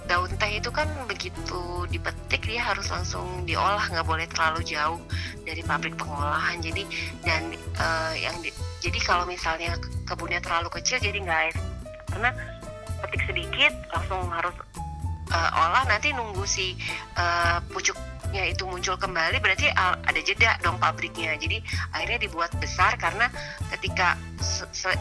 daun 0.07 0.31
teh 0.37 0.59
itu 0.59 0.71
kan 0.75 0.89
begitu 1.07 1.87
dipetik 1.89 2.43
dia 2.47 2.63
harus 2.63 2.91
langsung 2.91 3.47
diolah 3.47 3.83
nggak 3.89 4.07
boleh 4.07 4.27
terlalu 4.29 4.61
jauh 4.67 5.01
dari 5.47 5.63
pabrik 5.63 5.95
pengolahan. 5.95 6.59
Jadi 6.59 6.83
dan 7.23 7.55
eh, 7.57 8.15
yang 8.23 8.37
di- 8.43 8.55
jadi 8.83 8.99
kalau 9.03 9.25
misalnya 9.25 9.79
kebunnya 10.05 10.43
terlalu 10.43 10.69
kecil 10.81 10.99
jadi 10.99 11.19
nggak 11.23 11.43
karena 12.13 12.31
petik 13.03 13.23
sedikit 13.27 13.73
langsung 13.95 14.27
harus 14.31 14.55
eh, 15.31 15.51
olah. 15.59 15.87
Nanti 15.87 16.11
nunggu 16.11 16.45
si 16.45 16.75
eh, 17.17 17.59
pucuknya 17.71 18.49
itu 18.49 18.65
muncul 18.65 18.97
kembali 18.97 19.39
berarti 19.39 19.69
ada 19.77 20.21
jeda 20.25 20.59
dong 20.65 20.81
pabriknya. 20.83 21.39
Jadi 21.39 21.63
akhirnya 21.95 22.19
dibuat 22.27 22.51
besar 22.59 22.97
karena 22.99 23.31
ketika 23.71 24.19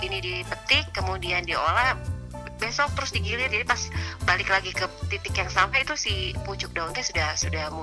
ini 0.04 0.20
dipetik 0.20 0.92
kemudian 0.94 1.44
diolah 1.48 1.98
besok 2.62 2.94
terus 2.94 3.12
digilir. 3.12 3.50
Jadi 3.50 3.66
pas 3.66 3.82
balik 4.24 4.54
lagi 4.54 4.72
ke 4.72 4.86
titik 5.10 5.34
yang 5.34 5.50
sama 5.50 5.82
itu 5.82 5.98
si 5.98 6.14
pucuk 6.46 6.70
daun 6.78 6.94
teh 6.94 7.02
sudah 7.02 7.34
sudah 7.34 7.74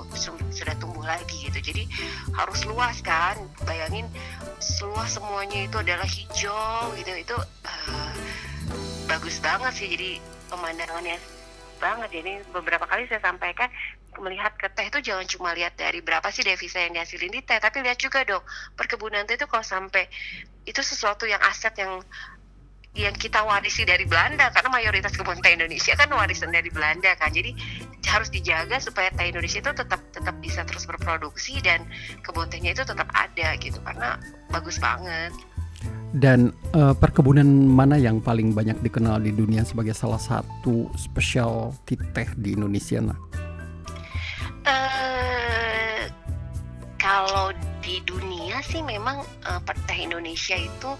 sudah 0.54 0.74
tumbuh 0.78 1.02
lagi 1.02 1.50
gitu. 1.50 1.58
Jadi 1.58 1.90
harus 2.38 2.62
luas 2.70 3.02
kan. 3.02 3.34
Bayangin 3.66 4.06
seluas 4.62 5.18
semuanya 5.18 5.66
itu 5.66 5.76
adalah 5.82 6.06
hijau 6.06 6.94
gitu. 6.94 7.12
Itu 7.18 7.36
eh, 7.66 8.12
bagus 9.10 9.42
banget 9.42 9.74
sih. 9.74 9.90
Jadi 9.90 10.10
pemandangannya 10.46 11.18
banget. 11.82 12.08
Jadi 12.14 12.32
beberapa 12.54 12.86
kali 12.86 13.10
saya 13.10 13.18
sampaikan 13.18 13.66
melihat 14.18 14.50
ke 14.58 14.66
teh 14.74 14.90
itu 14.90 14.98
jangan 15.04 15.26
cuma 15.30 15.54
lihat 15.54 15.78
dari 15.78 16.02
berapa 16.02 16.26
sih 16.34 16.42
devisa 16.42 16.82
yang 16.82 16.96
dihasilin 16.96 17.30
di 17.30 17.40
teh 17.44 17.60
tapi 17.62 17.84
lihat 17.86 18.00
juga 18.00 18.26
dong 18.26 18.42
perkebunan 18.74 19.22
teh 19.24 19.38
itu 19.38 19.46
kalau 19.46 19.62
sampai 19.62 20.10
itu 20.66 20.80
sesuatu 20.82 21.24
yang 21.24 21.40
aset 21.46 21.72
yang 21.78 22.02
yang 22.98 23.14
kita 23.14 23.46
warisi 23.46 23.86
dari 23.86 24.02
Belanda 24.02 24.50
karena 24.50 24.74
mayoritas 24.74 25.14
kebun 25.14 25.38
teh 25.38 25.54
Indonesia 25.54 25.94
kan 25.94 26.10
warisan 26.10 26.50
dari 26.50 26.66
Belanda 26.66 27.14
kan 27.14 27.30
jadi 27.30 27.54
harus 28.10 28.26
dijaga 28.26 28.82
supaya 28.82 29.14
teh 29.14 29.30
Indonesia 29.30 29.62
itu 29.62 29.70
tetap 29.70 30.02
tetap 30.10 30.34
bisa 30.42 30.66
terus 30.66 30.82
berproduksi 30.82 31.62
dan 31.62 31.86
kebun 32.26 32.50
tehnya 32.50 32.74
itu 32.74 32.82
tetap 32.82 33.06
ada 33.14 33.54
gitu 33.62 33.78
karena 33.86 34.18
bagus 34.50 34.82
banget 34.82 35.30
Dan 36.08 36.56
eh, 36.72 36.96
perkebunan 36.96 37.46
mana 37.46 38.00
yang 38.00 38.18
paling 38.18 38.56
banyak 38.56 38.80
dikenal 38.80 39.20
di 39.20 39.30
dunia 39.30 39.62
sebagai 39.62 39.92
salah 39.92 40.18
satu 40.18 40.88
specialty 40.96 42.00
teh 42.16 42.28
di 42.34 42.56
Indonesia? 42.56 42.98
Nah, 43.04 43.18
eh 44.64 46.08
kalau 46.96 47.52
di 47.84 48.00
dunia 48.08 48.58
sih 48.64 48.80
memang 48.80 49.20
per- 49.68 49.78
teh 49.84 50.00
Indonesia 50.00 50.56
itu 50.56 50.90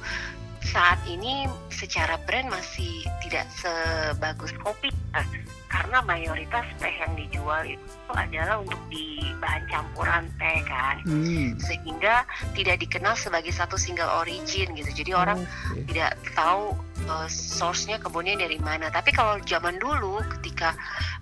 saat 0.69 1.01
ini 1.09 1.49
secara 1.73 2.21
brand 2.29 2.53
masih 2.53 3.07
tidak 3.25 3.49
sebagus 3.57 4.53
kopi 4.61 4.93
ya. 5.15 5.23
karena 5.69 6.01
mayoritas 6.05 6.65
teh 6.81 6.93
yang 6.93 7.13
dijual 7.17 7.61
itu 7.65 8.13
adalah 8.13 8.61
untuk 8.61 8.81
di 8.89 9.21
bahan 9.39 9.65
campuran 9.69 10.25
teh 10.41 10.59
kan 10.65 10.97
Hmm, 11.09 11.57
sehingga 11.61 12.25
tidak 12.53 12.83
dikenal 12.85 13.15
sebagai 13.17 13.53
satu 13.55 13.81
single 13.81 14.09
origin 14.21 14.75
gitu 14.77 14.91
jadi 14.93 15.13
orang 15.17 15.41
oke. 15.45 15.89
tidak 15.89 16.17
tahu 16.37 16.77
uh, 17.09 17.29
source-nya 17.31 17.97
kebunnya 18.03 18.37
dari 18.37 18.59
mana. 18.61 18.93
Tapi 18.93 19.15
kalau 19.15 19.41
zaman 19.47 19.81
dulu 19.81 20.21
ketika 20.39 20.77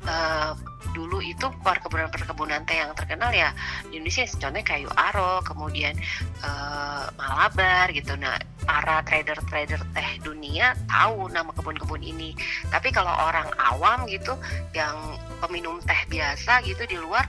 uh, 0.09 0.57
dulu 0.97 1.20
itu 1.20 1.44
perkebunan-perkebunan 1.61 2.64
teh 2.64 2.80
yang 2.80 2.97
terkenal 2.97 3.28
ya 3.28 3.53
di 3.92 4.01
Indonesia 4.01 4.24
contohnya 4.24 4.64
kayu 4.64 4.88
aro, 4.97 5.44
kemudian 5.44 5.92
uh, 6.40 7.12
Malabar 7.20 7.92
gitu. 7.92 8.16
Nah, 8.16 8.40
para 8.64 9.05
trader-trader 9.05 9.84
teh 9.92 10.11
dunia 10.24 10.72
tahu 10.88 11.28
nama 11.28 11.53
kebun-kebun 11.53 12.01
ini. 12.01 12.32
Tapi 12.72 12.88
kalau 12.88 13.12
orang 13.12 13.53
awam 13.61 14.09
gitu 14.09 14.32
yang 14.72 14.97
peminum 15.44 15.76
teh 15.84 16.01
biasa 16.09 16.64
gitu 16.64 16.88
di 16.88 16.97
luar 16.97 17.28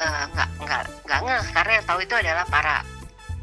uh, 0.00 0.24
nggak 0.32 0.48
nggak 0.64 0.82
nggak 1.04 1.20
ngeh 1.20 1.44
karena 1.52 1.72
yang 1.76 1.86
tahu 1.86 1.98
itu 2.00 2.14
adalah 2.16 2.44
para 2.48 2.80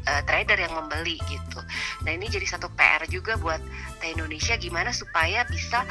uh, 0.06 0.22
trader 0.26 0.58
yang 0.58 0.74
membeli 0.74 1.18
gitu. 1.26 1.60
Nah 2.02 2.10
ini 2.12 2.26
jadi 2.26 2.46
satu 2.46 2.70
PR 2.74 3.06
juga 3.06 3.38
buat 3.38 3.60
teh 4.02 4.10
Indonesia 4.14 4.58
gimana 4.58 4.90
supaya 4.90 5.46
bisa 5.46 5.86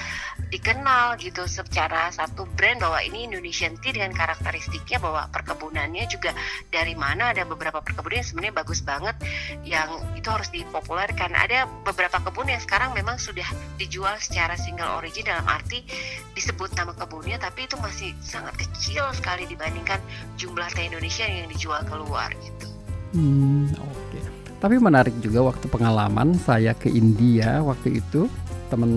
dikenal 0.51 1.16
gitu 1.20 1.47
secara 1.47 2.12
satu 2.12 2.43
brand 2.59 2.84
bahwa 2.84 2.99
ini 2.99 3.32
Indonesian 3.32 3.80
tea 3.80 3.95
dengan 3.95 4.12
karakteristiknya 4.12 4.99
bahwa 4.99 5.32
perkebunannya 5.32 6.05
juga 6.12 6.36
dari 6.68 6.91
mana 6.91 7.32
ada 7.32 7.47
beberapa 7.47 7.80
perkebunan 7.80 8.20
yang 8.20 8.28
sebenarnya 8.28 8.55
bagus 8.59 8.80
banget 8.84 9.16
yang 9.64 9.88
itu 10.20 10.28
harus 10.28 10.51
dipopulerkan. 10.51 11.32
Ada 11.32 11.68
beberapa 11.88 12.20
kebun 12.20 12.51
yang 12.51 12.59
sekarang 12.59 12.91
memang 12.91 13.16
sudah 13.16 13.47
dijual 13.80 14.20
secara 14.20 14.59
single 14.59 14.99
origin 14.99 15.24
dalam 15.24 15.47
arti 15.47 15.88
disebut 16.36 16.76
nama 16.76 16.91
kebunnya 16.95 17.39
tapi 17.39 17.68
itu 17.68 17.76
masih 17.80 18.12
sangat 18.24 18.55
kecil 18.59 19.07
sekali 19.16 19.47
dibandingkan 19.47 19.99
jumlah 20.36 20.68
teh 20.72 20.88
Indonesia 20.88 21.28
yang 21.28 21.47
dijual 21.51 21.84
keluar 21.88 22.32
gitu. 22.39 22.70
Hmm, 23.12 23.68
oke. 23.76 24.20
Tapi 24.62 24.76
menarik 24.78 25.16
juga 25.20 25.41
waktu 25.51 25.66
pengalaman 25.68 26.38
saya 26.38 26.72
ke 26.78 26.88
India 26.88 27.59
waktu 27.66 27.99
itu 27.99 28.30
temen 28.72 28.91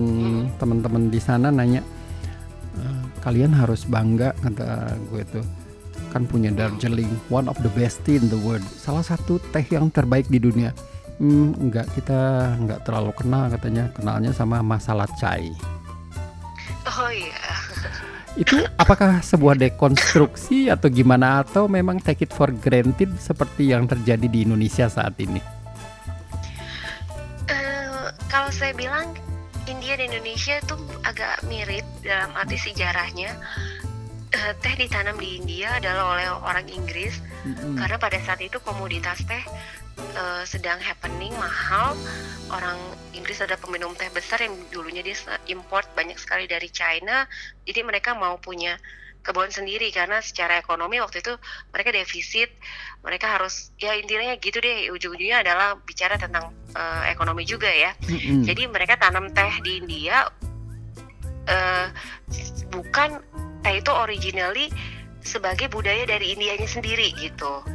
teman-teman 0.55 1.11
di 1.11 1.19
sana 1.19 1.51
nanya 1.51 1.83
"Eh, 2.79 3.01
kalian 3.19 3.51
harus 3.51 3.83
bangga 3.83 4.31
kata 4.39 4.95
gue 5.11 5.23
tuh. 5.27 5.45
Kan 6.15 6.23
punya 6.29 6.47
Darjeeling 6.53 7.11
one 7.27 7.51
of 7.51 7.59
the 7.59 7.71
best 7.75 7.99
tea 8.07 8.15
in 8.15 8.31
the 8.31 8.39
world 8.39 8.63
salah 8.79 9.03
satu 9.03 9.35
teh 9.51 9.65
yang 9.67 9.91
terbaik 9.91 10.31
di 10.31 10.39
dunia. 10.39 10.71
Hmm, 11.19 11.51
enggak 11.59 11.91
kita 11.95 12.55
nggak 12.59 12.87
terlalu 12.87 13.11
kenal 13.19 13.51
katanya. 13.51 13.91
Kenalnya 13.95 14.31
sama 14.31 14.63
masalah 14.63 15.07
chai. 15.19 15.51
Oh 16.87 17.11
iya. 17.11 17.44
Itu 18.35 18.59
apakah 18.75 19.23
sebuah 19.23 19.55
dekonstruksi 19.55 20.67
atau 20.67 20.91
gimana 20.91 21.43
atau 21.43 21.71
memang 21.71 22.03
take 22.03 22.27
it 22.27 22.31
for 22.35 22.51
granted 22.51 23.11
seperti 23.15 23.71
yang 23.71 23.87
terjadi 23.87 24.27
di 24.27 24.43
Indonesia 24.43 24.91
saat 24.91 25.15
ini 25.23 25.39
Eh, 27.45 28.05
kalau 28.27 28.49
saya 28.49 28.73
bilang 28.75 29.13
India 29.65 29.97
dan 29.97 30.13
Indonesia 30.13 30.61
itu 30.61 30.75
agak 31.01 31.41
mirip 31.49 31.85
dalam 32.05 32.33
arti 32.37 32.57
sejarahnya. 32.57 33.33
Eh, 34.35 34.53
teh 34.59 34.75
ditanam 34.75 35.15
di 35.15 35.39
India 35.39 35.79
adalah 35.79 36.17
oleh 36.17 36.27
orang 36.43 36.67
Inggris 36.67 37.23
Mm-mm. 37.47 37.79
karena 37.79 37.95
pada 37.95 38.19
saat 38.19 38.43
itu 38.43 38.59
komoditas 38.59 39.23
teh 39.23 39.43
eh, 39.97 40.43
sedang 40.47 40.77
happening 40.79 41.33
mahal. 41.35 41.95
Orang 42.53 42.77
Inggris 43.17 43.41
ada 43.41 43.57
peminum 43.57 43.97
teh 43.97 44.07
besar 44.13 44.43
yang 44.43 44.53
dulunya 44.69 45.01
dia 45.01 45.17
import 45.49 45.89
banyak 45.97 46.15
sekali 46.19 46.45
dari 46.45 46.69
China. 46.69 47.25
Jadi 47.65 47.81
mereka 47.81 48.13
mau 48.13 48.37
punya 48.37 48.77
kebun 49.25 49.49
sendiri 49.49 49.89
karena 49.89 50.21
secara 50.21 50.61
ekonomi 50.61 51.01
waktu 51.01 51.25
itu 51.25 51.33
mereka 51.73 51.89
defisit. 51.89 52.53
Mereka 53.01 53.25
harus 53.25 53.73
ya 53.81 53.97
intinya 53.97 54.37
gitu 54.37 54.61
deh 54.61 54.93
ujung-ujungnya 54.93 55.41
adalah 55.41 55.73
bicara 55.81 56.21
tentang 56.21 56.53
eh, 56.77 57.09
ekonomi 57.09 57.43
juga 57.43 57.67
ya. 57.67 57.97
Jadi 58.47 58.69
mereka 58.69 59.01
tanam 59.01 59.33
teh 59.33 59.53
di 59.65 59.81
India 59.81 60.29
eh 61.45 61.87
bukan 62.73 63.21
teh 63.61 63.77
itu 63.77 63.91
originally 63.93 64.69
sebagai 65.25 65.69
budaya 65.73 66.05
dari 66.05 66.37
Indianya 66.37 66.69
sendiri 66.69 67.09
gitu. 67.17 67.65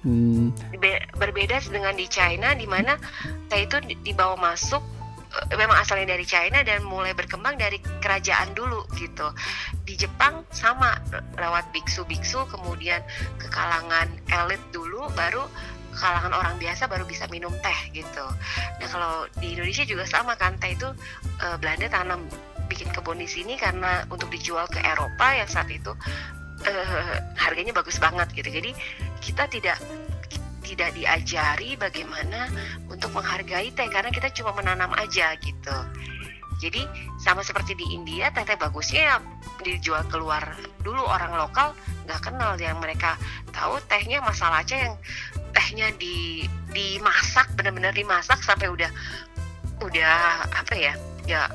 Hmm, 0.00 0.56
Be- 0.80 1.04
berbeda 1.20 1.60
dengan 1.68 1.92
di 1.92 2.08
China 2.08 2.56
di 2.56 2.64
mana 2.64 2.96
teh 3.52 3.68
itu 3.68 3.76
di- 3.84 4.00
dibawa 4.00 4.32
masuk 4.40 4.80
eh, 5.28 5.56
memang 5.60 5.76
asalnya 5.76 6.16
dari 6.16 6.24
China 6.24 6.64
dan 6.64 6.80
mulai 6.88 7.12
berkembang 7.12 7.60
dari 7.60 7.76
kerajaan 8.00 8.56
dulu 8.56 8.80
gitu. 8.96 9.28
Di 9.84 10.00
Jepang 10.00 10.48
sama 10.56 10.96
lewat 11.36 11.68
biksu-biksu 11.76 12.48
kemudian 12.48 13.04
ke 13.36 13.46
kalangan 13.52 14.08
elit 14.32 14.62
dulu 14.72 15.04
baru 15.12 15.44
kalangan 15.90 16.32
orang 16.32 16.54
biasa 16.56 16.88
baru 16.88 17.04
bisa 17.04 17.28
minum 17.28 17.52
teh 17.60 17.80
gitu. 17.92 18.26
Nah 18.80 18.88
kalau 18.88 19.28
di 19.36 19.52
Indonesia 19.52 19.84
juga 19.84 20.08
sama 20.08 20.32
kan 20.40 20.56
teh 20.56 20.72
itu 20.72 20.88
eh, 21.44 21.56
Belanda 21.60 21.92
tanam 21.92 22.24
bikin 22.70 22.88
kebun 22.94 23.18
di 23.18 23.26
sini 23.26 23.58
karena 23.58 24.06
untuk 24.08 24.30
dijual 24.30 24.64
ke 24.70 24.78
Eropa 24.78 25.34
yang 25.34 25.50
saat 25.50 25.66
itu 25.68 25.90
eh, 26.66 27.16
harganya 27.36 27.72
bagus 27.76 27.96
banget 28.00 28.28
gitu. 28.34 28.48
Jadi 28.48 28.70
kita 29.20 29.46
tidak 29.48 29.78
tidak 30.64 30.94
diajari 30.94 31.74
bagaimana 31.74 32.46
untuk 32.86 33.10
menghargai 33.10 33.74
teh 33.74 33.88
karena 33.90 34.10
kita 34.14 34.30
cuma 34.30 34.54
menanam 34.54 34.94
aja 34.94 35.34
gitu. 35.42 35.76
Jadi 36.60 36.84
sama 37.16 37.40
seperti 37.40 37.72
di 37.72 37.96
India 37.96 38.28
teh-teh 38.30 38.54
bagusnya 38.60 39.00
ya 39.00 39.16
dijual 39.64 40.04
keluar 40.12 40.44
dulu 40.84 41.00
orang 41.04 41.32
lokal 41.36 41.72
nggak 42.04 42.20
kenal 42.20 42.52
yang 42.60 42.76
mereka 42.80 43.16
tahu 43.52 43.80
tehnya 43.88 44.20
masalah 44.20 44.60
aja 44.60 44.76
yang 44.76 44.94
tehnya 45.56 45.88
di 45.96 46.44
dimasak 46.70 47.48
benar-benar 47.56 47.92
dimasak 47.96 48.40
sampai 48.44 48.68
udah 48.68 48.92
udah 49.80 50.44
apa 50.52 50.74
ya 50.76 50.92
ya 51.24 51.48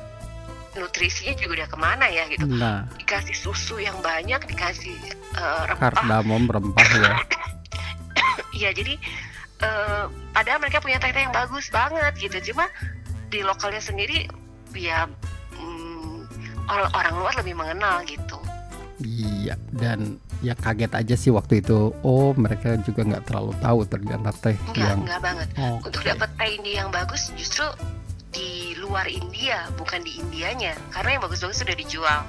nutrisinya 0.75 1.33
juga 1.39 1.63
udah 1.63 1.67
ke 1.71 1.77
mana 1.79 2.05
ya 2.11 2.23
gitu. 2.29 2.45
Nah, 2.45 2.85
dikasih 2.99 3.35
susu 3.35 3.79
yang 3.79 3.97
banyak 4.03 4.39
dikasih 4.45 4.95
eh, 5.35 5.61
rempah. 5.71 5.91
Kardamom 5.91 6.43
rempah 6.47 6.89
ya. 6.95 7.15
Iya 8.55 8.71
jadi 8.71 8.95
eh, 9.67 10.03
padahal 10.31 10.63
mereka 10.63 10.79
punya 10.79 10.95
teh-teh 10.95 11.27
yang 11.27 11.35
bagus 11.35 11.67
banget 11.67 12.15
gitu. 12.15 12.51
Cuma 12.51 12.71
di 13.27 13.43
lokalnya 13.43 13.83
sendiri 13.83 14.31
ya 14.71 15.11
mm, 15.59 16.23
orang 16.71 16.91
orang 16.95 17.13
luar 17.19 17.33
lebih 17.43 17.55
mengenal 17.59 17.99
gitu. 18.07 18.39
Iya, 19.03 19.59
dan 19.75 20.23
ya 20.39 20.55
kaget 20.55 20.91
aja 20.95 21.15
sih 21.19 21.31
waktu 21.35 21.59
itu. 21.59 21.91
Oh, 21.99 22.31
mereka 22.31 22.79
juga 22.79 23.03
nggak 23.03 23.27
terlalu 23.27 23.51
tahu 23.59 23.79
ternyata 23.83 24.31
teh 24.39 24.55
enggak 24.71 24.79
yang 24.79 24.99
enggak 25.03 25.19
banget. 25.19 25.47
Oh, 25.59 25.75
untuk 25.83 26.01
dapat 26.07 26.29
teh 26.39 26.49
ini 26.55 26.79
yang 26.79 26.87
bagus 26.95 27.27
justru 27.35 27.67
di 28.31 28.64
luar 28.85 29.09
India 29.09 29.65
bukan 29.75 30.05
di 30.05 30.21
Indianya. 30.21 30.77
Karena 30.93 31.17
yang 31.17 31.23
bagus-bagus 31.25 31.65
sudah 31.65 31.75
dijual. 31.75 32.21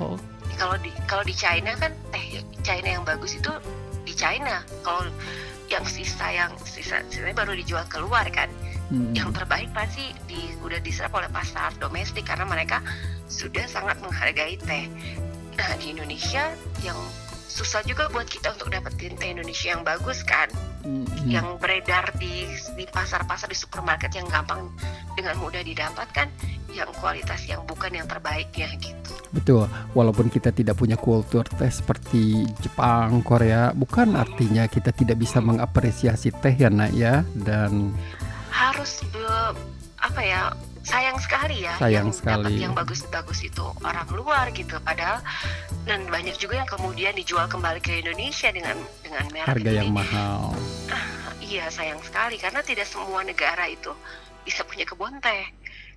Oh. 0.00 0.16
kalau 0.60 0.76
di 0.78 0.92
kalau 1.08 1.24
di 1.24 1.32
China 1.32 1.72
kan 1.80 1.90
teh 2.12 2.44
China 2.60 2.88
yang 3.00 3.04
bagus 3.08 3.34
itu 3.34 3.50
di 4.04 4.12
China. 4.12 4.60
Kalau 4.84 5.08
yang 5.72 5.82
sisa 5.88 6.28
yang 6.28 6.52
sisa 6.68 7.00
sisanya 7.08 7.32
baru 7.32 7.56
dijual 7.56 7.88
keluar 7.88 8.28
kan. 8.28 8.52
Hmm, 8.92 9.16
yang 9.16 9.32
terbaik 9.32 9.72
pasti 9.72 10.12
di, 10.28 10.52
udah 10.60 10.76
diserap 10.84 11.16
oleh 11.16 11.32
pasar 11.32 11.72
domestik. 11.80 12.28
Karena 12.28 12.44
mereka 12.44 12.84
sudah 13.26 13.64
sangat 13.64 13.96
menghargai 14.04 14.60
teh. 14.60 14.84
Nah 15.56 15.70
di 15.80 15.96
Indonesia 15.96 16.52
yang 16.84 17.00
susah 17.52 17.84
juga 17.84 18.08
buat 18.08 18.24
kita 18.24 18.56
untuk 18.56 18.72
dapetin 18.72 19.12
teh 19.20 19.28
Indonesia 19.28 19.76
yang 19.76 19.84
bagus 19.84 20.24
kan, 20.24 20.48
hmm, 20.88 21.04
hmm. 21.04 21.28
yang 21.28 21.46
beredar 21.60 22.08
di 22.16 22.48
di 22.48 22.88
pasar-pasar 22.88 23.52
di 23.52 23.58
supermarket 23.58 24.16
yang 24.16 24.24
gampang 24.32 24.72
dengan 25.12 25.36
mudah 25.36 25.60
didapatkan, 25.60 26.32
yang 26.72 26.88
kualitas 26.96 27.44
yang 27.44 27.60
bukan 27.68 27.92
yang 27.92 28.08
terbaiknya 28.08 28.72
gitu. 28.80 29.12
Betul, 29.36 29.68
walaupun 29.92 30.32
kita 30.32 30.48
tidak 30.48 30.80
punya 30.80 30.96
kultur 30.96 31.44
teh 31.44 31.68
seperti 31.68 32.48
Jepang, 32.64 33.20
Korea, 33.20 33.76
bukan 33.76 34.16
artinya 34.16 34.64
kita 34.64 34.88
tidak 34.96 35.20
bisa 35.20 35.44
mengapresiasi 35.44 36.32
teh 36.32 36.56
ya 36.56 36.72
nak 36.72 36.96
ya 36.96 37.20
dan 37.36 37.92
Harus 38.48 39.04
be- 39.12 39.56
apa 40.00 40.20
ya 40.24 40.52
sayang 40.82 41.18
sekali 41.22 41.62
ya 41.62 41.74
Sayang 41.78 42.10
yang 42.10 42.10
sekali. 42.10 42.54
yang 42.58 42.74
bagus-bagus 42.74 43.46
itu 43.46 43.62
orang 43.86 44.06
luar 44.10 44.50
gitu 44.50 44.78
padahal 44.82 45.22
dan 45.86 46.06
banyak 46.10 46.34
juga 46.38 46.62
yang 46.62 46.70
kemudian 46.70 47.14
dijual 47.14 47.46
kembali 47.46 47.78
ke 47.82 48.02
Indonesia 48.02 48.50
dengan 48.50 48.78
dengan 49.02 49.24
merek 49.30 49.48
harga 49.50 49.70
itu. 49.70 49.78
yang 49.78 49.90
mahal. 49.94 50.54
iya 51.42 51.66
sayang 51.70 52.02
sekali 52.02 52.38
karena 52.38 52.62
tidak 52.62 52.86
semua 52.86 53.22
negara 53.22 53.66
itu 53.66 53.90
bisa 54.42 54.66
punya 54.66 54.82
kebun 54.86 55.18
teh 55.22 55.46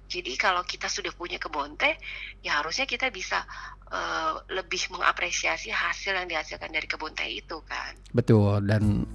jadi 0.06 0.38
kalau 0.38 0.62
kita 0.62 0.86
sudah 0.86 1.10
punya 1.18 1.42
kebun 1.42 1.74
teh 1.78 1.98
ya 2.46 2.62
harusnya 2.62 2.86
kita 2.86 3.10
bisa 3.10 3.42
eh, 3.90 4.34
lebih 4.54 4.86
mengapresiasi 4.94 5.74
hasil 5.74 6.14
yang 6.14 6.30
dihasilkan 6.30 6.70
dari 6.70 6.86
kebun 6.86 7.14
teh 7.18 7.26
itu 7.30 7.58
kan 7.66 7.94
Betul 8.14 8.62
dan 8.70 9.06